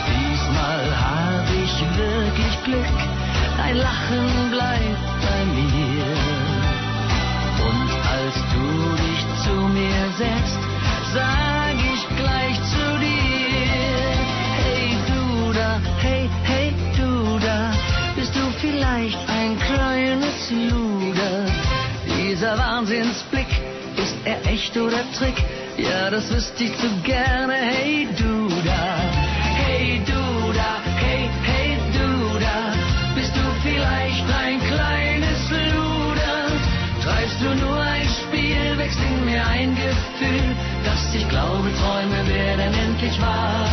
Diesmal 0.07 0.85
habe 1.09 1.53
ich 1.63 1.75
wirklich 1.97 2.63
Glück, 2.63 2.97
dein 3.57 3.77
Lachen 3.77 4.49
bleibt 4.51 5.21
bei 5.21 5.45
mir. 5.53 5.76
Setzt, 10.17 10.59
sag 11.13 11.75
ich 11.93 12.17
gleich 12.17 12.57
zu 12.73 12.85
dir, 12.97 14.17
hey 14.63 14.97
du 15.09 15.53
da, 15.53 15.79
hey, 15.99 16.29
hey 16.43 16.73
du 16.97 17.37
da, 17.39 17.71
bist 18.15 18.35
du 18.35 18.41
vielleicht 18.59 19.19
ein 19.29 19.59
kleines 19.59 20.49
Luder? 20.49 21.45
Dieser 22.07 22.57
Wahnsinnsblick, 22.57 23.47
ist 23.97 24.15
er 24.25 24.43
echt 24.51 24.75
oder 24.75 25.03
Trick? 25.17 25.35
Ja, 25.77 26.09
das 26.09 26.33
wüsste 26.33 26.63
ich 26.63 26.75
so 26.77 26.89
gerne, 27.03 27.53
hey 27.53 28.07
du 28.17 28.49
da, 28.65 28.97
hey 29.55 30.01
du 30.03 30.51
da, 30.53 30.96
mir 39.27 39.45
ein 39.45 39.75
Gefühl, 39.75 40.55
dass 40.85 41.13
ich 41.13 41.27
glaube, 41.27 41.69
Träume 41.81 42.19
werden 42.27 42.73
endlich 42.73 43.19
wahr. 43.21 43.67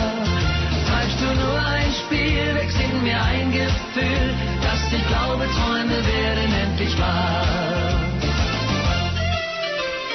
Treibst 0.88 1.18
du 1.20 1.28
nur 1.42 1.58
ein 1.58 1.90
Spiel, 2.00 2.54
wächst 2.56 2.78
in 2.80 3.02
mir 3.04 3.20
ein 3.22 3.52
Gefühl, 3.52 4.26
dass 4.66 4.82
ich 4.92 5.06
glaube, 5.06 5.44
Träume 5.58 5.98
werden 6.14 6.50
endlich 6.64 6.98
wahr. 6.98 7.46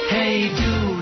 Hey 0.09 0.51
du 0.57 0.98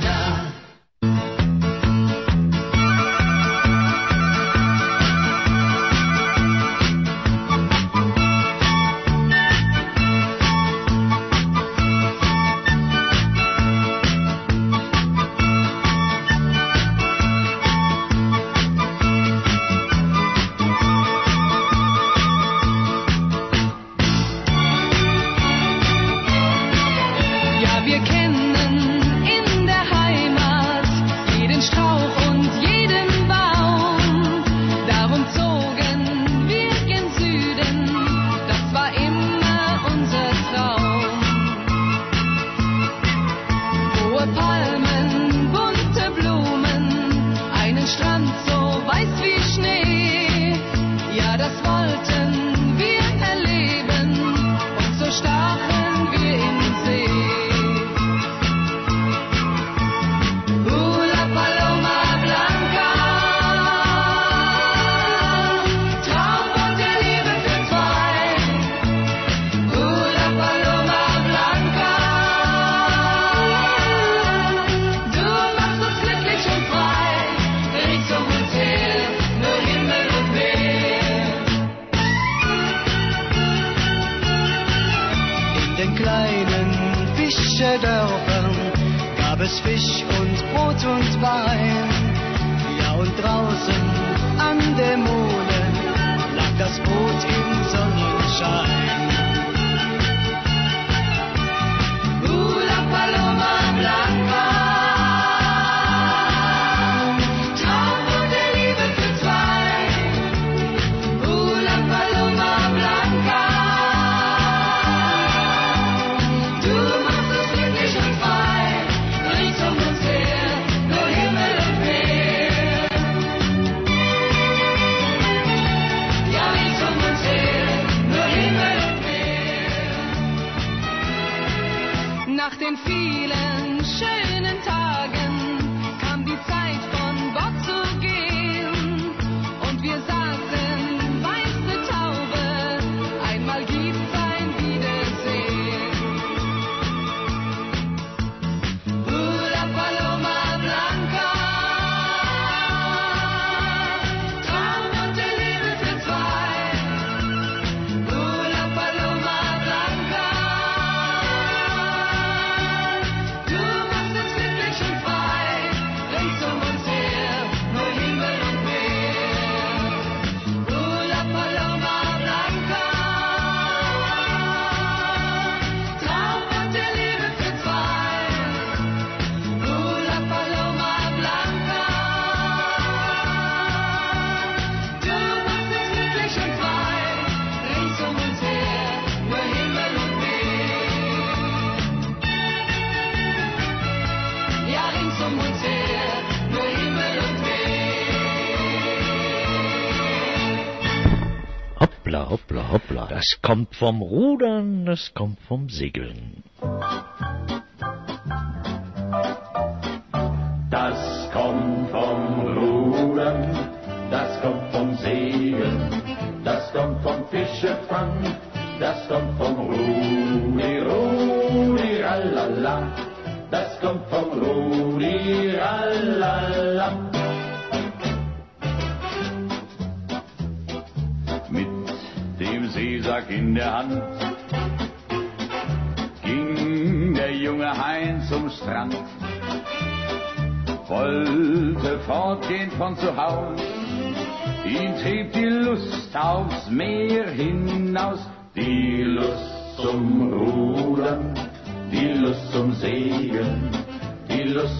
Das 203.29 203.41
kommt 203.41 203.75
vom 203.75 204.01
Rudern, 204.01 204.85
das 204.85 205.13
kommt 205.13 205.41
vom 205.41 205.69
Segeln. 205.69 206.36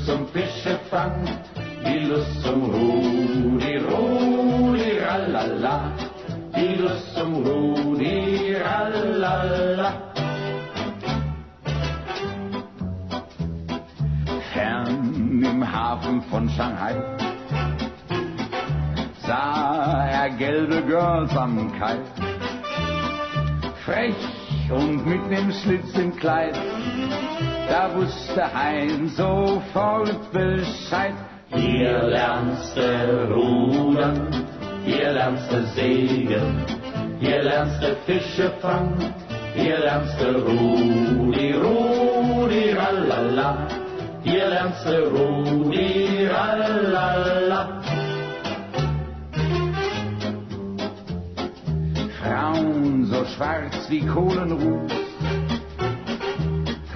Zum 0.06 0.28
Fischefang, 0.28 1.28
die 1.86 1.99
Lust 1.99 2.44
zum 2.44 2.64
Rudi, 2.64 3.78
Rudi, 3.78 4.99
ralala, 4.99 5.91
die 6.56 6.76
Lust 6.76 7.15
zum 7.15 7.34
Rudi, 7.45 8.56
ralala. 8.56 9.94
Fern 14.53 15.44
im 15.44 15.74
Hafen 15.74 16.22
von 16.24 16.49
Shanghai 16.49 16.95
sah 19.28 20.07
er 20.10 20.30
gelbe 20.30 20.82
Girls 20.84 21.36
am 21.36 21.72
Kai. 21.78 21.98
Frech 23.86 24.15
und 24.69 25.06
mit 25.06 25.30
nem 25.30 25.52
Schlitz 25.52 25.94
im 25.98 26.15
Kleid, 26.15 26.57
da 27.69 27.94
wusste 27.95 28.44
Hein 28.53 29.10
sofort 29.15 30.31
Bescheid. 30.31 31.14
Hier 31.49 32.03
lernst 32.03 32.76
du 32.76 33.34
rudern, 33.34 34.27
hier 34.85 35.11
lernst 35.11 35.49
du 35.52 35.64
segeln, 35.76 36.65
hier 37.19 37.41
lernst 37.41 37.81
du 37.81 37.95
Fische 38.06 38.52
fangen, 38.61 39.14
hier 39.56 39.80
lernst 39.80 40.19
du 40.19 40.30
Rudi, 40.45 41.53
Rudi, 41.53 42.72
ralala. 42.73 43.68
Hier 44.23 44.49
lernst 44.49 44.85
du 44.85 44.98
Rudi, 45.15 46.27
ralala. 46.27 47.81
Frauen 52.19 53.06
so 53.06 53.23
schwarz 53.23 53.89
wie 53.89 54.06
Kohlenruß, 54.06 54.91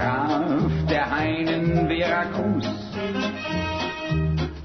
traf 0.02 0.72
der 0.90 1.10
Hein 1.11 1.48
in 1.48 1.88
Veracruz. 1.88 2.65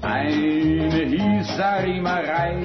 Eine 0.01 1.01
hieß 1.13 1.57
Sarimarei, 1.57 2.63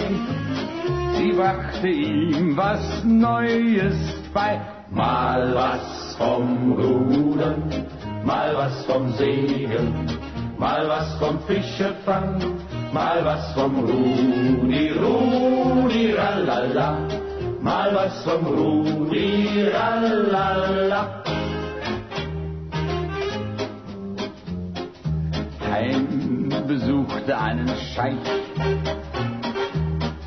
sie 1.17 1.33
brachte 1.33 1.89
ihm 1.89 2.57
was 2.57 3.05
Neues 3.05 3.97
bei. 4.33 4.61
Mal 4.91 5.55
was 5.55 6.17
vom 6.19 6.73
Rudern, 6.73 7.63
mal 8.25 8.55
was 8.55 8.85
vom 8.85 9.11
Segeln, 9.15 10.07
mal 10.59 10.87
was 10.87 11.15
vom 11.19 11.41
Fischefang, 11.47 12.59
mal 12.93 13.25
was 13.25 13.53
vom 13.55 13.75
Rudi, 13.81 14.91
Rudi, 14.91 16.13
ralala, 16.13 17.09
mal 17.63 17.95
was 17.95 18.23
vom 18.23 18.45
Rudi, 18.47 19.65
ralala. 19.73 21.23
Hein 25.73 26.51
besuchte 26.69 27.39
einen 27.39 27.67
Scheich, 27.95 28.13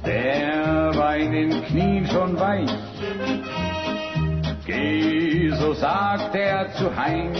der 0.03 0.91
war 0.95 1.15
in 1.17 1.31
den 1.33 1.63
Knien 1.65 2.07
schon 2.07 2.39
weich. 2.39 2.71
Geh, 4.65 5.51
so 5.51 5.73
sagt 5.73 6.33
er 6.33 6.71
zu 6.73 6.89
Hein, 6.95 7.31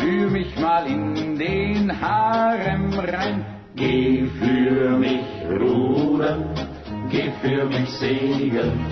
führ 0.00 0.30
mich 0.30 0.58
mal 0.58 0.84
in 0.88 1.38
den 1.38 2.00
Harem 2.00 2.92
rein. 2.98 3.46
Geh 3.76 4.26
für 4.40 4.98
mich 4.98 5.24
rudern, 5.60 6.44
geh 7.08 7.30
für 7.40 7.66
mich 7.66 7.88
segeln, 8.00 8.84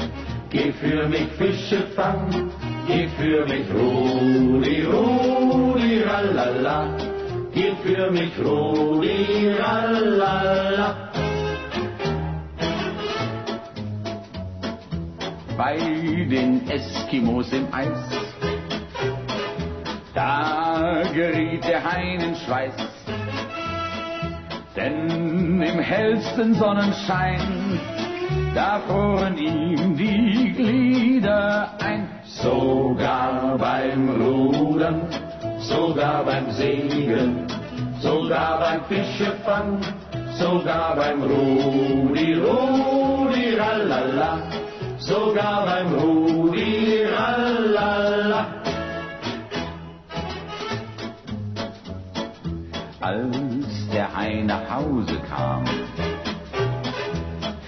geh 0.50 0.70
für 0.70 1.08
mich 1.08 1.26
Fische 1.36 1.82
fangen, 1.96 2.52
geh 2.86 3.08
für 3.18 3.44
mich 3.44 3.66
Rudi, 3.74 4.82
Rudi, 4.84 6.02
ralala, 6.04 7.17
geh 7.58 7.74
für 7.82 8.10
mich 8.10 8.32
Rudi, 8.38 9.50
ralala. 9.58 11.08
bei 15.56 15.76
den 15.76 16.70
Eskimos 16.70 17.52
im 17.52 17.66
Eis. 17.72 17.98
Da 20.14 21.02
geriet 21.12 21.64
der 21.64 21.82
Hein 21.82 22.20
in 22.20 22.36
Schweiß, 22.36 22.74
denn 24.76 25.60
im 25.60 25.80
hellsten 25.80 26.54
Sonnenschein, 26.54 27.80
da 28.54 28.80
fuhren 28.86 29.36
ihm 29.36 29.96
die 29.96 30.52
Glieder 30.52 31.72
ein. 31.80 32.08
Sogar 32.22 33.58
beim 33.58 34.10
Rudern, 34.10 35.08
sogar 35.68 36.24
beim 36.24 36.50
Segeln, 36.50 37.46
sogar 38.00 38.58
beim 38.60 38.84
Fischefang, 38.88 39.80
sogar 40.38 40.96
beim 40.96 41.22
Rudi, 41.22 42.34
Rudi, 42.34 43.54
ralala, 43.54 44.42
sogar 44.98 45.66
beim 45.66 45.92
Rudi, 45.94 47.04
ralala. 47.04 48.46
Als 53.00 53.88
der 53.92 54.08
Hai 54.14 54.42
nach 54.44 54.68
Hause 54.70 55.16
kam, 55.30 55.64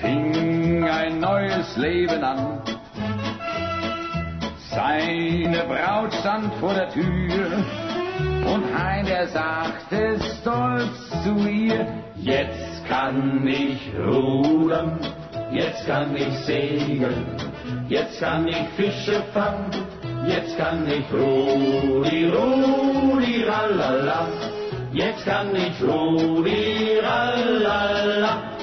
fing 0.01 0.85
ein 0.85 1.21
neues 1.21 1.77
Leben 1.77 2.23
an. 2.25 2.61
Seine 4.71 5.65
Braut 5.65 6.15
stand 6.15 6.53
vor 6.61 6.75
der 6.75 6.89
Tür 6.91 7.65
und 8.53 8.65
Hein, 8.77 9.07
der 9.07 9.29
sagte 9.29 10.19
stolz 10.41 11.11
zu 11.23 11.49
ihr, 11.49 11.87
Jetzt 12.23 12.85
kann 12.87 13.47
ich 13.47 13.81
rudern, 13.99 14.99
jetzt 15.53 15.87
kann 15.87 16.15
ich 16.15 16.35
segeln, 16.41 17.25
jetzt 17.89 18.21
kann 18.21 18.47
ich 18.47 18.69
Fische 18.77 19.23
fangen, 19.33 19.71
jetzt 20.27 20.59
kann 20.59 20.87
ich 20.87 21.11
Rudi, 21.11 22.27
Rudi, 22.27 23.45
ralala, 23.45 24.29
jetzt 24.93 25.25
kann 25.25 25.57
ich 25.57 25.83
Rudi, 25.83 26.99
ralala. 27.03 28.60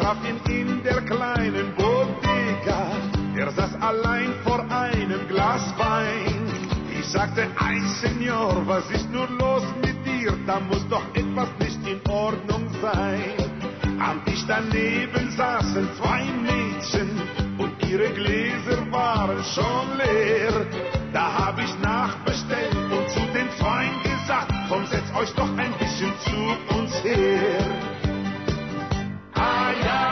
Traf 0.00 0.16
ihn 0.24 0.40
in 0.48 0.82
der 0.82 1.00
kleinen 1.02 1.74
Bodega. 1.76 2.80
Er 3.36 3.50
saß 3.52 3.74
allein 3.80 4.32
vor 4.44 4.60
einem 4.70 5.28
Glas 5.28 5.62
Wein. 5.78 6.48
Ich 6.98 7.06
sagte, 7.06 7.46
ei 7.56 7.78
Senor, 8.00 8.62
was 8.66 8.90
ist 8.90 9.10
nur 9.10 9.28
los 9.28 9.64
mit 9.82 10.04
dir? 10.06 10.32
Da 10.46 10.60
muss 10.60 10.86
doch 10.88 11.04
etwas 11.14 11.48
nicht 11.60 11.80
in 11.86 12.00
Ordnung 12.10 12.68
sein. 12.80 13.34
Am 14.00 14.24
Tisch 14.24 14.44
daneben 14.46 15.30
saßen 15.36 15.88
zwei 15.98 16.24
Mädchen 16.48 17.10
und 17.58 17.72
ihre 17.86 18.08
Gläser 18.10 18.80
waren 18.90 19.42
schon 19.44 19.86
leer. 19.98 20.66
Da 21.12 21.46
hab 21.46 21.58
ich 21.58 21.78
nachbestellt 21.80 22.74
und 22.74 23.08
zu 23.10 23.20
den 23.34 23.48
Zweien 23.58 23.96
gesagt, 24.02 24.52
komm, 24.68 24.86
setzt 24.86 25.14
euch 25.14 25.32
doch 25.34 25.50
ein 25.58 25.72
bisschen 25.78 26.12
zu 26.24 26.76
uns 26.78 26.92
her. 27.04 27.79
I 29.42 29.72
am. 29.72 30.09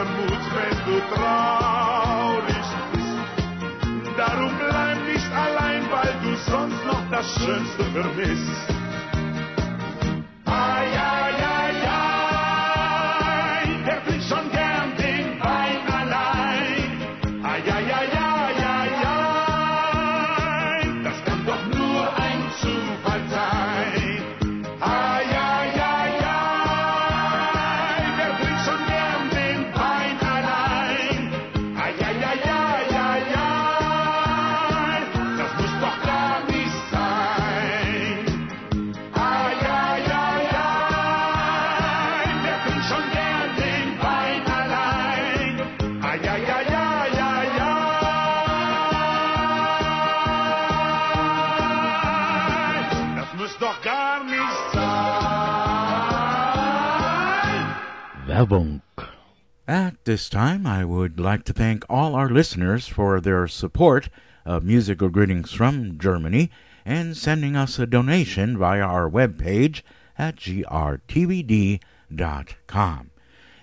Wieder 0.00 0.04
Mut, 0.04 0.44
wenn 0.54 0.78
du 0.86 1.00
traurig 1.14 2.66
bist. 2.92 4.16
Darum 4.16 4.50
bleib 4.58 5.04
nicht 5.06 5.32
allein, 5.32 5.82
weil 5.90 6.14
du 6.22 6.36
sonst 6.50 6.84
noch 6.86 7.02
das 7.10 7.26
Schönste 7.34 7.84
vermisst. 7.92 8.79
At 59.68 60.02
this 60.06 60.30
time, 60.30 60.66
I 60.66 60.82
would 60.82 61.20
like 61.20 61.44
to 61.44 61.52
thank 61.52 61.84
all 61.90 62.14
our 62.14 62.30
listeners 62.30 62.88
for 62.88 63.20
their 63.20 63.46
support 63.46 64.08
of 64.46 64.64
Musical 64.64 65.10
Greetings 65.10 65.52
from 65.52 65.98
Germany 65.98 66.50
and 66.86 67.14
sending 67.14 67.54
us 67.54 67.78
a 67.78 67.86
donation 67.86 68.56
via 68.56 68.80
our 68.80 69.10
webpage 69.10 69.82
at 70.16 70.36
grtvd.com. 70.36 71.80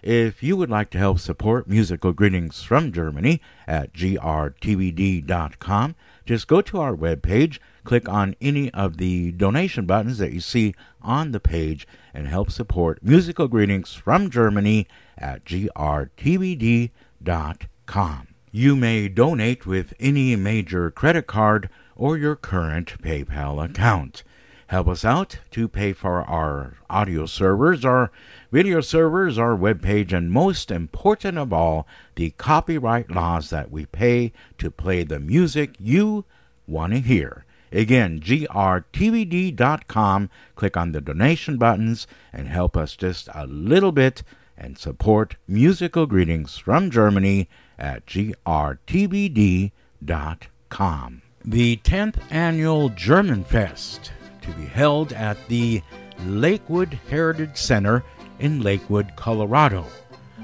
If 0.04 0.44
you 0.44 0.56
would 0.56 0.70
like 0.70 0.92
to 0.92 1.00
help 1.00 1.18
support 1.20 1.68
Musical 1.68 2.14
Greetings 2.14 2.62
from 2.62 2.92
Germany 2.92 3.42
at 3.66 3.94
grtvd.com, 3.94 4.36
just 6.24 6.48
go 6.48 6.62
to 6.62 6.80
our 6.80 6.96
webpage, 6.96 7.58
click 7.88 8.10
on 8.10 8.36
any 8.42 8.70
of 8.72 8.98
the 8.98 9.32
donation 9.32 9.86
buttons 9.86 10.18
that 10.18 10.34
you 10.34 10.42
see 10.42 10.76
on 11.02 11.32
the 11.32 11.40
page, 11.40 11.88
and 12.14 12.28
help 12.28 12.52
support 12.52 13.02
Musical 13.02 13.48
Greetings 13.48 13.94
from 13.94 14.30
Germany 14.30 14.86
at 15.18 15.46
grtvd.com. 15.46 16.92
You 18.52 18.76
may 18.76 19.08
donate 19.08 19.66
with 19.66 19.94
any 20.02 20.36
major 20.36 20.92
credit 20.92 21.28
card 21.28 21.70
or 21.96 22.18
your 22.18 22.36
current 22.36 23.02
PayPal 23.02 23.64
account. 23.64 24.24
Help 24.68 24.90
us 24.90 25.06
out 25.06 25.40
to 25.52 25.70
pay 25.70 25.94
for 25.94 26.24
our 26.24 26.80
audio 26.90 27.26
servers, 27.26 27.86
our 27.86 28.12
video 28.52 28.82
servers, 28.82 29.38
our 29.38 29.56
webpage, 29.56 30.12
and 30.12 30.30
most 30.30 30.72
important 30.72 31.38
of 31.38 31.54
all, 31.54 31.88
the 32.16 32.32
copyright 32.32 33.10
laws 33.10 33.50
that 33.50 33.72
we 33.72 33.86
pay 33.86 34.34
to 34.58 34.70
play 34.70 35.06
the 35.06 35.22
music 35.22 35.78
you 35.80 36.26
want 36.68 36.92
to 36.92 37.00
hear. 37.00 37.46
Again, 37.72 38.20
grtvd.com. 38.20 39.60
Click 40.56 40.78
on 40.78 40.92
the 40.92 41.02
donation 41.02 41.58
buttons 41.58 42.08
and 42.32 42.48
help 42.48 42.78
us 42.78 42.96
just 42.96 43.30
a 43.34 43.46
little 43.46 43.92
bit 43.92 44.24
and 44.58 44.78
support 44.78 45.36
musical 45.48 46.06
greetings 46.06 46.58
from 46.58 46.90
Germany 46.90 47.50
at 47.78 48.06
grtvd.com. 48.06 49.72
The 51.46 51.78
10th 51.78 52.18
annual 52.30 52.90
German 52.90 53.44
Fest 53.44 54.12
to 54.42 54.52
be 54.54 54.66
held 54.66 55.14
at 55.14 55.38
the 55.48 55.82
Lakewood 56.26 57.00
Heritage 57.10 57.58
Center 57.58 58.04
in 58.40 58.62
Lakewood, 58.62 59.16
Colorado 59.16 59.86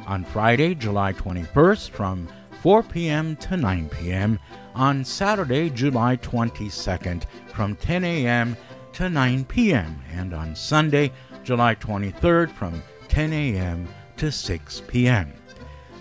on 0.07 0.23
Friday, 0.25 0.75
July 0.75 1.13
21st 1.13 1.89
from 1.89 2.27
4 2.61 2.83
p.m. 2.83 3.35
to 3.37 3.57
9 3.57 3.89
p.m. 3.89 4.39
on 4.75 5.03
Saturday, 5.03 5.69
July 5.69 6.17
22nd 6.17 7.25
from 7.47 7.75
10 7.75 8.03
a.m. 8.03 8.57
to 8.93 9.09
9 9.09 9.45
p.m. 9.45 10.01
and 10.11 10.33
on 10.33 10.55
Sunday, 10.55 11.11
July 11.43 11.75
23rd 11.75 12.51
from 12.51 12.81
10 13.07 13.33
a.m. 13.33 13.87
to 14.17 14.31
6 14.31 14.81
p.m. 14.87 15.33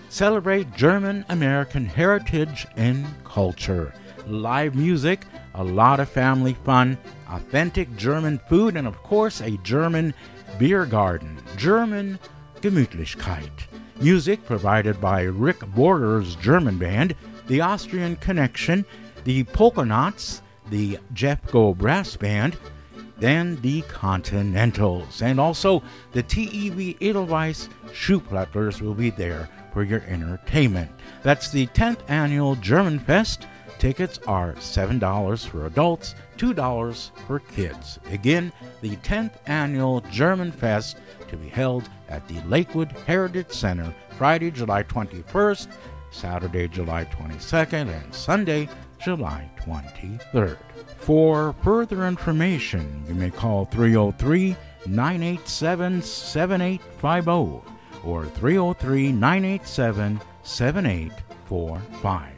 Celebrate 0.09 0.73
German 0.75 1.25
American 1.29 1.85
heritage 1.85 2.67
and 2.75 3.05
culture. 3.23 3.93
Live 4.27 4.75
music, 4.75 5.25
a 5.55 5.63
lot 5.63 5.99
of 5.99 6.09
family 6.09 6.55
fun, 6.63 6.97
authentic 7.29 7.95
German 7.95 8.39
food, 8.47 8.77
and 8.77 8.87
of 8.87 9.01
course, 9.03 9.41
a 9.41 9.57
German 9.57 10.13
beer 10.57 10.85
garden. 10.85 11.37
German 11.57 12.19
Gemütlichkeit. 12.61 13.49
Music 13.99 14.43
provided 14.45 14.99
by 15.01 15.23
Rick 15.23 15.59
Border's 15.59 16.35
German 16.35 16.77
band, 16.77 17.15
the 17.47 17.61
Austrian 17.61 18.15
Connection, 18.17 18.85
the 19.23 19.43
Polkanauts, 19.45 20.41
the 20.69 20.99
Jeff 21.13 21.45
Go 21.51 21.73
Brass 21.73 22.15
Band, 22.15 22.57
then 23.17 23.59
the 23.61 23.81
Continentals. 23.83 25.21
And 25.21 25.39
also 25.39 25.83
the 26.11 26.23
TEV 26.23 26.97
Edelweiss 27.01 27.69
Schuhplattlers 27.87 28.81
will 28.81 28.93
be 28.93 29.09
there 29.09 29.49
for 29.71 29.83
your 29.83 30.01
entertainment. 30.01 30.91
That's 31.21 31.51
the 31.51 31.67
10th 31.67 31.99
annual 32.09 32.55
German 32.55 32.99
Fest. 32.99 33.47
Tickets 33.79 34.19
are 34.27 34.53
$7 34.53 35.47
for 35.47 35.65
adults, 35.65 36.15
$2 36.37 37.11
for 37.27 37.39
kids. 37.39 37.99
Again, 38.11 38.51
the 38.81 38.95
10th 38.97 39.33
annual 39.45 40.01
German 40.11 40.51
Fest 40.51 40.97
to 41.27 41.35
be 41.35 41.49
held 41.49 41.89
at 42.07 42.25
the 42.27 42.39
Lakewood 42.47 42.91
Heritage 43.05 43.51
Center 43.51 43.93
Friday, 44.17 44.51
July 44.51 44.83
21st, 44.83 45.67
Saturday, 46.13 46.67
July 46.67 47.05
22nd, 47.05 47.89
and 47.89 48.13
Sunday, 48.13 48.69
July 49.03 49.49
23rd. 49.59 50.57
For 50.97 51.53
further 51.63 52.07
information, 52.07 53.03
you 53.07 53.15
may 53.15 53.31
call 53.31 53.65
303 53.65 54.55
987 54.87 56.01
7850 56.01 57.69
or 58.03 58.25
303 58.25 59.11
987 59.11 60.21
7845. 60.43 62.33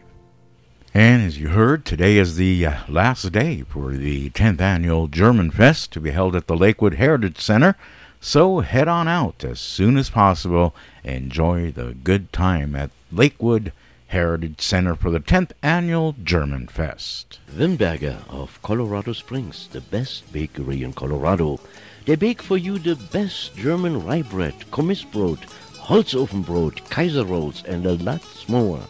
And 0.94 1.24
as 1.24 1.38
you 1.38 1.50
heard, 1.50 1.84
today 1.84 2.18
is 2.18 2.38
the 2.38 2.66
uh, 2.66 2.78
last 2.88 3.30
day 3.34 3.64
for 3.64 3.92
the 3.92 4.30
10th 4.30 4.62
annual 4.62 5.08
German 5.08 5.52
Fest 5.52 5.92
to 5.92 6.00
be 6.00 6.12
held 6.12 6.38
at 6.38 6.48
the 6.48 6.56
Lakewood 6.56 6.94
Heritage 6.94 7.42
Center. 7.42 7.76
So 8.22 8.62
head 8.62 8.88
on 8.88 9.08
out 9.08 9.44
as 9.44 9.60
soon 9.60 9.98
as 9.98 10.10
possible. 10.10 10.74
Enjoy 11.04 11.70
the 11.70 11.94
good 11.94 12.32
time 12.32 12.76
at 12.76 12.92
Lakewood 13.16 13.72
Heritage 14.08 14.62
Center 14.62 14.94
for 14.94 15.10
the 15.10 15.22
10th 15.22 15.52
annual 15.64 16.16
German 16.22 16.68
Fest. 16.68 17.40
Wimberger 17.56 18.18
of 18.30 18.62
Colorado 18.62 19.14
Springs, 19.14 19.70
the 19.72 19.80
best 19.80 20.32
bakery 20.34 20.84
in 20.84 20.92
Colorado. 20.92 21.60
They 22.06 22.16
bake 22.16 22.42
for 22.42 22.58
you 22.58 22.78
the 22.78 22.96
best 22.96 23.56
German 23.56 24.06
rye 24.06 24.22
bread, 24.22 24.54
Kommissbrot, 24.70 25.40
Holzofenbrot, 25.88 26.90
Kaiser 26.90 27.24
rolls, 27.24 27.64
and 27.64 27.86
a 27.86 27.94
lot 27.94 28.22
more. 28.50 28.82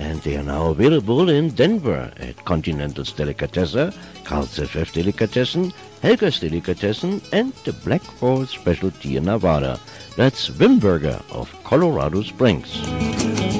And 0.00 0.20
they 0.22 0.36
are 0.36 0.42
now 0.42 0.68
available 0.68 1.28
in 1.28 1.50
Denver 1.50 2.10
at 2.16 2.44
Continental's 2.44 3.12
Delicatessen, 3.12 3.92
Carl's 4.24 4.58
FF 4.58 4.92
Delicatessen, 4.92 5.72
Helga's 6.02 6.40
Delicatessen, 6.40 7.20
and 7.32 7.52
the 7.64 7.72
Black 7.72 8.02
Forest 8.02 8.54
Specialty 8.54 9.16
in 9.16 9.24
Nevada. 9.24 9.78
That's 10.16 10.48
Wimberger 10.50 11.22
of 11.32 11.52
Colorado 11.64 12.22
Springs. 12.22 13.57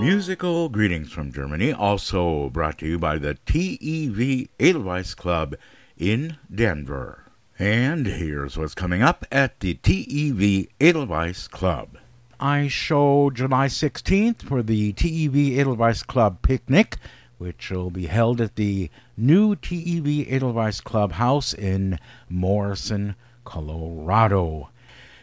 Musical 0.00 0.68
greetings 0.68 1.12
from 1.12 1.32
Germany, 1.32 1.72
also 1.72 2.50
brought 2.50 2.78
to 2.78 2.86
you 2.86 2.98
by 2.98 3.18
the 3.18 3.34
TEV 3.46 4.48
Edelweiss 4.60 5.14
Club 5.14 5.56
in 5.96 6.36
Denver. 6.52 7.24
And 7.58 8.06
here's 8.06 8.56
what's 8.58 8.74
coming 8.74 9.02
up 9.02 9.24
at 9.32 9.60
the 9.60 9.74
TEV 9.74 10.68
Edelweiss 10.80 11.48
Club. 11.48 11.98
I 12.38 12.68
show 12.68 13.30
July 13.30 13.68
16th 13.68 14.42
for 14.42 14.62
the 14.62 14.92
TEV 14.92 15.58
Edelweiss 15.58 16.02
Club 16.02 16.42
picnic, 16.42 16.96
which 17.38 17.70
will 17.70 17.90
be 17.90 18.06
held 18.06 18.40
at 18.40 18.56
the 18.56 18.90
new 19.16 19.56
TEV 19.56 20.26
Edelweiss 20.30 20.80
Club 20.80 21.12
house 21.12 21.54
in 21.54 21.98
Morrison, 22.28 23.16
Colorado. 23.44 24.68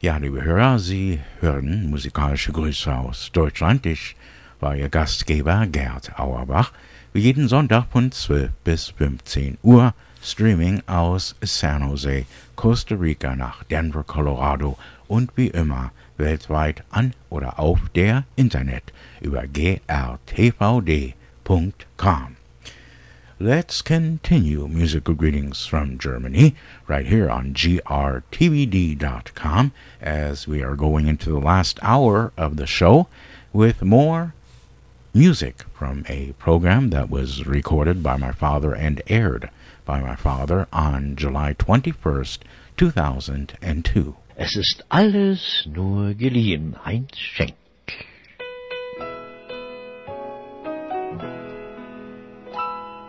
Ja, 0.00 0.18
liebe 0.18 0.42
Hörer, 0.42 0.78
Sie 0.78 1.20
hören 1.40 1.88
musikalische 1.90 2.52
Grüße 2.52 2.94
aus 2.94 3.30
Deutschland. 3.32 3.86
Ich 3.86 4.16
war 4.60 4.76
Ihr 4.76 4.90
Gastgeber 4.90 5.66
Gerd 5.66 6.18
Auerbach. 6.18 6.72
Wie 7.14 7.20
jeden 7.20 7.48
Sonntag 7.48 7.86
von 7.90 8.12
12 8.12 8.50
bis 8.62 8.88
15 8.90 9.56
Uhr 9.62 9.94
Streaming 10.22 10.82
aus 10.86 11.34
San 11.40 11.88
Jose, 11.88 12.26
Costa 12.56 12.94
Rica 12.94 13.34
nach 13.34 13.64
Denver, 13.64 14.04
Colorado 14.04 14.76
und 15.08 15.30
wie 15.36 15.48
immer 15.48 15.92
weltweit 16.18 16.84
an 16.90 17.14
oder 17.30 17.58
auf 17.58 17.80
der 17.94 18.24
Internet 18.36 18.92
über 19.22 19.46
grtvd.com. 19.46 21.14
Let's 23.42 23.80
continue 23.80 24.68
musical 24.68 25.14
greetings 25.14 25.64
from 25.64 25.96
Germany 25.96 26.54
right 26.86 27.06
here 27.06 27.30
on 27.30 27.54
grtvd.com 27.54 28.12
as 29.98 30.46
we 30.46 30.62
are 30.62 30.76
going 30.76 31.06
into 31.06 31.30
the 31.30 31.38
last 31.38 31.78
hour 31.80 32.34
of 32.36 32.56
the 32.56 32.66
show 32.66 33.08
with 33.50 33.80
more 33.80 34.34
music 35.14 35.62
from 35.72 36.04
a 36.06 36.32
program 36.32 36.90
that 36.90 37.08
was 37.08 37.46
recorded 37.46 38.02
by 38.02 38.18
my 38.18 38.32
father 38.32 38.74
and 38.74 39.00
aired 39.06 39.48
by 39.86 40.00
my 40.00 40.16
father 40.16 40.68
on 40.70 41.16
July 41.16 41.54
21st, 41.54 42.40
2002. 42.76 44.16
Es 44.36 44.54
ist 44.54 44.82
alles 44.90 45.66
nur 45.66 46.12
geliehen, 46.12 46.76
Heinz 46.84 47.16
Schenk. 47.16 47.54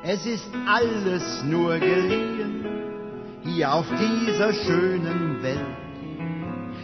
Es 0.04 0.26
ist 0.26 0.50
alles 0.66 1.44
nur 1.44 1.78
geliehen, 1.78 2.66
hier 3.44 3.72
auf 3.72 3.86
dieser 3.88 4.52
schönen 4.52 5.44
Welt. 5.44 5.60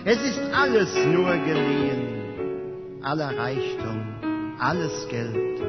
Es 0.05 0.21
ist 0.21 0.39
alles 0.53 0.93
nur 1.07 1.35
geliehen, 1.37 3.01
aller 3.01 3.35
Reichtum, 3.35 4.55
alles 4.59 5.07
Geld. 5.09 5.59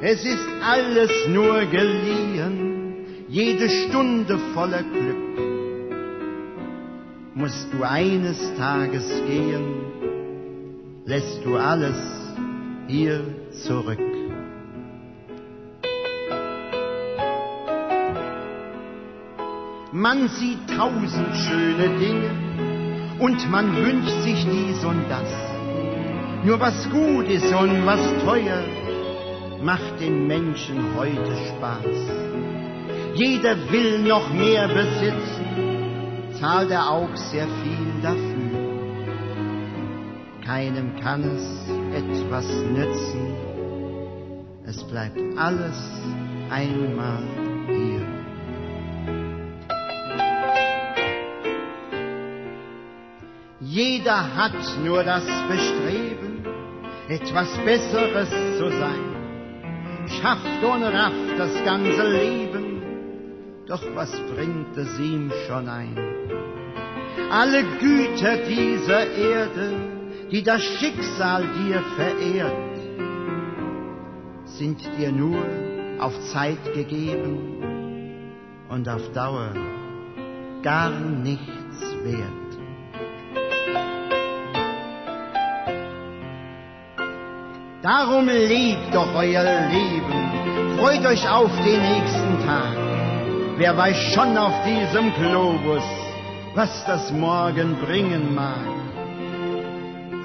Es 0.00 0.24
ist 0.24 0.46
alles 0.62 1.10
nur 1.28 1.66
geliehen, 1.66 3.04
jede 3.28 3.68
Stunde 3.68 4.38
voller 4.54 4.82
Glück. 4.82 5.16
Musst 7.34 7.68
du 7.74 7.82
eines 7.82 8.38
Tages 8.56 9.06
gehen, 9.26 11.02
lässt 11.04 11.44
du 11.44 11.56
alles 11.56 11.98
hier 12.88 13.20
zurück. 13.50 14.23
Man 19.96 20.26
sieht 20.26 20.58
tausend 20.76 21.36
schöne 21.36 21.88
Dinge 22.00 22.30
und 23.20 23.48
man 23.48 23.76
wünscht 23.76 24.22
sich 24.24 24.44
dies 24.44 24.84
und 24.84 25.04
das. 25.08 25.30
Nur 26.44 26.58
was 26.58 26.90
gut 26.90 27.28
ist 27.28 27.54
und 27.54 27.86
was 27.86 28.00
teuer, 28.24 28.64
macht 29.62 30.00
den 30.00 30.26
Menschen 30.26 30.96
heute 30.96 31.36
Spaß. 31.46 31.94
Jeder 33.14 33.54
will 33.70 34.00
noch 34.00 34.34
mehr 34.34 34.66
besitzen, 34.66 35.46
zahlt 36.40 36.72
er 36.72 36.90
auch 36.90 37.14
sehr 37.14 37.46
viel 37.62 38.02
dafür. 38.02 38.50
Keinem 40.44 40.96
kann 40.96 41.22
es 41.22 41.68
etwas 41.94 42.48
nützen, 42.48 43.32
es 44.66 44.82
bleibt 44.88 45.20
alles 45.38 45.78
einmal 46.50 47.43
Jeder 53.74 54.36
hat 54.36 54.54
nur 54.84 55.02
das 55.02 55.26
Bestreben, 55.48 56.44
etwas 57.08 57.48
Besseres 57.64 58.30
zu 58.56 58.70
sein. 58.70 60.06
Schafft 60.06 60.62
und 60.62 60.84
rafft 60.84 61.36
das 61.36 61.64
ganze 61.64 62.08
Leben, 62.08 62.82
doch 63.66 63.82
was 63.96 64.12
bringt 64.32 64.76
es 64.76 64.96
ihm 65.00 65.32
schon 65.48 65.68
ein? 65.68 65.98
Alle 67.32 67.64
Güter 67.80 68.36
dieser 68.48 69.10
Erde, 69.10 69.72
die 70.30 70.44
das 70.44 70.62
Schicksal 70.62 71.42
dir 71.58 71.82
verehrt, 71.96 72.78
sind 74.44 74.78
dir 74.96 75.10
nur 75.10 75.44
auf 75.98 76.14
Zeit 76.32 76.62
gegeben 76.74 77.36
und 78.68 78.88
auf 78.88 79.10
Dauer 79.10 79.52
gar 80.62 80.90
nichts 80.90 81.82
wert. 82.04 82.43
Darum 87.84 88.26
lebt 88.28 88.94
doch 88.94 89.14
euer 89.14 89.44
Leben, 89.68 90.78
freut 90.78 91.04
euch 91.04 91.28
auf 91.28 91.50
den 91.62 91.82
nächsten 91.82 92.46
Tag. 92.46 92.78
Wer 93.58 93.76
weiß 93.76 94.14
schon 94.14 94.38
auf 94.38 94.54
diesem 94.64 95.12
Globus, 95.12 95.84
was 96.54 96.82
das 96.86 97.12
Morgen 97.12 97.76
bringen 97.84 98.34
mag. 98.34 98.64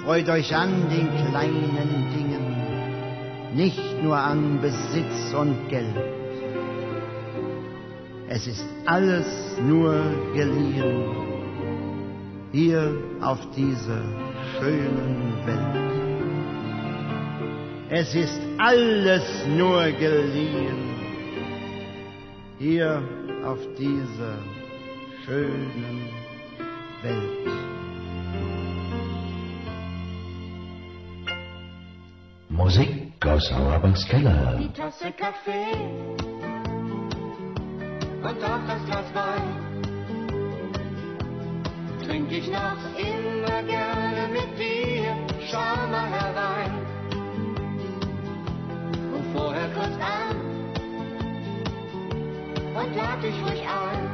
Freut 0.05 0.29
euch 0.29 0.55
an 0.55 0.87
den 0.89 1.09
kleinen 1.27 2.07
Dingen, 2.15 3.53
nicht 3.53 4.01
nur 4.01 4.15
an 4.15 4.61
Besitz 4.61 5.33
und 5.37 5.67
Geld. 5.67 5.97
Es 8.29 8.47
ist 8.47 8.65
alles 8.85 9.27
nur 9.61 10.01
geliehen, 10.33 11.03
hier 12.53 12.93
auf 13.19 13.39
dieser 13.53 14.01
schönen 14.57 15.33
Welt. 15.45 16.08
Es 17.91 18.13
ist 18.13 18.39
alles 18.59 19.23
nur 19.47 19.83
geliehen, 19.93 20.77
hier 22.59 23.01
auf 23.43 23.57
dieser 23.79 24.37
schönen 25.25 26.07
Welt. 27.01 27.47
Musik 32.49 33.25
aus 33.25 33.51
Auerbachs 33.51 34.07
Keller. 34.07 34.59
Die 34.61 34.69
Tasse 34.69 35.11
Kaffee 35.11 35.73
und 38.21 38.43
auch 38.43 38.65
das 38.67 38.85
Glas 38.85 39.13
Wein 39.15 39.69
trink 42.05 42.31
ich 42.31 42.47
noch 42.49 42.77
immer 42.99 43.63
gerne 43.63 44.27
mit 44.31 44.59
dir. 44.59 45.15
Schau 45.49 45.87
mal 45.89 46.07
herein 46.07 46.78
vorher 49.33 49.69
kurz 49.73 49.95
an 49.99 50.35
und 52.75 52.95
lad 52.95 53.23
dich 53.23 53.35
ruhig 53.43 53.61
ein, 53.67 54.09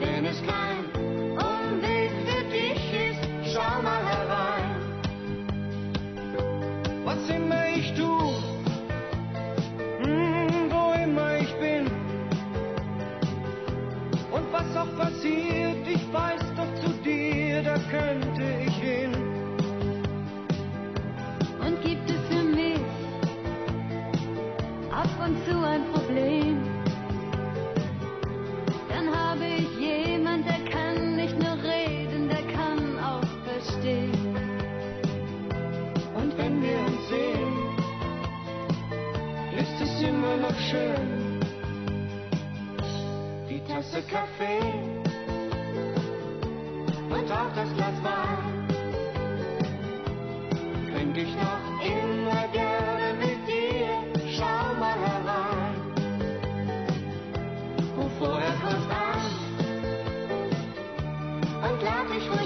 wenn 0.00 0.24
es 0.24 0.42
kein 0.42 0.84
Umweg 1.32 2.10
für 2.26 2.44
dich 2.50 3.10
ist. 3.10 3.52
Schau 3.52 3.82
mal 3.82 4.02
herein. 4.04 4.76
Was 7.04 7.28
immer 7.28 7.68
ich 7.68 7.94
tu, 7.94 8.32
hm, 10.02 10.70
wo 10.70 10.92
immer 11.02 11.36
ich 11.38 11.52
bin 11.56 11.86
und 14.32 14.52
was 14.52 14.76
auch 14.76 14.96
passiert, 14.98 15.86
ich 15.86 16.12
weiß 16.12 16.42
doch 16.56 16.74
zu 16.82 16.90
dir, 17.02 17.62
da 17.62 17.78
könnte 17.90 18.42
ich 18.66 18.74
hin. 18.76 19.15
Und 25.26 25.44
zu 25.44 25.60
ein 25.60 25.84
Problem, 25.92 26.62
dann 28.88 29.08
habe 29.12 29.44
ich 29.44 29.68
jemand, 29.76 30.46
der 30.46 30.60
kann 30.70 31.16
nicht 31.16 31.36
nur 31.36 31.56
reden, 31.64 32.28
der 32.28 32.42
kann 32.54 32.98
auch 33.00 33.26
verstehen. 33.44 34.36
Und 36.14 36.38
wenn 36.38 36.62
wir 36.62 36.78
uns 36.78 37.08
sehen, 37.08 37.54
ist 39.58 39.80
es 39.82 40.02
immer 40.08 40.36
noch 40.36 40.58
schön. 40.70 41.40
Die 43.48 43.60
Tasse 43.66 44.02
Kaffee 44.02 44.60
und 47.10 47.32
auch 47.32 47.52
das 47.56 47.74
Glas 47.74 47.98
Wein 48.04 48.68
trink 50.92 51.16
ich 51.16 51.34
noch 51.34 51.66
immer 51.82 52.46
gerne 52.52 53.05
vorher. 58.18 58.52
Kurz 58.62 58.86
an 58.90 59.20
und 61.70 61.82
lad 61.82 62.10
dich 62.10 62.30
ruhig 62.30 62.45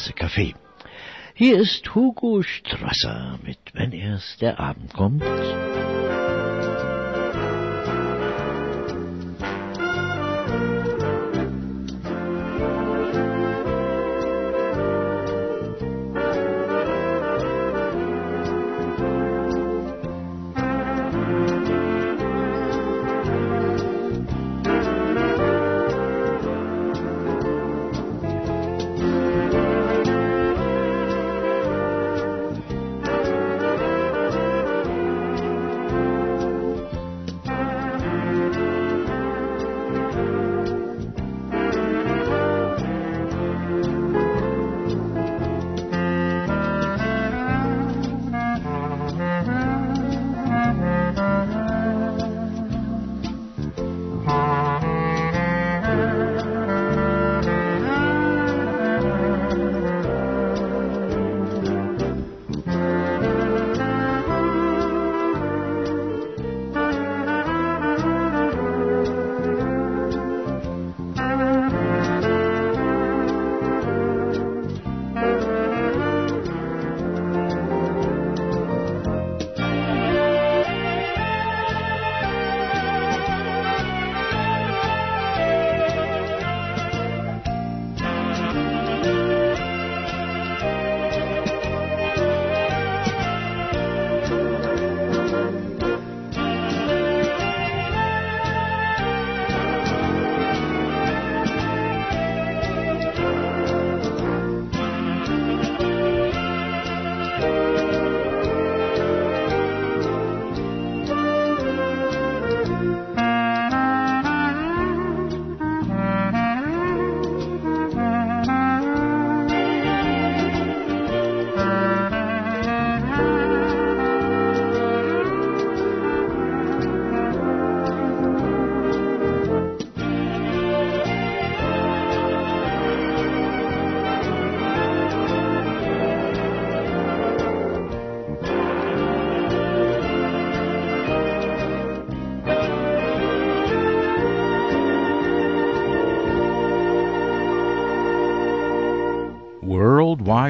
Tasse 0.00 0.14
Kaffee. 0.14 0.54
Hier 1.34 1.60
ist 1.60 1.94
Hugo 1.94 2.42
Strasser 2.42 3.38
mit 3.42 3.58
Wenn 3.74 3.92
erst 3.92 4.40
der 4.40 4.58
Abend 4.58 4.94
kommt. 4.94 5.22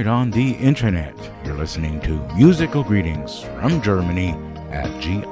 right 0.01 0.07
on 0.07 0.31
the 0.31 0.53
internet. 0.53 1.15
You're 1.45 1.59
listening 1.59 2.01
to 2.01 2.27
Musical 2.35 2.83
Greetings 2.83 3.43
from 3.43 3.83
Germany 3.83 4.31
at 4.71 4.89
grtvd.com. 5.03 5.31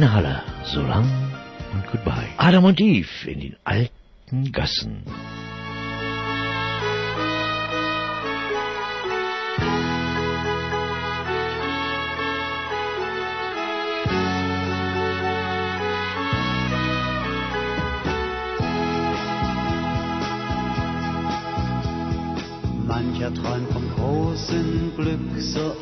Anne 0.00 0.14
Haller, 0.14 0.42
so 0.64 0.80
lang 0.80 1.04
und 1.74 1.84
goodbye. 1.92 2.26
Adam 2.38 2.64
und 2.64 2.80
Eve 2.80 3.06
in 3.26 3.40
den 3.40 3.56
alten 3.64 4.50
Gassen. 4.50 5.02
Mancher 22.86 23.34
träumt 23.34 23.70
vom 23.70 23.90
großen 23.96 24.92
Glück 24.96 25.40
so 25.40 25.76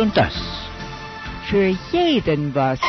und 0.00 0.16
das. 0.16 0.34
Für 1.48 1.74
jeden 1.92 2.54
was. 2.54 2.80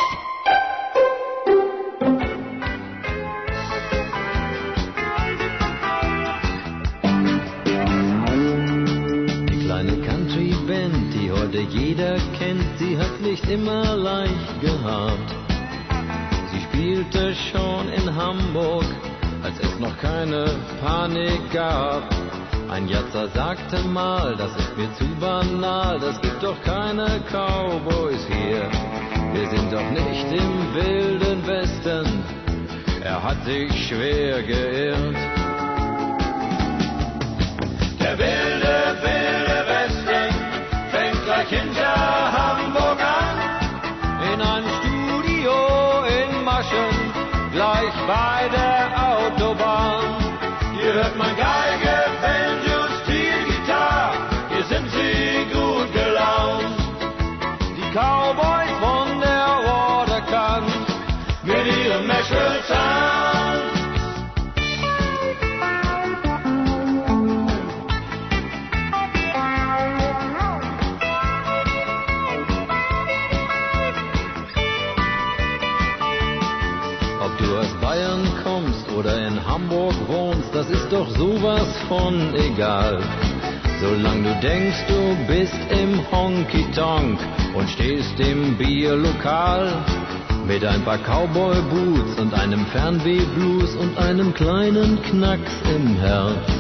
Mit 90.60 90.68
ein 90.68 90.84
paar 90.84 90.98
Cowboy-Boots 90.98 92.20
und 92.20 92.34
einem 92.34 92.66
Fernweh-Blues 92.66 93.78
und 93.78 93.98
einem 93.98 94.34
kleinen 94.34 95.02
Knacks 95.04 95.54
im 95.74 95.96
Herz. 95.96 96.52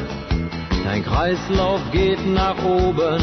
Dein 0.85 1.03
Kreislauf 1.03 1.81
geht 1.91 2.25
nach 2.25 2.55
oben, 2.63 3.21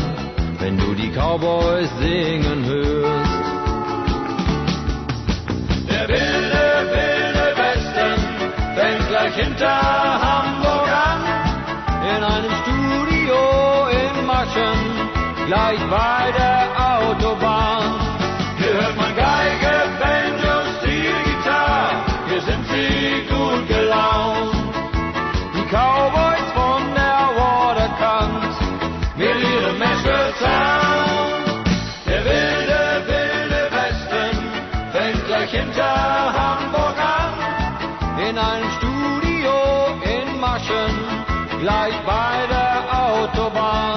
wenn 0.59 0.77
du 0.77 0.93
die 0.93 1.09
Cowboys 1.09 1.89
singen 1.99 2.67
hörst. 2.67 3.31
Der 5.89 6.09
wilde, 6.09 6.67
wilde 6.93 7.47
Westen 7.57 8.21
fängt 8.77 9.09
gleich 9.09 9.35
hinter 9.35 9.81
Hamburg 10.29 10.91
an. 10.93 11.21
In 12.17 12.23
einem 12.23 12.53
Studio 12.61 13.39
im 13.89 14.27
Maschen, 14.27 14.79
gleich 15.47 15.81
weiter 15.91 16.76
in 38.37 38.43
ein 38.43 38.71
Studio 38.77 39.55
in 40.03 40.39
Maschen, 40.39 40.95
gleich 41.63 41.95
bei 42.05 42.47
der 42.51 42.85
Autobahn. 43.09 43.96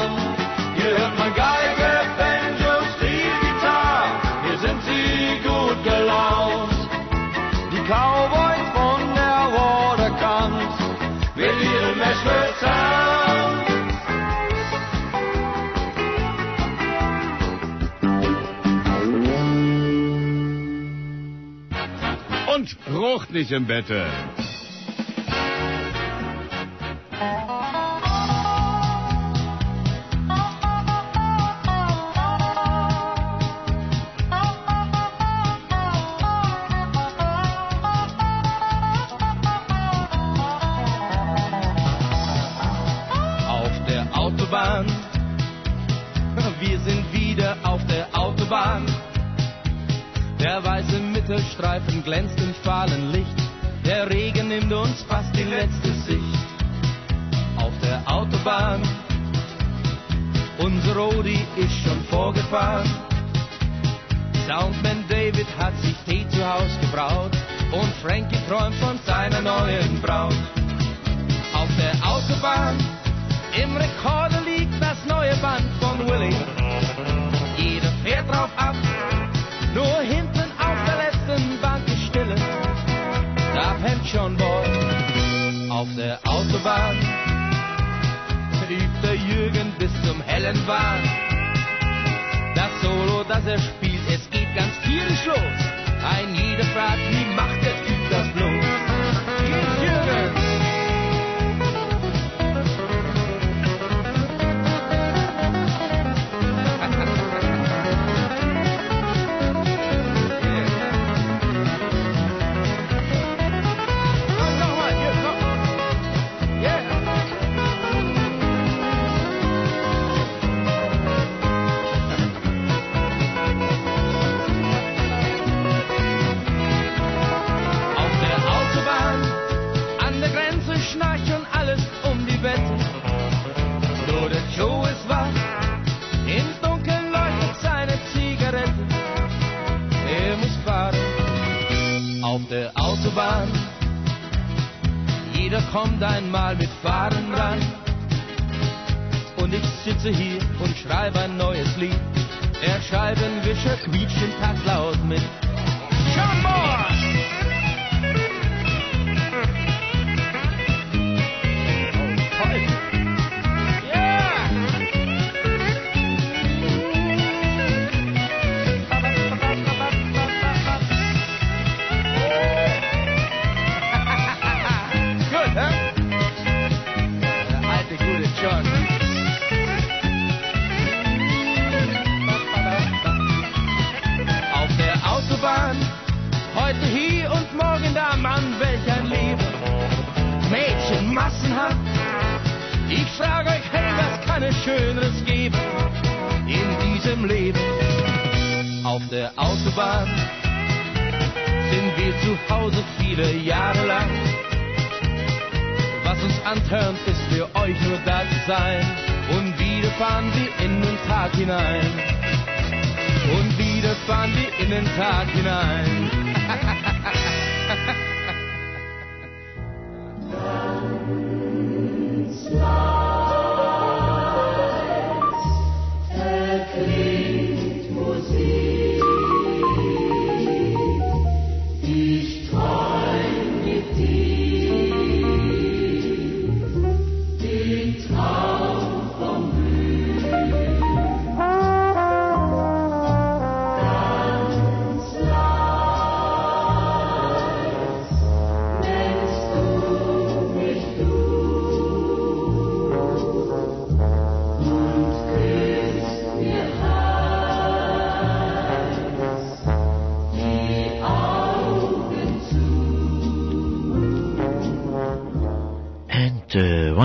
nicht 23.32 23.52
im 23.52 23.66
Bette. 23.66 24.06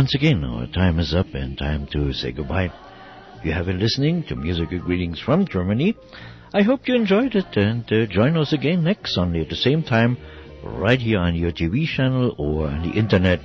Once 0.04 0.14
again, 0.16 0.44
our 0.44 0.66
time 0.66 0.98
is 0.98 1.14
up 1.14 1.32
and 1.32 1.56
time 1.56 1.86
to 1.86 2.12
say 2.12 2.30
goodbye. 2.30 2.70
You 3.42 3.52
have 3.52 3.64
been 3.64 3.78
listening 3.78 4.22
to 4.24 4.36
musical 4.36 4.78
greetings 4.78 5.18
from 5.18 5.46
Germany. 5.46 5.96
I 6.52 6.60
hope 6.60 6.86
you 6.86 6.94
enjoyed 6.94 7.34
it 7.34 7.56
and 7.56 7.90
uh, 7.90 8.04
join 8.04 8.36
us 8.36 8.52
again 8.52 8.84
next 8.84 9.14
Sunday 9.14 9.40
at 9.40 9.48
the 9.48 9.56
same 9.56 9.82
time, 9.82 10.18
right 10.62 11.00
here 11.00 11.20
on 11.20 11.34
your 11.34 11.52
TV 11.52 11.86
channel 11.86 12.34
or 12.36 12.66
on 12.66 12.82
the 12.82 12.98
Internet. 12.98 13.40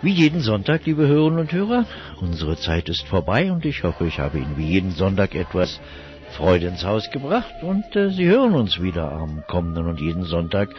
Wie 0.00 0.14
jeden 0.14 0.40
Sonntag, 0.40 0.86
liebe 0.86 1.06
Hörerinnen 1.06 1.40
und 1.40 1.52
Hörer, 1.52 1.84
unsere 2.22 2.56
Zeit 2.56 2.88
ist 2.88 3.06
vorbei 3.06 3.52
und 3.52 3.66
ich 3.66 3.82
hoffe, 3.82 4.06
ich 4.06 4.18
habe 4.20 4.38
Ihnen 4.38 4.56
wie 4.56 4.68
jeden 4.68 4.92
Sonntag 4.92 5.34
etwas 5.34 5.78
Freude 6.38 6.68
ins 6.68 6.82
Haus 6.82 7.10
gebracht 7.10 7.62
und 7.62 7.94
äh, 7.94 8.08
Sie 8.08 8.24
hören 8.24 8.54
uns 8.54 8.80
wieder 8.80 9.12
am 9.12 9.44
kommenden 9.46 9.86
und 9.86 10.00
jeden 10.00 10.24
Sonntag 10.24 10.70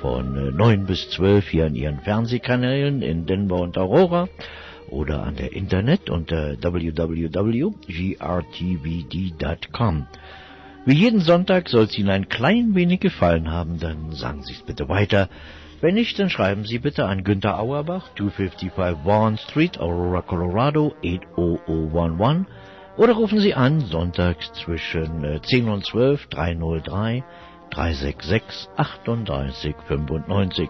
von 0.00 0.36
äh, 0.36 0.50
9 0.50 0.86
bis 0.86 1.10
12 1.10 1.48
hier 1.48 1.66
an 1.66 1.74
Ihren 1.74 2.00
Fernsehkanälen 2.00 3.02
in 3.02 3.26
Denver 3.26 3.60
und 3.60 3.76
Aurora 3.78 4.28
oder 4.88 5.22
an 5.22 5.36
der 5.36 5.52
Internet 5.52 6.10
unter 6.10 6.56
www.grtvd.com. 6.60 7.76
Wie 10.86 10.94
jeden 10.94 11.20
Sonntag 11.20 11.68
soll 11.68 11.84
es 11.84 11.98
Ihnen 11.98 12.08
ein 12.10 12.28
klein 12.28 12.74
wenig 12.74 13.00
gefallen 13.00 13.52
haben, 13.52 13.78
dann 13.78 14.12
sagen 14.12 14.42
Sie 14.42 14.54
es 14.54 14.62
bitte 14.62 14.88
weiter. 14.88 15.28
Wenn 15.80 15.94
nicht, 15.94 16.18
dann 16.18 16.30
schreiben 16.30 16.64
Sie 16.64 16.78
bitte 16.78 17.06
an 17.06 17.24
Günter 17.24 17.58
Auerbach, 17.58 18.08
255 18.16 18.72
Vaughan 19.04 19.38
Street, 19.38 19.78
Aurora, 19.78 20.22
Colorado, 20.22 20.94
80011 21.04 22.46
oder 22.96 23.14
rufen 23.14 23.40
Sie 23.40 23.54
an 23.54 23.80
sonntags 23.80 24.52
zwischen 24.52 25.24
äh, 25.24 25.40
10 25.40 25.68
und 25.68 25.86
12 25.86 26.26
303 26.26 27.24
366 27.70 28.68
38 28.76 29.74
95. 29.86 30.68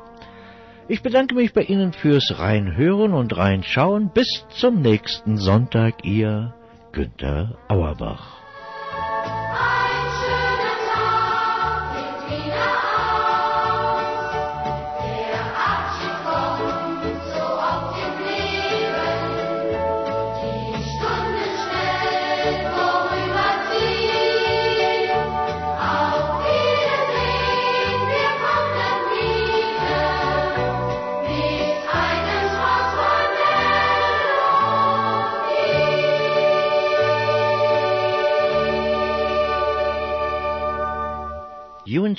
Ich 0.89 1.03
bedanke 1.03 1.35
mich 1.35 1.53
bei 1.53 1.63
Ihnen 1.63 1.93
fürs 1.93 2.39
Reinhören 2.39 3.13
und 3.13 3.37
Reinschauen. 3.37 4.11
Bis 4.13 4.45
zum 4.49 4.81
nächsten 4.81 5.37
Sonntag, 5.37 6.05
Ihr 6.05 6.55
Günther 6.93 7.57
Auerbach. 7.69 8.41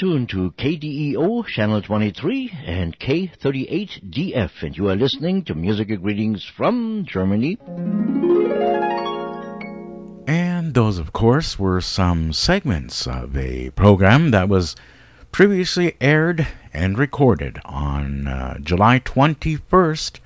Tune 0.02 0.26
to 0.26 0.50
KDEO, 0.58 1.46
Channel 1.46 1.84
23, 1.84 2.58
and 2.66 2.98
K38DF, 2.98 4.64
and 4.64 4.76
you 4.76 4.90
are 4.90 4.96
listening 4.96 5.44
to 5.44 5.54
musical 5.54 5.96
greetings 5.98 6.44
from 6.44 7.06
Germany. 7.06 7.60
And 10.26 10.74
those, 10.74 10.98
of 10.98 11.14
course, 11.14 11.60
were 11.60 11.82
some 11.82 12.34
segments 12.34 13.06
of 13.06 13.38
a 13.38 13.70
program 13.76 14.32
that 14.32 14.50
was 14.50 14.76
previously 15.32 15.96
aired 16.02 16.48
and 16.74 16.98
recorded 16.98 17.60
on 17.64 18.26
uh, 18.26 18.58
July 18.58 18.98
21st 18.98 20.20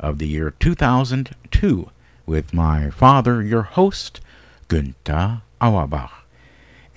of 0.00 0.16
the 0.16 0.28
year 0.28 0.54
2002 0.58 1.90
with 2.24 2.54
my 2.54 2.88
father, 2.88 3.42
your 3.42 3.64
host, 3.64 4.22
Günther 4.70 5.42
Auerbach. 5.60 6.18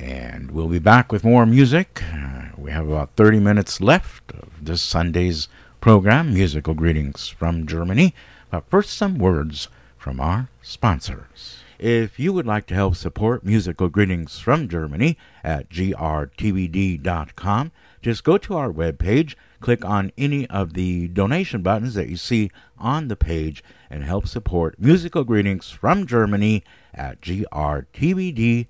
And 0.01 0.49
we'll 0.49 0.67
be 0.67 0.79
back 0.79 1.11
with 1.11 1.23
more 1.23 1.45
music. 1.45 2.01
Uh, 2.11 2.45
we 2.57 2.71
have 2.71 2.89
about 2.89 3.11
30 3.15 3.39
minutes 3.39 3.79
left 3.79 4.31
of 4.31 4.49
this 4.59 4.81
Sunday's 4.81 5.47
program, 5.79 6.33
Musical 6.33 6.73
Greetings 6.73 7.27
from 7.27 7.67
Germany. 7.67 8.15
But 8.49 8.67
first, 8.67 8.97
some 8.97 9.19
words 9.19 9.67
from 9.99 10.19
our 10.19 10.49
sponsors. 10.63 11.59
If 11.77 12.19
you 12.19 12.33
would 12.33 12.47
like 12.47 12.65
to 12.67 12.73
help 12.73 12.95
support 12.95 13.45
Musical 13.45 13.89
Greetings 13.89 14.39
from 14.39 14.67
Germany 14.67 15.19
at 15.43 15.69
grtvd.com, 15.69 17.71
just 18.01 18.23
go 18.23 18.39
to 18.39 18.55
our 18.55 18.71
webpage, 18.71 19.35
click 19.59 19.85
on 19.85 20.11
any 20.17 20.47
of 20.47 20.73
the 20.73 21.09
donation 21.09 21.61
buttons 21.61 21.93
that 21.93 22.09
you 22.09 22.17
see 22.17 22.49
on 22.79 23.07
the 23.07 23.15
page, 23.15 23.63
and 23.87 24.03
help 24.03 24.27
support 24.27 24.79
Musical 24.79 25.23
Greetings 25.23 25.69
from 25.69 26.07
Germany 26.07 26.63
at 26.91 27.21
grtvd.com 27.21 28.65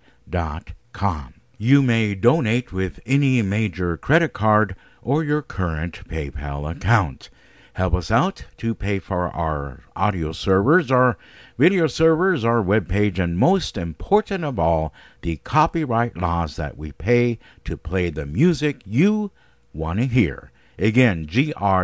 com. 0.93 1.33
You 1.57 1.81
may 1.81 2.15
donate 2.15 2.73
with 2.73 2.99
any 3.05 3.41
major 3.41 3.97
credit 3.97 4.33
card 4.33 4.75
or 5.01 5.23
your 5.23 5.41
current 5.41 6.07
PayPal 6.07 6.69
account. 6.69 7.29
Help 7.73 7.93
us 7.93 8.11
out 8.11 8.45
to 8.57 8.75
pay 8.75 8.99
for 8.99 9.29
our 9.29 9.83
audio 9.95 10.33
servers, 10.33 10.91
our 10.91 11.17
video 11.57 11.87
servers, 11.87 12.43
our 12.43 12.61
webpage, 12.61 13.17
and 13.17 13.37
most 13.37 13.77
important 13.77 14.43
of 14.43 14.59
all, 14.59 14.93
the 15.21 15.37
copyright 15.37 16.17
laws 16.17 16.57
that 16.57 16.77
we 16.77 16.91
pay 16.91 17.39
to 17.63 17.77
play 17.77 18.09
the 18.09 18.25
music 18.25 18.81
you 18.85 19.31
want 19.73 19.99
to 19.99 20.05
hear. 20.05 20.51
Again, 20.77 21.27
grtvd.com. 21.27 21.75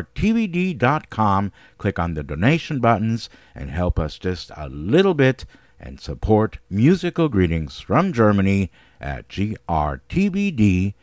Click 1.78 2.00
on 2.00 2.16
the 2.16 2.24
donation 2.24 2.80
buttons 2.80 3.30
and 3.56 3.70
help 3.70 4.00
us 4.00 4.18
just 4.18 4.52
a 4.58 4.68
little 4.68 5.14
bit 5.14 5.46
and 5.80 6.00
support 6.02 6.58
musical 6.70 7.30
greetings 7.30 7.80
from 7.80 8.12
Germany 8.12 8.72
at 9.00 9.28
grtvd.com. 9.30 10.94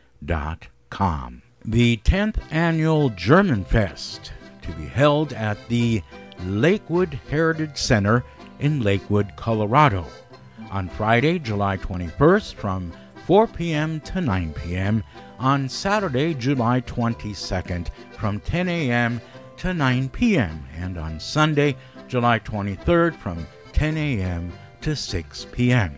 The 1.63 1.97
10th 1.97 2.37
annual 2.51 3.09
German 3.09 3.65
Fest 3.65 4.31
to 4.61 4.71
be 4.73 4.85
held 4.85 5.33
at 5.33 5.57
the 5.67 6.03
Lakewood 6.45 7.19
Heritage 7.29 7.77
Center 7.77 8.23
in 8.59 8.81
Lakewood, 8.81 9.33
Colorado 9.35 10.05
on 10.71 10.89
Friday, 10.89 11.39
July 11.39 11.77
21st 11.77 12.53
from 12.55 12.93
4 13.25 13.47
p.m. 13.47 13.99
to 14.01 14.21
9 14.21 14.53
p.m. 14.53 15.03
on 15.39 15.67
Saturday, 15.67 16.33
July 16.33 16.81
22nd 16.81 17.87
from 18.11 18.39
10 18.41 18.69
a.m. 18.69 19.21
to 19.57 19.73
9 19.73 20.09
p.m. 20.09 20.65
and 20.77 20.97
on 20.97 21.19
Sunday, 21.19 21.75
July 22.07 22.39
23rd 22.39 23.15
from 23.15 23.47
10 23.73 23.97
a.m. 23.97 24.51
to 24.81 24.95
6 24.95 25.47
p.m. 25.51 25.97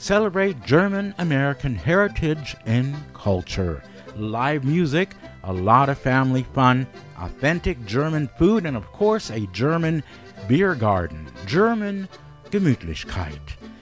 Celebrate 0.00 0.64
German 0.64 1.14
American 1.18 1.74
heritage 1.74 2.56
and 2.64 2.96
culture. 3.12 3.82
Live 4.16 4.64
music, 4.64 5.14
a 5.44 5.52
lot 5.52 5.90
of 5.90 5.98
family 5.98 6.42
fun, 6.54 6.86
authentic 7.18 7.84
German 7.84 8.26
food, 8.38 8.64
and 8.64 8.78
of 8.78 8.86
course, 8.92 9.28
a 9.28 9.46
German 9.48 10.02
beer 10.48 10.74
garden. 10.74 11.30
German 11.44 12.08
Gemütlichkeit. 12.48 13.40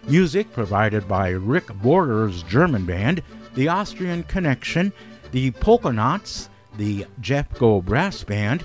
Music 0.08 0.52
provided 0.52 1.06
by 1.06 1.28
Rick 1.28 1.68
Borger's 1.68 2.42
German 2.42 2.84
band, 2.84 3.22
the 3.54 3.68
Austrian 3.68 4.24
Connection, 4.24 4.92
the 5.30 5.52
Polka 5.52 5.92
Knots, 5.92 6.50
the 6.78 7.06
Jeff 7.20 7.48
Go 7.54 7.80
Brass 7.80 8.24
Band, 8.24 8.64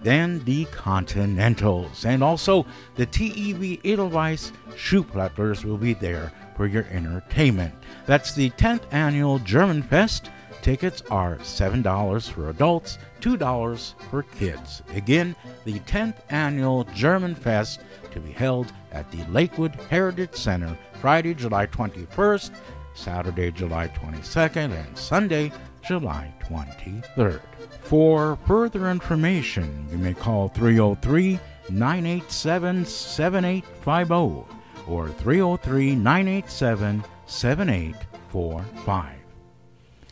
then 0.00 0.44
the 0.44 0.64
Continentals. 0.66 2.04
And 2.04 2.22
also 2.22 2.64
the 2.94 3.06
TEV 3.06 3.80
Edelweiss 3.84 4.52
Schuhplattlers 4.76 5.64
will 5.64 5.78
be 5.78 5.94
there 5.94 6.30
for 6.56 6.66
your 6.66 6.84
entertainment. 6.90 7.74
That's 8.06 8.34
the 8.34 8.50
10th 8.50 8.82
annual 8.92 9.38
German 9.40 9.82
Fest. 9.82 10.30
Tickets 10.62 11.02
are 11.10 11.36
$7 11.36 12.30
for 12.30 12.48
adults, 12.48 12.98
$2 13.20 13.94
for 14.10 14.22
kids. 14.22 14.82
Again, 14.94 15.36
the 15.64 15.78
10th 15.80 16.16
annual 16.30 16.84
German 16.94 17.34
Fest 17.34 17.80
to 18.12 18.20
be 18.20 18.32
held 18.32 18.72
at 18.92 19.10
the 19.10 19.22
Lakewood 19.30 19.74
Heritage 19.90 20.34
Center 20.34 20.78
Friday, 21.00 21.34
July 21.34 21.66
21st, 21.66 22.50
Saturday, 22.94 23.50
July 23.50 23.88
22nd, 23.88 24.72
and 24.72 24.96
Sunday, 24.96 25.52
July 25.86 26.32
23rd. 26.48 27.40
For 27.80 28.38
further 28.46 28.90
information, 28.90 29.86
you 29.90 29.98
may 29.98 30.14
call 30.14 30.48
303 30.48 31.38
987 31.68 32.84
7850 32.86 34.53
or 34.88 35.08
303 35.08 35.94
987 35.94 37.04
7845. 37.26 39.24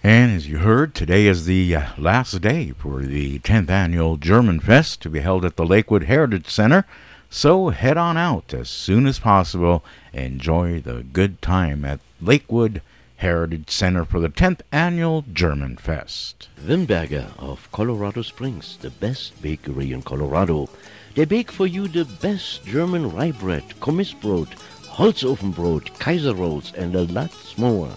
And 0.05 0.33
as 0.33 0.49
you 0.49 0.59
heard, 0.59 0.95
today 0.95 1.27
is 1.27 1.47
the 1.47 1.77
uh, 1.77 1.91
last 1.97 2.41
day 2.41 2.73
for 2.73 3.03
the 3.03 3.39
10th 3.39 3.71
annual 3.71 4.17
German 4.17 4.59
Fest 4.59 5.01
to 5.03 5.11
be 5.11 5.21
held 5.21 5.45
at 5.45 5.55
the 5.57 5.65
Lakewood 5.65 6.05
Heritage 6.05 6.49
Center. 6.49 6.85
So 7.31 7.69
head 7.69 7.97
on 7.97 8.17
out 8.17 8.53
as 8.53 8.69
soon 8.69 9.07
as 9.07 9.21
possible. 9.21 9.85
Enjoy 10.13 10.81
the 10.81 11.05
good 11.05 11.41
time 11.41 11.85
at 11.85 12.01
Lakewood 12.21 12.83
Heritage 13.19 13.71
Center 13.71 14.05
for 14.05 14.19
the 14.19 14.29
10th 14.29 14.63
annual 14.73 15.25
German 15.33 15.77
Fest. 15.77 16.49
Wimberger 16.61 17.39
of 17.39 17.71
Colorado 17.71 18.23
Springs, 18.23 18.77
the 18.81 18.91
best 18.91 19.41
bakery 19.41 19.93
in 19.93 20.03
Colorado. 20.03 20.69
They 21.15 21.27
bake 21.27 21.53
for 21.53 21.67
you 21.67 21.89
the 21.89 22.07
best 22.23 22.65
German 22.65 23.13
rye 23.13 23.33
bread, 23.33 23.65
Kommissbrot, 23.81 24.49
Holzofenbrot, 24.97 25.99
Kaiser 25.99 26.35
rolls, 26.35 26.73
and 26.75 26.95
a 26.95 27.03
lot 27.03 27.33
more. 27.59 27.91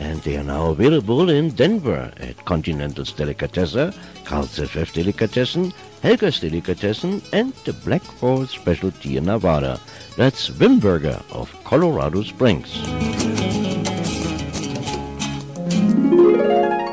And 0.00 0.20
they 0.22 0.36
are 0.36 0.42
now 0.42 0.70
available 0.70 1.28
in 1.28 1.50
Denver 1.50 2.12
at 2.18 2.44
Continental's 2.44 3.12
Delicatessen, 3.12 3.94
Carl's 4.24 4.58
FF 4.58 4.92
Delicatessen, 4.92 5.72
Helga's 6.02 6.40
Delicatessen, 6.40 7.22
and 7.32 7.52
the 7.64 7.72
Black 7.72 8.02
Forest 8.02 8.54
Specialty 8.54 9.16
in 9.16 9.24
Nevada. 9.24 9.78
That's 10.16 10.50
Wimberger 10.50 11.22
of 11.32 11.52
Colorado 11.64 12.22
Springs. 12.22 13.45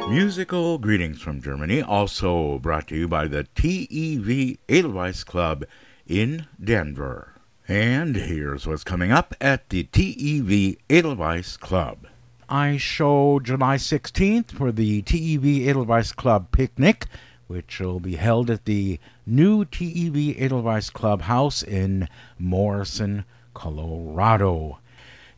Musical 0.09 0.77
greetings 0.77 1.22
from 1.22 1.41
Germany, 1.41 1.81
also 1.81 2.59
brought 2.59 2.88
to 2.88 2.95
you 2.95 3.07
by 3.07 3.27
the 3.27 3.45
TEV 3.55 4.57
Edelweiss 4.69 5.23
Club 5.23 5.65
in 6.05 6.47
Denver. 6.63 7.33
And 7.67 8.15
here's 8.15 8.67
what's 8.67 8.83
coming 8.83 9.11
up 9.11 9.33
at 9.41 9.69
the 9.69 9.83
TEV 9.85 10.77
Edelweiss 10.89 11.57
Club. 11.57 12.07
I 12.47 12.77
show 12.77 13.39
July 13.39 13.77
16th 13.77 14.51
for 14.51 14.72
the 14.72 15.01
TEV 15.01 15.67
Edelweiss 15.67 16.11
Club 16.11 16.51
picnic, 16.51 17.07
which 17.47 17.80
will 17.80 17.99
be 17.99 18.15
held 18.15 18.49
at 18.49 18.65
the 18.65 18.99
new 19.25 19.65
TEV 19.65 20.35
Edelweiss 20.39 20.89
Clubhouse 20.89 21.63
in 21.63 22.07
Morrison, 22.38 23.25
Colorado. 23.53 24.80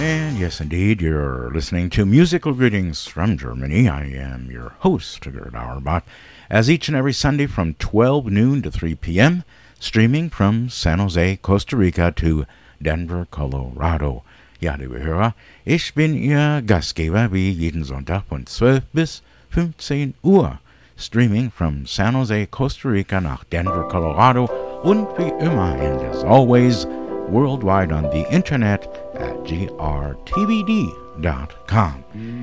And 0.00 0.38
yes, 0.38 0.62
indeed, 0.62 1.02
you're 1.02 1.50
listening 1.52 1.90
to 1.90 2.06
Musical 2.06 2.54
Greetings 2.54 3.06
from 3.06 3.36
Germany. 3.36 3.86
I 3.86 4.06
am 4.06 4.50
your 4.50 4.70
host, 4.78 5.20
Gerd 5.20 5.54
Auerbach, 5.54 6.04
as 6.48 6.70
each 6.70 6.88
and 6.88 6.96
every 6.96 7.12
Sunday 7.12 7.46
from 7.46 7.74
12 7.74 8.26
noon 8.28 8.62
to 8.62 8.70
3 8.70 8.94
p.m., 8.94 9.44
streaming 9.78 10.30
from 10.30 10.70
San 10.70 11.00
Jose, 11.00 11.36
Costa 11.42 11.76
Rica 11.76 12.10
to 12.16 12.46
Denver, 12.80 13.28
Colorado. 13.30 14.24
Ja, 14.60 14.74
liebe 14.74 15.00
Hörer, 15.02 15.34
ich 15.64 15.94
bin 15.94 16.14
Ihr 16.14 16.60
Gastgeber 16.66 17.32
wie 17.32 17.50
jeden 17.50 17.82
Sonntag 17.82 18.24
von 18.28 18.44
12 18.44 18.82
bis 18.92 19.22
15 19.48 20.12
Uhr, 20.22 20.58
streaming 20.98 21.50
from 21.50 21.86
San 21.86 22.14
Jose, 22.14 22.46
Costa 22.46 22.90
Rica 22.90 23.22
nach 23.22 23.42
Denver, 23.44 23.88
Colorado 23.88 24.50
und 24.82 25.08
wie 25.16 25.32
immer 25.42 25.80
and 25.80 26.02
as 26.02 26.22
always, 26.24 26.86
worldwide 27.30 27.90
on 27.90 28.10
the 28.12 28.26
internet 28.30 28.86
at 29.14 29.32
grtvd.com. 29.46 30.04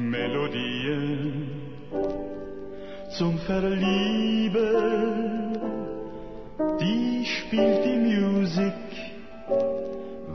Melodien 0.09 1.51
zum 3.15 3.37
Verlieben, 3.45 4.57
die 6.81 7.23
spielt 7.27 7.85
die 7.85 8.19
Musik, 8.19 8.73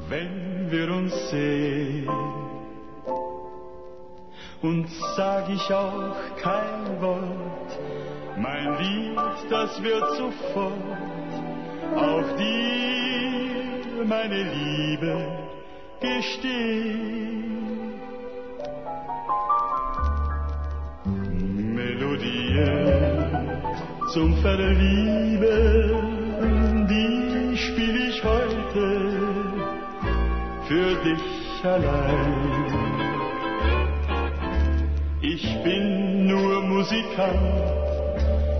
wenn 0.08 0.51
wir 0.72 0.90
uns 0.90 1.12
sehen. 1.30 2.08
Und 4.62 4.88
sag 5.16 5.48
ich 5.50 5.72
auch 5.72 6.16
kein 6.40 7.00
Wort, 7.00 7.78
mein 8.38 8.78
Lied, 8.78 9.18
das 9.50 9.82
wird 9.82 10.16
sofort 10.16 10.72
auch 11.96 12.36
dir, 12.36 14.04
meine 14.06 14.42
Liebe, 14.42 15.42
gestehen. 16.00 17.52
Melodien 21.74 23.30
zum 24.12 24.36
Verlieben, 24.38 26.11
für 30.72 30.94
dich 31.04 31.64
allein. 31.64 32.32
Ich 35.20 35.44
bin 35.62 36.26
nur 36.26 36.62
Musikant 36.62 37.70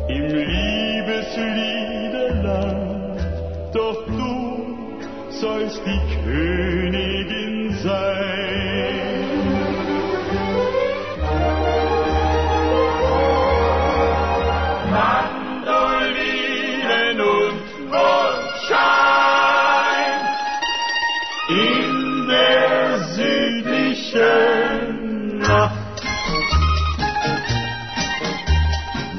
im 0.08 0.26
Liebesliederland, 0.26 3.18
doch 3.72 4.04
du 4.06 4.76
sollst 5.30 5.80
die 5.86 6.00
Königin 6.22 7.74
sein. 7.82 9.01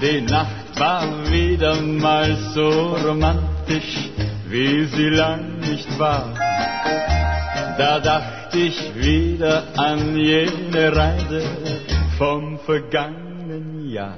Die 0.04 0.20
Nacht 0.20 0.78
war 0.78 1.32
wieder 1.32 1.82
mal 1.82 2.36
so 2.54 2.98
romantisch, 3.08 4.10
wie 4.50 4.84
sie 4.84 5.08
lang 5.08 5.60
nicht 5.60 5.98
war. 5.98 6.34
Da 7.78 8.02
dachte 8.02 8.60
ich 8.60 8.94
wieder 8.96 9.64
an 9.78 10.18
jene 10.18 10.94
Reise 10.94 11.42
vom 12.18 12.60
vergangenen 12.60 13.90
Jahr. 13.90 14.18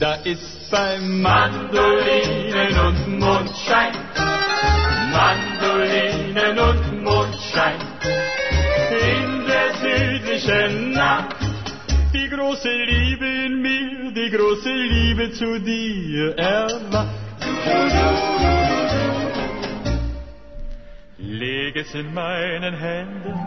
Da 0.00 0.14
ist 0.24 0.70
bei 0.70 1.00
Mandolinen 1.00 2.80
und 2.86 3.18
Mondschein, 3.18 3.92
Mandolinen 5.12 6.58
und 6.58 7.02
Mondschein, 7.04 7.76
in 8.90 9.44
der 9.46 9.68
südlichen 9.82 10.92
Nacht, 10.92 11.45
die 12.16 12.28
große 12.28 12.68
Liebe 12.68 13.26
in 13.26 13.60
mir, 13.60 14.12
die 14.12 14.30
große 14.30 14.72
Liebe 14.72 15.30
zu 15.32 15.60
dir 15.60 16.36
erwacht. 16.38 17.44
Leg 21.18 21.76
es 21.76 21.94
in 21.94 22.14
meinen 22.14 22.74
Händen, 22.74 23.38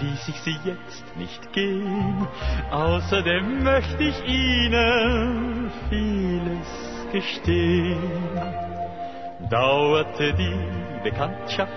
ließ 0.00 0.28
ich 0.28 0.40
sie 0.40 0.58
jetzt 0.64 1.16
nicht 1.16 1.52
gehen. 1.52 2.26
Außerdem 2.70 3.62
möchte 3.62 4.02
ich 4.02 4.18
Ihnen 4.26 5.70
vieles 5.88 6.68
gestehen. 7.12 7.98
Dauerte 9.50 10.32
die 10.34 11.02
Bekanntschaft 11.04 11.70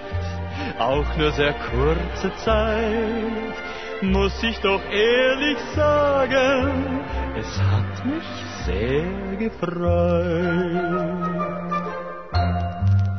auch 0.79 1.17
nur 1.17 1.31
sehr 1.31 1.53
kurze 1.53 2.33
Zeit, 2.43 3.53
muss 4.01 4.43
ich 4.43 4.59
doch 4.59 4.81
ehrlich 4.91 5.57
sagen, 5.75 7.01
es 7.37 7.61
hat 7.61 8.05
mich 8.05 8.23
sehr 8.65 9.35
gefreut. 9.37 10.77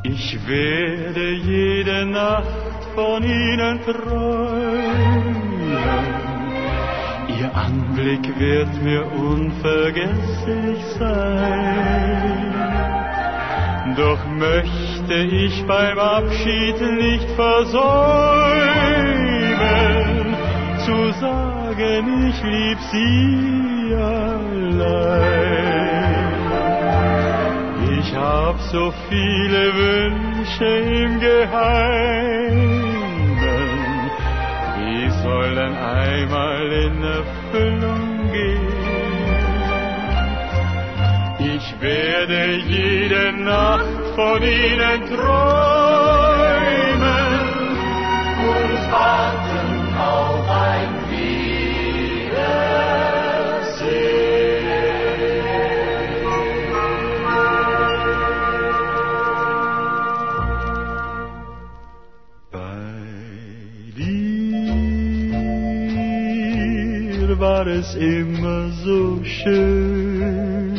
Ich 0.02 0.38
werde 0.46 1.30
jede 1.30 2.06
Nacht 2.06 2.84
von 2.94 3.22
Ihnen 3.22 3.80
träumen. 3.84 5.36
Ihr 7.38 7.54
Anblick 7.54 8.38
wird 8.38 8.82
mir 8.82 9.06
unvergesslich 9.06 10.84
sein. 10.98 12.48
Doch 13.96 14.24
möchte 14.26 15.14
ich 15.14 15.64
beim 15.66 15.98
Abschied 15.98 16.80
nicht 16.80 17.28
versäumen, 17.30 17.78
zu 20.88 21.00
sagen, 21.20 22.04
ich 22.30 22.38
lieb 22.42 22.78
Sie 22.90 23.94
allein. 23.94 24.78
Ich 28.00 28.08
hab 28.14 28.56
so 28.72 28.92
viele 29.08 29.62
Wünsche 29.84 30.70
im 31.04 31.20
Geheimen, 31.20 32.78
wie 34.76 35.10
sollen 35.22 35.74
einmal 35.76 36.66
in 36.86 36.96
Erfüllung 37.18 38.32
gehen. 38.32 38.78
Ich 41.54 41.66
werde 41.82 42.40
jede 42.66 43.32
Nacht 43.32 44.04
von 44.16 44.42
ihnen 44.42 45.00
träumen 45.14 46.58
und 48.52 48.80
warten 48.90 49.47
war 67.38 67.66
es 67.66 67.94
immer 67.94 68.70
so 68.84 69.22
schön. 69.24 70.78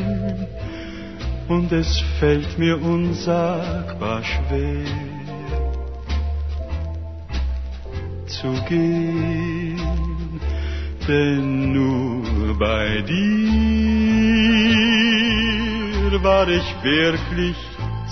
Und 1.48 1.72
es 1.72 2.02
fällt 2.20 2.58
mir 2.58 2.82
unsagbar 2.82 4.24
schwer 4.24 5.09
zu 8.30 8.52
gehen, 8.68 9.80
denn 11.08 11.74
nur 11.74 12.58
bei 12.58 13.02
dir 13.02 13.20
war 16.24 16.48
ich 16.48 16.76
wirklich 16.84 17.56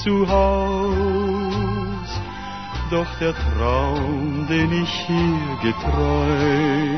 zu 0.04 0.28
Haus, 0.28 2.10
doch 2.90 3.08
der 3.20 3.34
Traum, 3.34 4.48
den 4.50 4.84
ich 4.84 4.90
hier 5.08 5.58
geträumt, 5.62 6.98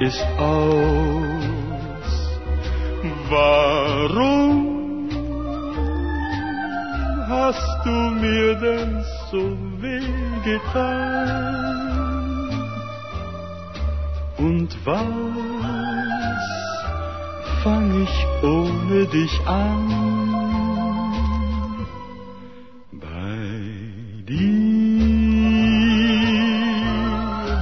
ist 0.00 0.26
aus. 0.38 0.80
Warum 3.28 4.70
hast 7.28 7.84
du 7.84 7.90
mir 7.90 8.54
denn 8.56 9.04
so 9.30 9.69
wehgetan? 9.82 11.40
Und 14.38 14.76
was 14.86 15.06
fang 17.62 18.02
ich 18.02 18.26
ohne 18.42 19.06
dich 19.06 19.40
an? 19.46 19.88
Bei 22.92 23.60
dir 24.28 24.50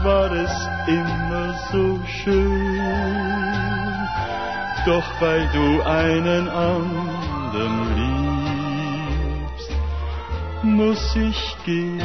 war 0.05 0.31
es 0.33 0.69
immer 0.87 1.55
so 1.73 1.99
schön, 2.23 2.89
doch 4.87 5.21
weil 5.21 5.49
du 5.53 5.83
einen 5.83 6.49
anderen 6.49 7.97
liebst, 7.97 8.08
muss 10.63 11.17
ich 11.17 11.57
gehen. 11.65 12.01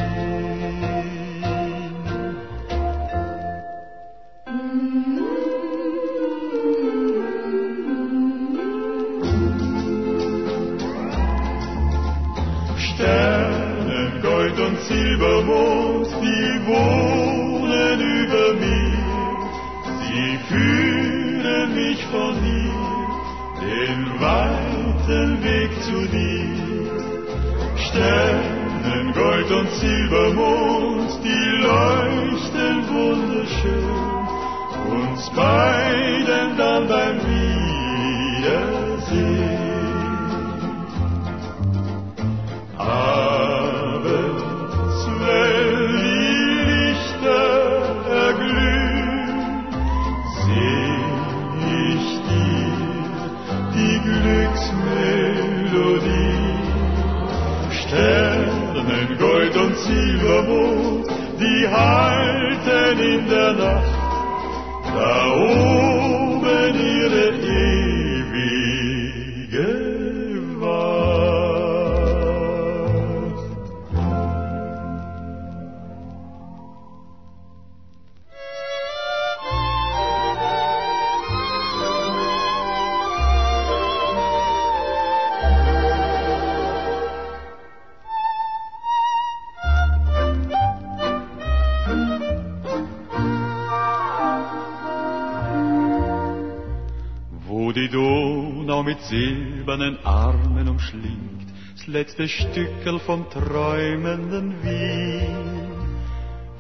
Sternen, 12.78 14.22
Gold 14.22 14.60
und 14.60 14.80
Silbermond, 14.82 16.08
die 16.22 16.68
wohnen 16.68 18.00
über 18.00 18.54
mir. 18.60 18.94
Sie 20.00 20.38
führen 20.48 21.74
mich 21.74 22.06
von 22.06 22.36
hier 22.44 22.74
den 23.62 24.20
weiten 24.20 25.44
Weg 25.44 25.72
zu 25.82 26.08
dir. 26.08 26.83
Sternen, 27.94 29.14
Gold 29.14 29.52
und 29.52 29.70
Silbermond, 29.74 31.12
die 31.24 31.46
leuchten 31.62 32.90
wunderschön, 32.90 34.28
uns 34.90 35.30
beiden 35.30 36.58
dann 36.58 36.88
beim 36.88 37.18
Wiedersehen. 37.20 38.83
Silbermond, 60.44 61.08
die 61.40 61.68
halten 61.68 63.00
in 63.00 63.30
der 63.30 63.54
Nacht. 63.54 64.04
Da 64.96 65.34
oben 65.34 65.83
silbernen 99.64 99.98
Armen 100.04 100.68
umschlingt, 100.68 101.48
das 101.78 101.88
letzte 101.88 102.28
Stückel 102.28 103.00
vom 103.00 103.26
träumenden 103.30 104.62
Wien. 104.62 105.72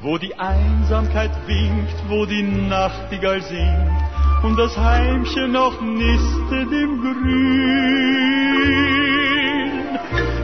Wo 0.01 0.17
die 0.17 0.33
Einsamkeit 0.35 1.31
winkt, 1.45 1.95
wo 2.07 2.25
die 2.25 2.43
Nachtigall 2.43 3.41
singt 3.41 3.91
und 4.43 4.57
das 4.57 4.77
Heimchen 4.77 5.51
noch 5.51 5.81
nistet 5.81 6.71
im 6.71 7.01
Grün. 7.01 7.19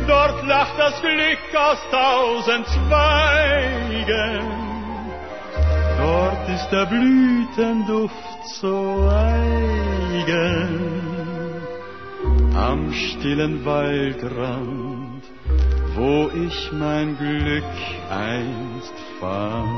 Dort 0.08 0.46
lacht 0.46 0.78
das 0.78 1.00
Glück 1.02 1.56
aus 1.56 1.80
tausend 1.92 2.68
Zweigen, 2.68 4.42
dort 5.98 6.50
ist 6.50 6.70
der 6.72 6.86
Blütenduft 6.88 8.48
so 8.60 9.10
eigen. 9.10 10.89
Am 12.68 12.92
stillen 12.92 13.64
Waldrand, 13.66 15.24
wo 15.96 16.30
ich 16.46 16.72
mein 16.74 17.18
Glück 17.18 17.74
einst 18.10 18.98
fand. 19.20 19.70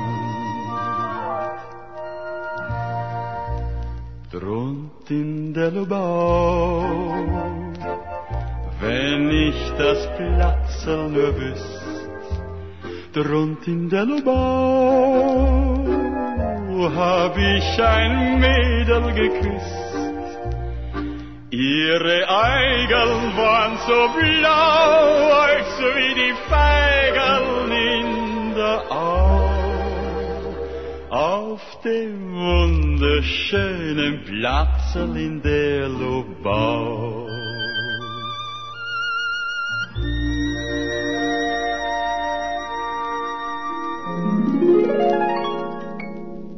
Drunt 4.32 5.10
in 5.10 5.54
der 5.54 5.72
Lubau, 5.72 6.84
wenn 8.80 9.30
ich 9.30 9.60
das 9.78 10.00
Platzel 10.18 11.10
nur 11.10 11.32
wüsst, 11.38 11.84
drunt 13.14 13.68
in 13.68 13.90
der 13.90 14.06
Lubau 14.06 15.62
hab 16.90 17.38
ich 17.38 17.84
ein 17.84 18.40
Mädel 18.40 19.14
geküsst. 19.14 19.91
Ihre 21.54 22.30
Eigeln 22.30 23.36
waren 23.36 23.78
so 23.86 24.08
blau, 24.18 25.34
als 25.34 25.80
wie 25.96 26.14
die 26.16 26.34
Feigeln 26.48 27.72
in 27.72 28.56
der 28.56 28.90
Au. 28.90 29.50
Auf 31.10 31.62
dem 31.84 32.34
wunderschönen 32.34 34.24
Platzel 34.24 35.14
in 35.18 35.42
der 35.42 35.90
Lobau. 35.90 37.28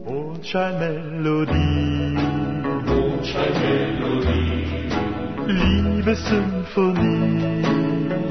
Mondscheinmelodie, 0.05 2.13
Mondscheinmelodie, 2.85 4.52
Liebessymphonie, 6.03 7.63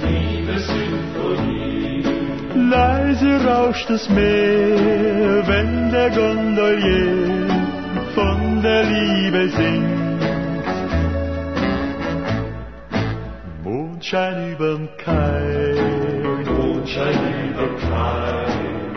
Liebessymphonie, 0.05 2.05
leise 2.71 3.33
rauscht 3.47 3.89
das 3.89 4.11
Meer, 4.11 5.43
wenn 5.47 5.91
der 5.91 6.11
Gondolier 6.11 7.49
von 8.15 8.61
der 8.61 8.85
Liebe 8.85 9.49
singt. 9.49 10.21
Mondschein 13.65 14.53
überm 14.53 14.91
Kai, 14.99 15.75
Mondschein 16.45 17.49
überm 17.49 17.75
Kai, 17.89 18.45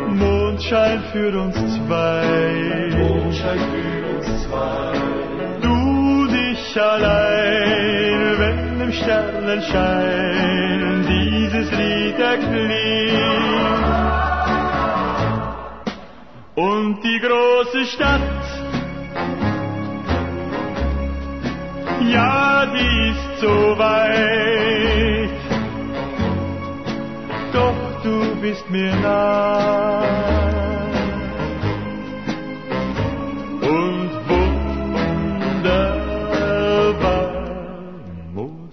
Mondschein 0.09 1.01
für 1.13 1.33
uns 1.39 1.55
zwei, 1.77 2.89
Mondschein 2.91 3.59
für 3.71 4.05
uns 4.17 4.27
zwei. 4.43 4.91
Du 5.61 6.27
dich 6.27 6.81
allein, 6.81 8.37
wenn 8.37 8.64
im 8.85 8.93
Sternenschein 8.93 11.05
dieses 11.07 11.71
Lied 11.71 12.19
erklingt. 12.19 12.75
Und 16.55 17.03
die 17.03 17.19
große 17.19 17.85
Stadt, 17.85 18.21
ja, 22.13 22.67
die 22.67 23.09
ist 23.09 23.39
so 23.41 23.77
weit, 23.77 25.31
doch 27.53 28.03
du 28.03 28.35
bist 28.41 28.69
mir 28.69 28.95
nah. 28.97 30.64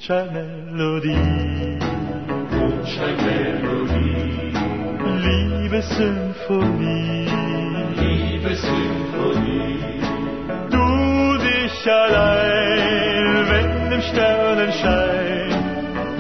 Mondscheinmelodie, 0.03 1.79
Mondscheinmelodie, 2.51 4.51
Liebessymphonie, 5.23 7.31
Liebessymphonie, 8.01 9.79
du 10.71 10.87
dich 11.39 11.87
allein, 11.87 13.47
wenn 13.49 13.93
im 13.93 14.03
Sternenschein 14.03 15.55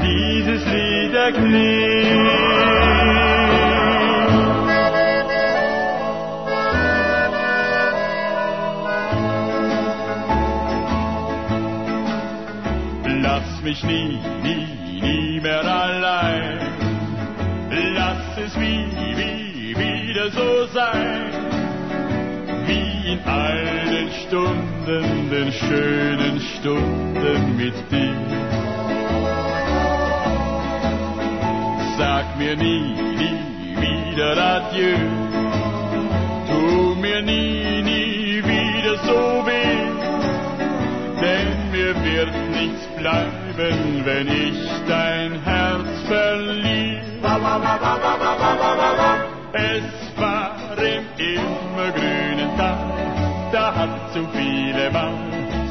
dieses 0.00 0.64
Lied 0.64 1.14
erklingt. 1.14 3.01
Mich 13.62 13.82
nie, 13.84 14.18
nie, 14.42 14.66
nie 15.00 15.40
mehr 15.40 15.64
allein. 15.64 16.58
Lass 17.94 18.38
es 18.44 18.54
wie, 18.58 18.86
wie, 19.16 19.76
wieder 19.76 20.30
so 20.30 20.66
sein. 20.74 21.30
Wie 22.66 23.12
in 23.12 23.20
allen 23.24 24.10
Stunden, 24.26 25.30
den 25.30 25.52
schönen 25.52 26.40
Stunden 26.40 27.56
mit 27.56 27.74
dir. 27.90 28.16
Sag 31.98 32.36
mir 32.38 32.56
nie, 32.56 32.94
nie 33.20 33.76
wieder 33.80 34.36
Adieu. 34.36 34.96
Tu 36.48 36.94
mir 37.00 37.22
nie, 37.22 37.82
nie 37.82 38.42
wieder 38.44 38.96
so 39.04 39.46
weh. 39.46 39.82
Denn 41.20 41.70
mir 41.70 41.94
wird 42.04 42.32
nichts 42.50 42.86
bleiben, 42.96 43.41
wenn 43.56 44.28
ich 44.28 44.58
dein 44.88 45.42
Herz 45.42 45.88
verliere. 46.08 47.02
Es 49.52 50.20
war 50.20 50.56
im 50.78 51.04
immergrünen 51.18 52.56
Tal, 52.56 53.50
da 53.52 53.74
hat 53.74 54.12
so 54.14 54.26
viele 54.32 54.90
Mal 54.90 55.14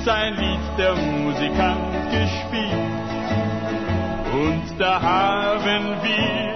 sein 0.06 0.36
Lied 0.36 0.78
der 0.78 0.96
Musikant 0.96 2.12
gespielt. 2.12 3.12
Und 4.34 4.80
da 4.80 5.02
haben 5.02 5.96
wir 6.04 6.56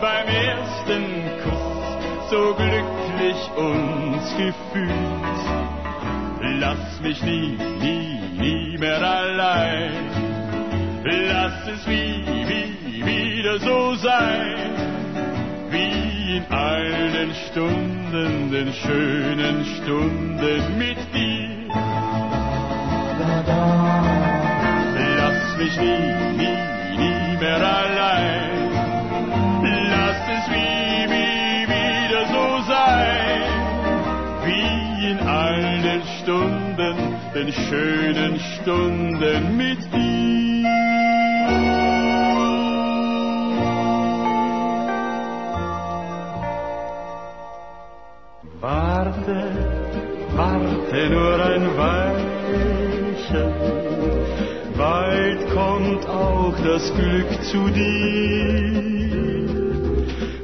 beim 0.00 0.28
ersten 0.28 1.02
Kuss 1.42 2.30
so 2.30 2.54
glücklich 2.54 3.50
uns 3.56 4.36
gefühlt. 4.36 4.96
Lass 6.58 7.00
mich 7.00 7.22
nie, 7.22 7.58
nie, 7.80 8.20
nie 8.38 8.78
mehr 8.78 9.02
allein. 9.02 10.25
Lass 11.08 11.68
es 11.68 11.86
wie, 11.86 12.24
wie, 12.48 13.06
wieder 13.06 13.60
so 13.60 13.94
sein. 13.94 14.72
Wie 15.70 16.36
in 16.38 16.44
allen 16.50 17.32
Stunden, 17.48 18.50
den 18.50 18.72
schönen 18.72 19.64
Stunden 19.76 20.78
mit 20.78 20.98
dir. 21.14 21.68
Lass 25.16 25.56
mich 25.58 25.76
nie, 25.78 26.12
nie, 26.40 26.58
nie 26.98 27.36
mehr 27.38 27.56
allein. 27.56 28.70
Lass 29.62 30.22
es 30.36 30.50
wie, 30.50 31.06
wie, 31.12 31.68
wieder 31.70 32.26
so 32.34 32.62
sein. 32.66 33.42
Wie 34.44 35.10
in 35.12 35.20
allen 35.20 36.02
Stunden, 36.20 36.96
den 37.32 37.52
schönen 37.52 38.40
Stunden 38.40 39.56
mit 39.56 39.78
dir. 39.94 40.25
Warte 50.86 51.10
nur 51.10 51.44
ein 51.44 51.76
Weilchen, 51.76 53.52
bald 54.76 55.50
kommt 55.50 56.06
auch 56.08 56.54
das 56.64 56.92
Glück 56.94 57.42
zu 57.44 57.68
dir. 57.70 58.86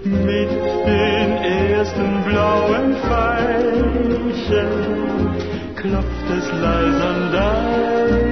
Mit 0.05 0.51
den 0.87 1.31
ersten 1.73 2.25
blauen 2.25 2.97
Veilchen 3.09 4.69
klopft 5.77 6.31
es 6.39 6.47
leise 6.61 7.05
an 7.05 7.33
deine 7.33 8.32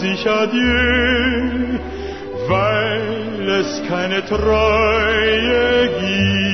sich 0.00 0.26
Adieu, 0.26 1.78
weil 2.48 3.48
es 3.60 3.82
keine 3.86 4.24
Treue 4.24 5.88
gibt. 6.00 6.49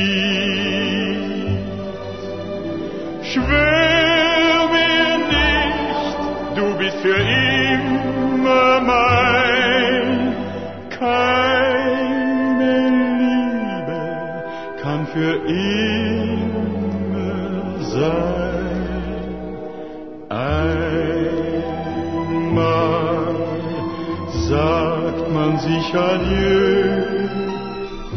sich 25.87 25.95
adieu, 25.95 27.29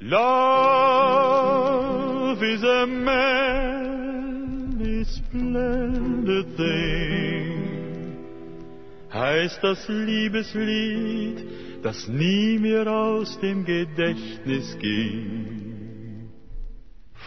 Love 0.00 0.80
is 2.42 2.62
a 2.62 2.86
manly 2.86 4.24
splendid 5.04 6.56
thing, 6.56 8.16
heißt 9.12 9.62
das 9.62 9.88
Liebeslied, 9.88 11.44
das 11.82 12.08
nie 12.08 12.58
mir 12.58 12.86
aus 12.90 13.38
dem 13.40 13.64
Gedächtnis 13.64 14.78
ging. 14.78 15.39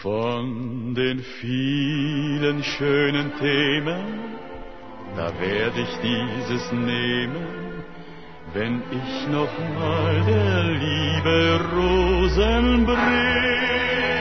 Von 0.04 0.94
den 0.96 1.20
vielen 1.40 2.62
schönen 2.62 3.32
Themen, 3.40 4.04
da 5.16 5.32
werde 5.40 5.80
ich 5.80 5.98
dieses 6.04 6.74
nehmen, 6.74 7.86
wenn 8.54 8.84
ich 8.92 9.28
noch 9.30 9.58
mal 9.80 10.22
der 10.28 10.64
Liebe 10.66 11.62
Rosen 11.74 12.86
Love 12.86 14.13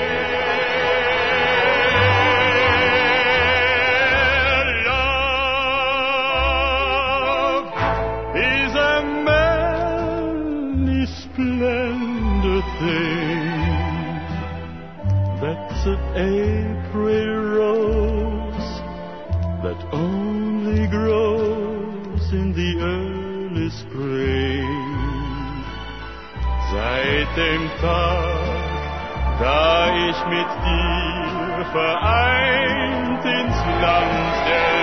mit 30.27 30.47
dir 30.65 31.65
vereint 31.73 33.25
ins 33.25 33.65
Land 33.81 34.35
der 34.47 34.82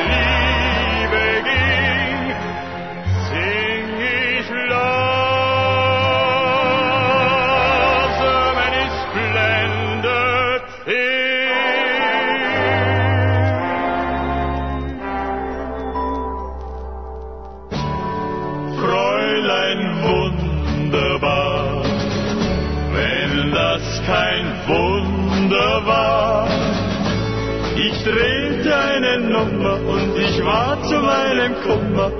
Nummer 29.29 29.75
und 29.93 30.17
ich 30.17 30.43
war 30.43 30.81
zu 30.83 30.95
meinem 30.99 31.53
Kummer 31.63 32.11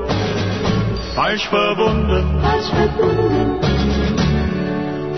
falsch 1.16 1.48
verbunden. 1.50 2.24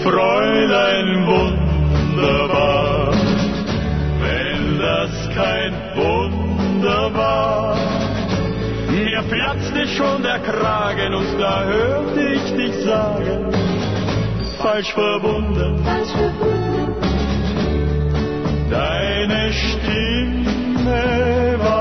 Fräulein 0.03 1.27
wunderbar, 1.27 3.11
wenn 4.23 4.79
das 4.79 5.11
kein 5.35 5.73
Wunder 5.95 7.13
war. 7.13 7.75
Mir 8.89 9.21
platzte 9.29 9.87
schon 9.87 10.23
der 10.23 10.39
Kragen 10.39 11.13
und 11.13 11.39
da 11.39 11.63
hörte 11.63 12.21
ich 12.33 12.55
dich 12.55 12.75
sagen, 12.83 13.51
falsch 14.57 14.91
verbunden. 14.93 15.85
Deine 18.69 19.53
Stimme 19.53 21.01
war 21.59 21.80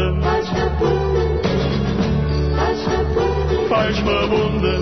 verbunden. 4.03 4.81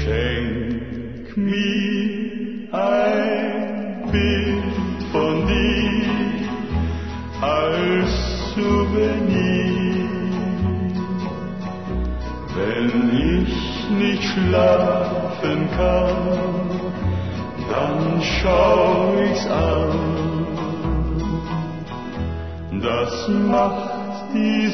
Schenk 0.00 1.36
mir 1.36 2.72
ein 2.72 4.10
Bild 4.10 5.02
von 5.12 5.46
dir 5.46 6.06
als 7.40 8.10
Souvenir. 8.54 9.76
Wenn 12.56 12.90
ich 13.44 13.54
nicht 13.90 14.24
schlafen 14.24 15.68
kann, 15.76 16.16
dann 17.70 18.22
schau 18.22 19.14
ich's 19.30 19.46
an. 19.46 20.16
Das 22.80 23.28
macht 23.28 24.32
die 24.32 24.68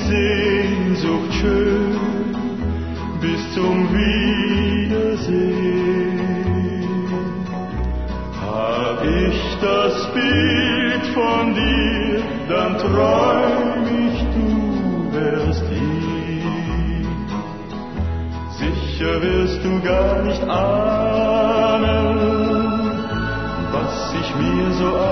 Sehnsucht 1.02 1.34
schön 1.40 1.98
bis 3.20 3.55
zum 3.55 3.92
Wiedersehen. 3.92 5.00
Hab 8.40 9.05
ich 9.05 9.58
das 9.60 10.12
Bild 10.14 11.05
von 11.12 11.55
dir, 11.55 12.22
dann 12.48 12.78
träum 12.78 13.84
ich, 14.06 14.18
du 14.34 14.48
wärst 15.12 15.64
hier. 15.68 17.02
Sicher 18.60 19.14
wirst 19.22 19.60
du 19.64 19.81
gar 19.82 20.22
nicht 20.22 20.42
ahnen, 20.44 22.18
was 23.72 24.14
ich 24.20 24.36
mir 24.36 24.70
so 24.72 24.86
alles 24.86 25.11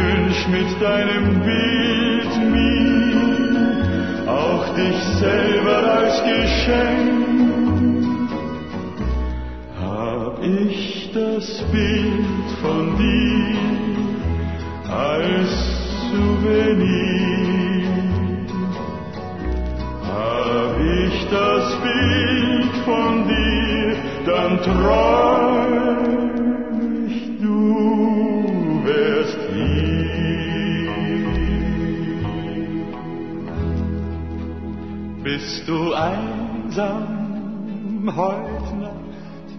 wünsch 0.00 0.46
mit 0.48 0.80
deinem 0.80 1.40
Bild 1.42 2.32
mir 2.52 3.10
auch 4.30 4.74
dich 4.74 4.98
selber 5.18 5.78
als 5.98 6.22
Geschenk. 6.24 7.20
Hab 9.80 10.42
ich 10.42 11.10
das 11.12 11.46
Bild 11.72 12.46
von 12.62 12.96
dir 12.96 13.60
als 14.90 15.52
Souvenir. 16.10 17.40
Hab 20.02 20.74
ich 20.80 21.16
das 21.30 21.64
Bild 21.82 22.72
von 22.84 23.28
dir, 23.28 23.96
dann 24.26 24.52
träum 24.62 25.49
Bist 35.60 35.68
du 35.68 35.92
einsam 35.92 37.04
heut 38.16 38.80
Nacht, 38.80 39.52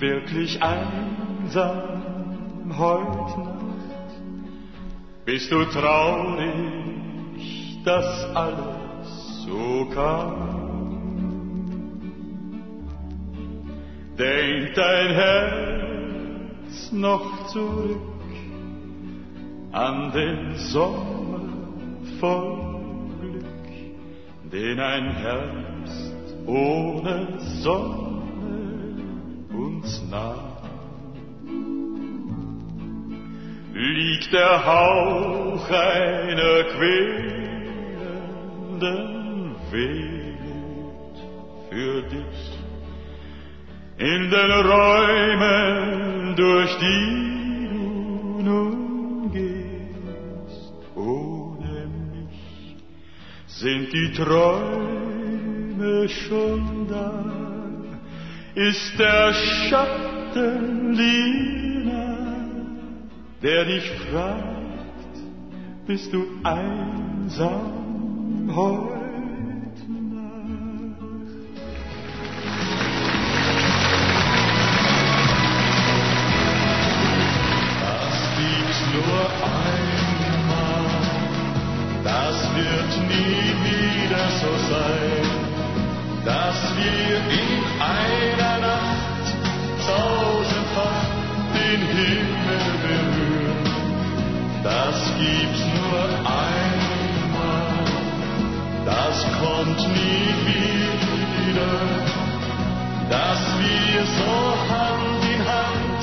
wirklich 0.00 0.60
einsam 0.60 2.02
heut 2.76 3.38
Nacht? 3.38 4.18
Bist 5.24 5.52
du 5.52 5.64
traurig, 5.66 7.78
dass 7.84 8.34
alles 8.34 9.44
so 9.46 9.86
kam? 9.94 10.34
Denkt 14.18 14.76
dein 14.76 15.14
Herz 15.14 16.90
noch 16.90 17.46
zurück 17.46 18.00
an 19.70 20.10
den 20.10 20.56
Sommer 20.56 21.28
Glück, 22.18 22.67
den 24.52 24.80
ein 24.80 25.10
Herbst 25.16 26.14
ohne 26.46 27.38
Sonne 27.62 29.02
uns 29.50 30.02
nahm? 30.10 30.56
Liegt 33.74 34.32
der 34.32 34.66
Hauch 34.66 35.70
einer 35.70 36.64
quälenden 36.64 37.28
Wehmut 39.70 41.16
für 41.70 42.02
dich 42.02 42.58
in 43.98 44.30
den 44.30 44.50
Räumen, 44.50 46.34
durch 46.36 46.76
die 46.78 47.68
du 47.72 48.42
nun 48.42 48.87
Sind 53.60 53.92
die 53.92 54.12
Träume 54.12 56.08
schon 56.08 56.86
da? 56.88 57.24
Ist 58.54 58.96
der 58.96 59.34
Schatten 59.34 60.92
lila, 60.94 62.16
der 63.42 63.64
dich 63.64 63.90
fragt, 64.12 65.16
bist 65.88 66.12
du 66.12 66.24
einsam 66.44 67.72
heute? 68.54 68.97
Gibt's 95.18 95.64
nur 95.76 96.00
einmal, 96.24 97.84
das 98.84 99.16
kommt 99.40 99.80
nie 99.98 100.30
wieder, 100.48 101.76
dass 103.10 103.40
wir 103.62 104.00
so 104.18 104.34
Hand 104.72 105.22
in 105.34 105.42
Hand 105.56 106.00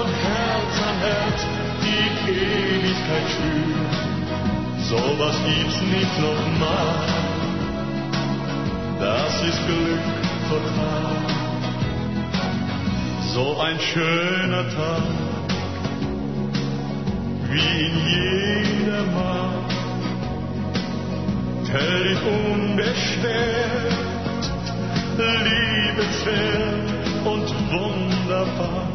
und 0.00 0.12
Herz 0.26 0.74
an 0.88 0.96
Herz 1.06 1.40
die 1.82 2.08
Ewigkeit 2.30 3.26
spüren. 3.34 3.92
Sowas 4.88 5.36
gibt's 5.46 5.80
nicht 5.80 6.14
nochmal. 6.20 7.22
Das 9.00 9.42
ist 9.42 9.60
Glück 9.66 10.04
total. 10.48 11.16
So 13.34 13.58
ein 13.60 13.80
schöner 13.80 14.64
Tag, 14.68 15.31
wie 17.52 17.86
in 17.86 17.96
jeder 18.08 19.02
Nacht, 19.04 19.72
herrlich 21.70 22.18
unbeschwert, 22.24 24.02
liebenswert 25.48 26.88
und 27.24 27.48
wunderbar 27.70 28.88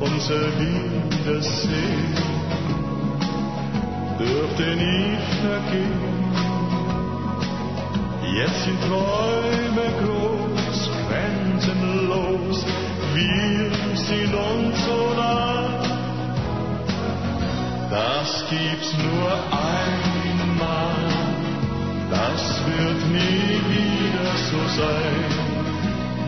unser 0.00 0.46
Wiedersehen 0.58 2.14
dürfte 4.18 4.76
nie 4.76 5.16
vergehen. 5.42 6.16
Jetzt 8.34 8.64
sind 8.64 8.80
Träume 8.82 9.86
groß, 10.02 10.90
grenzenlos, 11.08 12.66
wir 13.14 13.70
sind 13.94 14.34
uns 14.34 14.84
so 14.84 15.14
nah. 15.16 15.95
Das 17.90 18.44
gibt's 18.50 18.92
nur 18.98 19.30
einmal, 19.52 20.96
das 22.10 22.60
wird 22.66 23.00
nie 23.12 23.60
wieder 23.70 24.30
so 24.50 24.58
sein, 24.76 25.24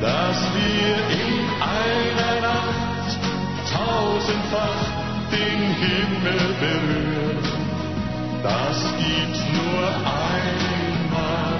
dass 0.00 0.38
wir 0.54 0.94
in 1.18 1.34
einer 1.60 2.40
Nacht 2.42 3.10
tausendfach 3.72 4.84
den 5.32 5.60
Himmel 5.82 6.54
berühren. 6.60 7.38
Das 8.44 8.78
gibt's 8.96 9.42
nur 9.52 9.88
einmal, 10.22 11.58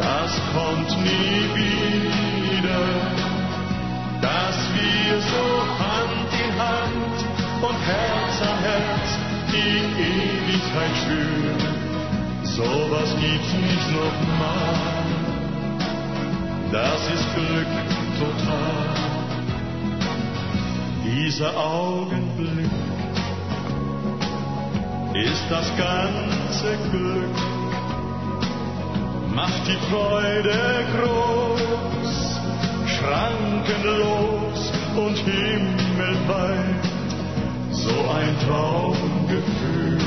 das 0.00 0.32
kommt 0.52 0.90
nie 1.04 1.42
wieder, 1.54 2.86
dass 4.20 4.56
wir 4.74 5.20
so 5.20 5.44
Hand 5.78 6.30
in 6.42 6.58
Hand 6.58 7.29
und 7.62 7.78
Herz 7.86 8.40
an 8.42 8.58
Herz 8.58 9.18
die 9.52 9.80
Ewigkeit 10.00 10.96
spüren. 11.02 11.80
Sowas 12.42 13.14
gibt's 13.20 13.52
nicht 13.52 13.90
nochmal, 13.92 15.04
das 16.72 17.00
ist 17.14 17.34
Glück 17.34 17.72
total. 18.18 19.10
Dieser 21.04 21.56
Augenblick 21.56 22.70
ist 25.14 25.44
das 25.50 25.66
ganze 25.76 26.78
Glück, 26.90 27.36
macht 29.34 29.66
die 29.66 29.78
Freude 29.90 30.84
groß, 30.96 32.40
schrankenlos 32.86 34.72
und 34.96 35.16
himmelweit, 35.18 36.89
so 37.82 37.96
ein 38.10 38.36
Traumgefühl, 38.46 39.98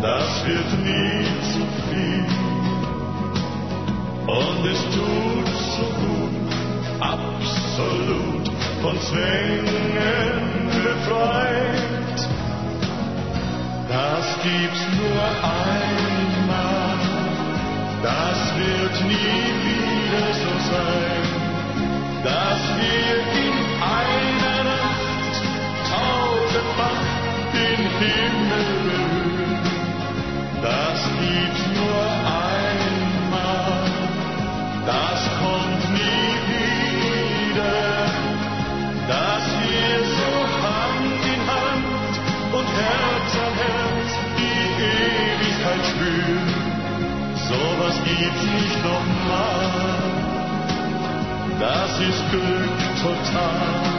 das 0.00 0.46
wird 0.46 0.70
nie 0.84 1.24
zu 1.52 1.62
viel. 1.88 2.24
Und 4.26 4.66
es 4.72 4.82
tut 4.94 5.48
so 5.76 5.86
gut, 6.02 6.34
absolut 7.00 8.46
von 8.82 9.00
Zwängen 9.00 10.68
befreit. 10.84 12.20
Das 13.88 14.26
gibt's 14.44 14.84
nur 14.96 15.22
einmal, 15.42 16.98
das 18.02 18.38
wird 18.56 18.96
nie 19.08 19.44
wieder 19.66 20.26
so 20.42 20.52
sein, 20.70 21.24
dass 22.22 22.60
wir 22.78 23.14
in 23.44 23.60
Nacht 23.80 24.39
tausendfach 26.50 27.02
den 27.54 27.80
Himmel 28.00 28.66
berühren. 28.84 29.62
Das 30.62 31.00
gibt's 31.20 31.64
nur 31.78 32.02
einmal, 32.44 33.82
das 34.86 35.20
kommt 35.40 35.82
nie 35.94 36.34
wieder 36.50 37.78
dass 39.08 39.44
wir 39.64 39.94
so 40.18 40.32
Hand 40.62 41.22
in 41.34 41.40
Hand 41.50 42.14
und 42.52 42.68
Herz 42.78 43.30
an 43.44 43.54
Herz 43.64 44.10
die 44.38 44.62
Ewigkeit 44.86 45.82
spüren. 45.90 46.50
Sowas 47.48 47.96
gibt's 48.04 48.44
nicht 48.54 48.78
nochmal. 48.84 49.70
Das 51.58 51.90
ist 51.98 52.22
Glück 52.30 52.78
total. 53.02 53.89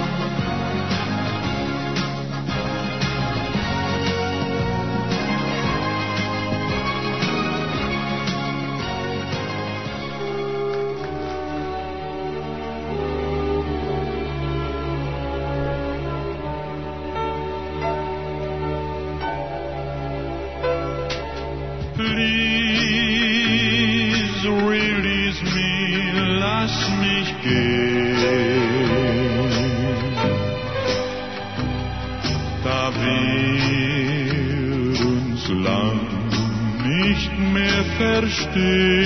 Verstehen. 38.54 39.01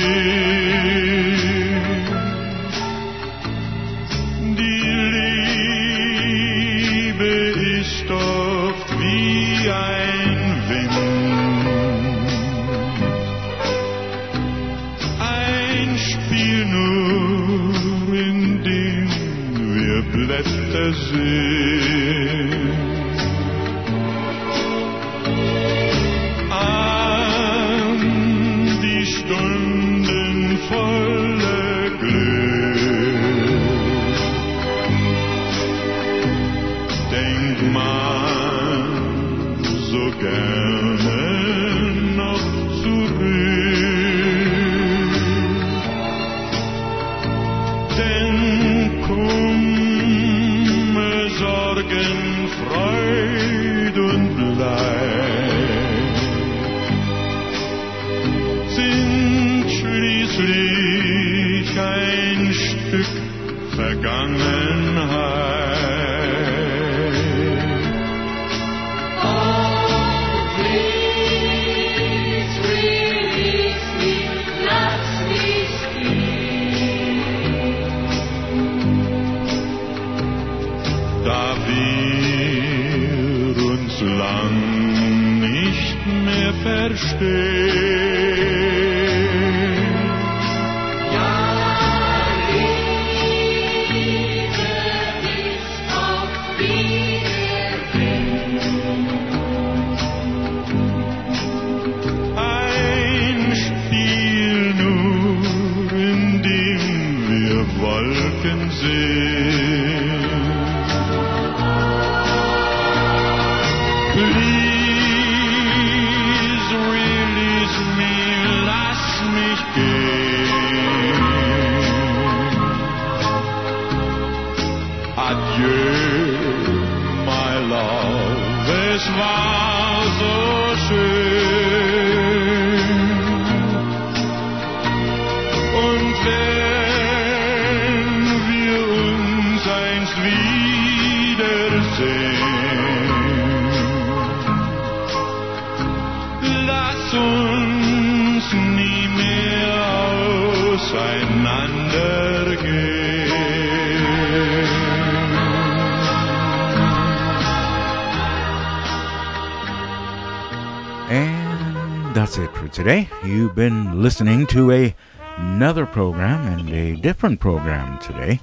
Today. 162.86 163.10
You've 163.24 163.56
been 163.56 164.04
listening 164.04 164.46
to 164.48 164.70
a, 164.70 164.96
another 165.38 165.88
program 165.88 166.46
and 166.46 166.70
a 166.70 166.96
different 167.02 167.40
program 167.40 167.98
today 167.98 168.40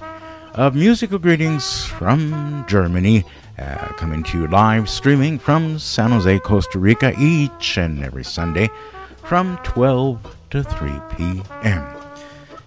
of 0.55 0.75
musical 0.75 1.17
greetings 1.17 1.85
from 1.85 2.65
Germany, 2.67 3.23
uh, 3.57 3.77
coming 3.95 4.21
to 4.23 4.39
you 4.39 4.47
live 4.47 4.89
streaming 4.89 5.39
from 5.39 5.79
San 5.79 6.11
Jose, 6.11 6.39
Costa 6.39 6.77
Rica 6.77 7.13
each 7.17 7.77
and 7.77 8.03
every 8.03 8.25
Sunday 8.25 8.69
from 9.23 9.57
12 9.63 10.19
to 10.49 10.61
3 10.61 11.01
p.m. 11.15 11.85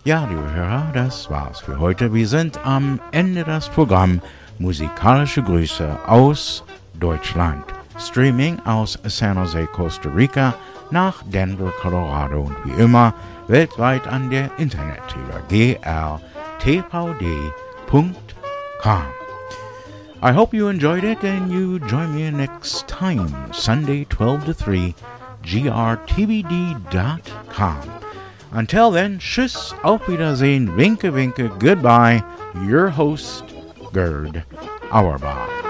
Ja, 0.06 0.24
liebe 0.24 0.50
Hörer, 0.54 0.90
das 0.94 1.28
war's 1.28 1.60
für 1.60 1.78
heute. 1.78 2.14
Wir 2.14 2.26
sind 2.26 2.58
am 2.64 3.00
Ende 3.12 3.44
des 3.44 3.68
Programms 3.68 4.22
Musikalische 4.58 5.42
Grüße 5.42 6.08
aus 6.08 6.64
Deutschland. 6.98 7.64
Streaming 7.98 8.60
aus 8.64 8.98
San 9.04 9.36
Jose, 9.36 9.66
Costa 9.66 10.08
Rica 10.08 10.54
nach 10.90 11.22
Denver, 11.24 11.72
Colorado 11.80 12.42
und 12.42 12.56
wie 12.64 12.80
immer 12.80 13.14
weltweit 13.48 14.06
an 14.06 14.30
der 14.30 14.50
Internet 14.58 15.02
über 15.14 15.40
grtvd.com. 16.60 18.14
I 20.22 20.32
hope 20.32 20.56
you 20.56 20.68
enjoyed 20.68 21.04
it 21.04 21.22
and 21.24 21.52
you 21.52 21.78
join 21.78 22.14
me 22.14 22.30
next 22.30 22.88
time, 22.88 23.52
Sunday 23.52 24.06
12 24.06 24.46
to 24.46 24.54
3, 24.54 24.94
grtvd.com. 25.44 26.76
Until 28.52 28.90
then, 28.90 29.18
tschüss, 29.18 29.74
auf 29.82 30.08
Wiedersehen, 30.08 30.76
winke, 30.76 31.12
winke, 31.12 31.50
goodbye, 31.58 32.22
your 32.54 32.88
host, 32.88 33.44
Gerd 33.92 34.44
Auerbach. 34.90 35.65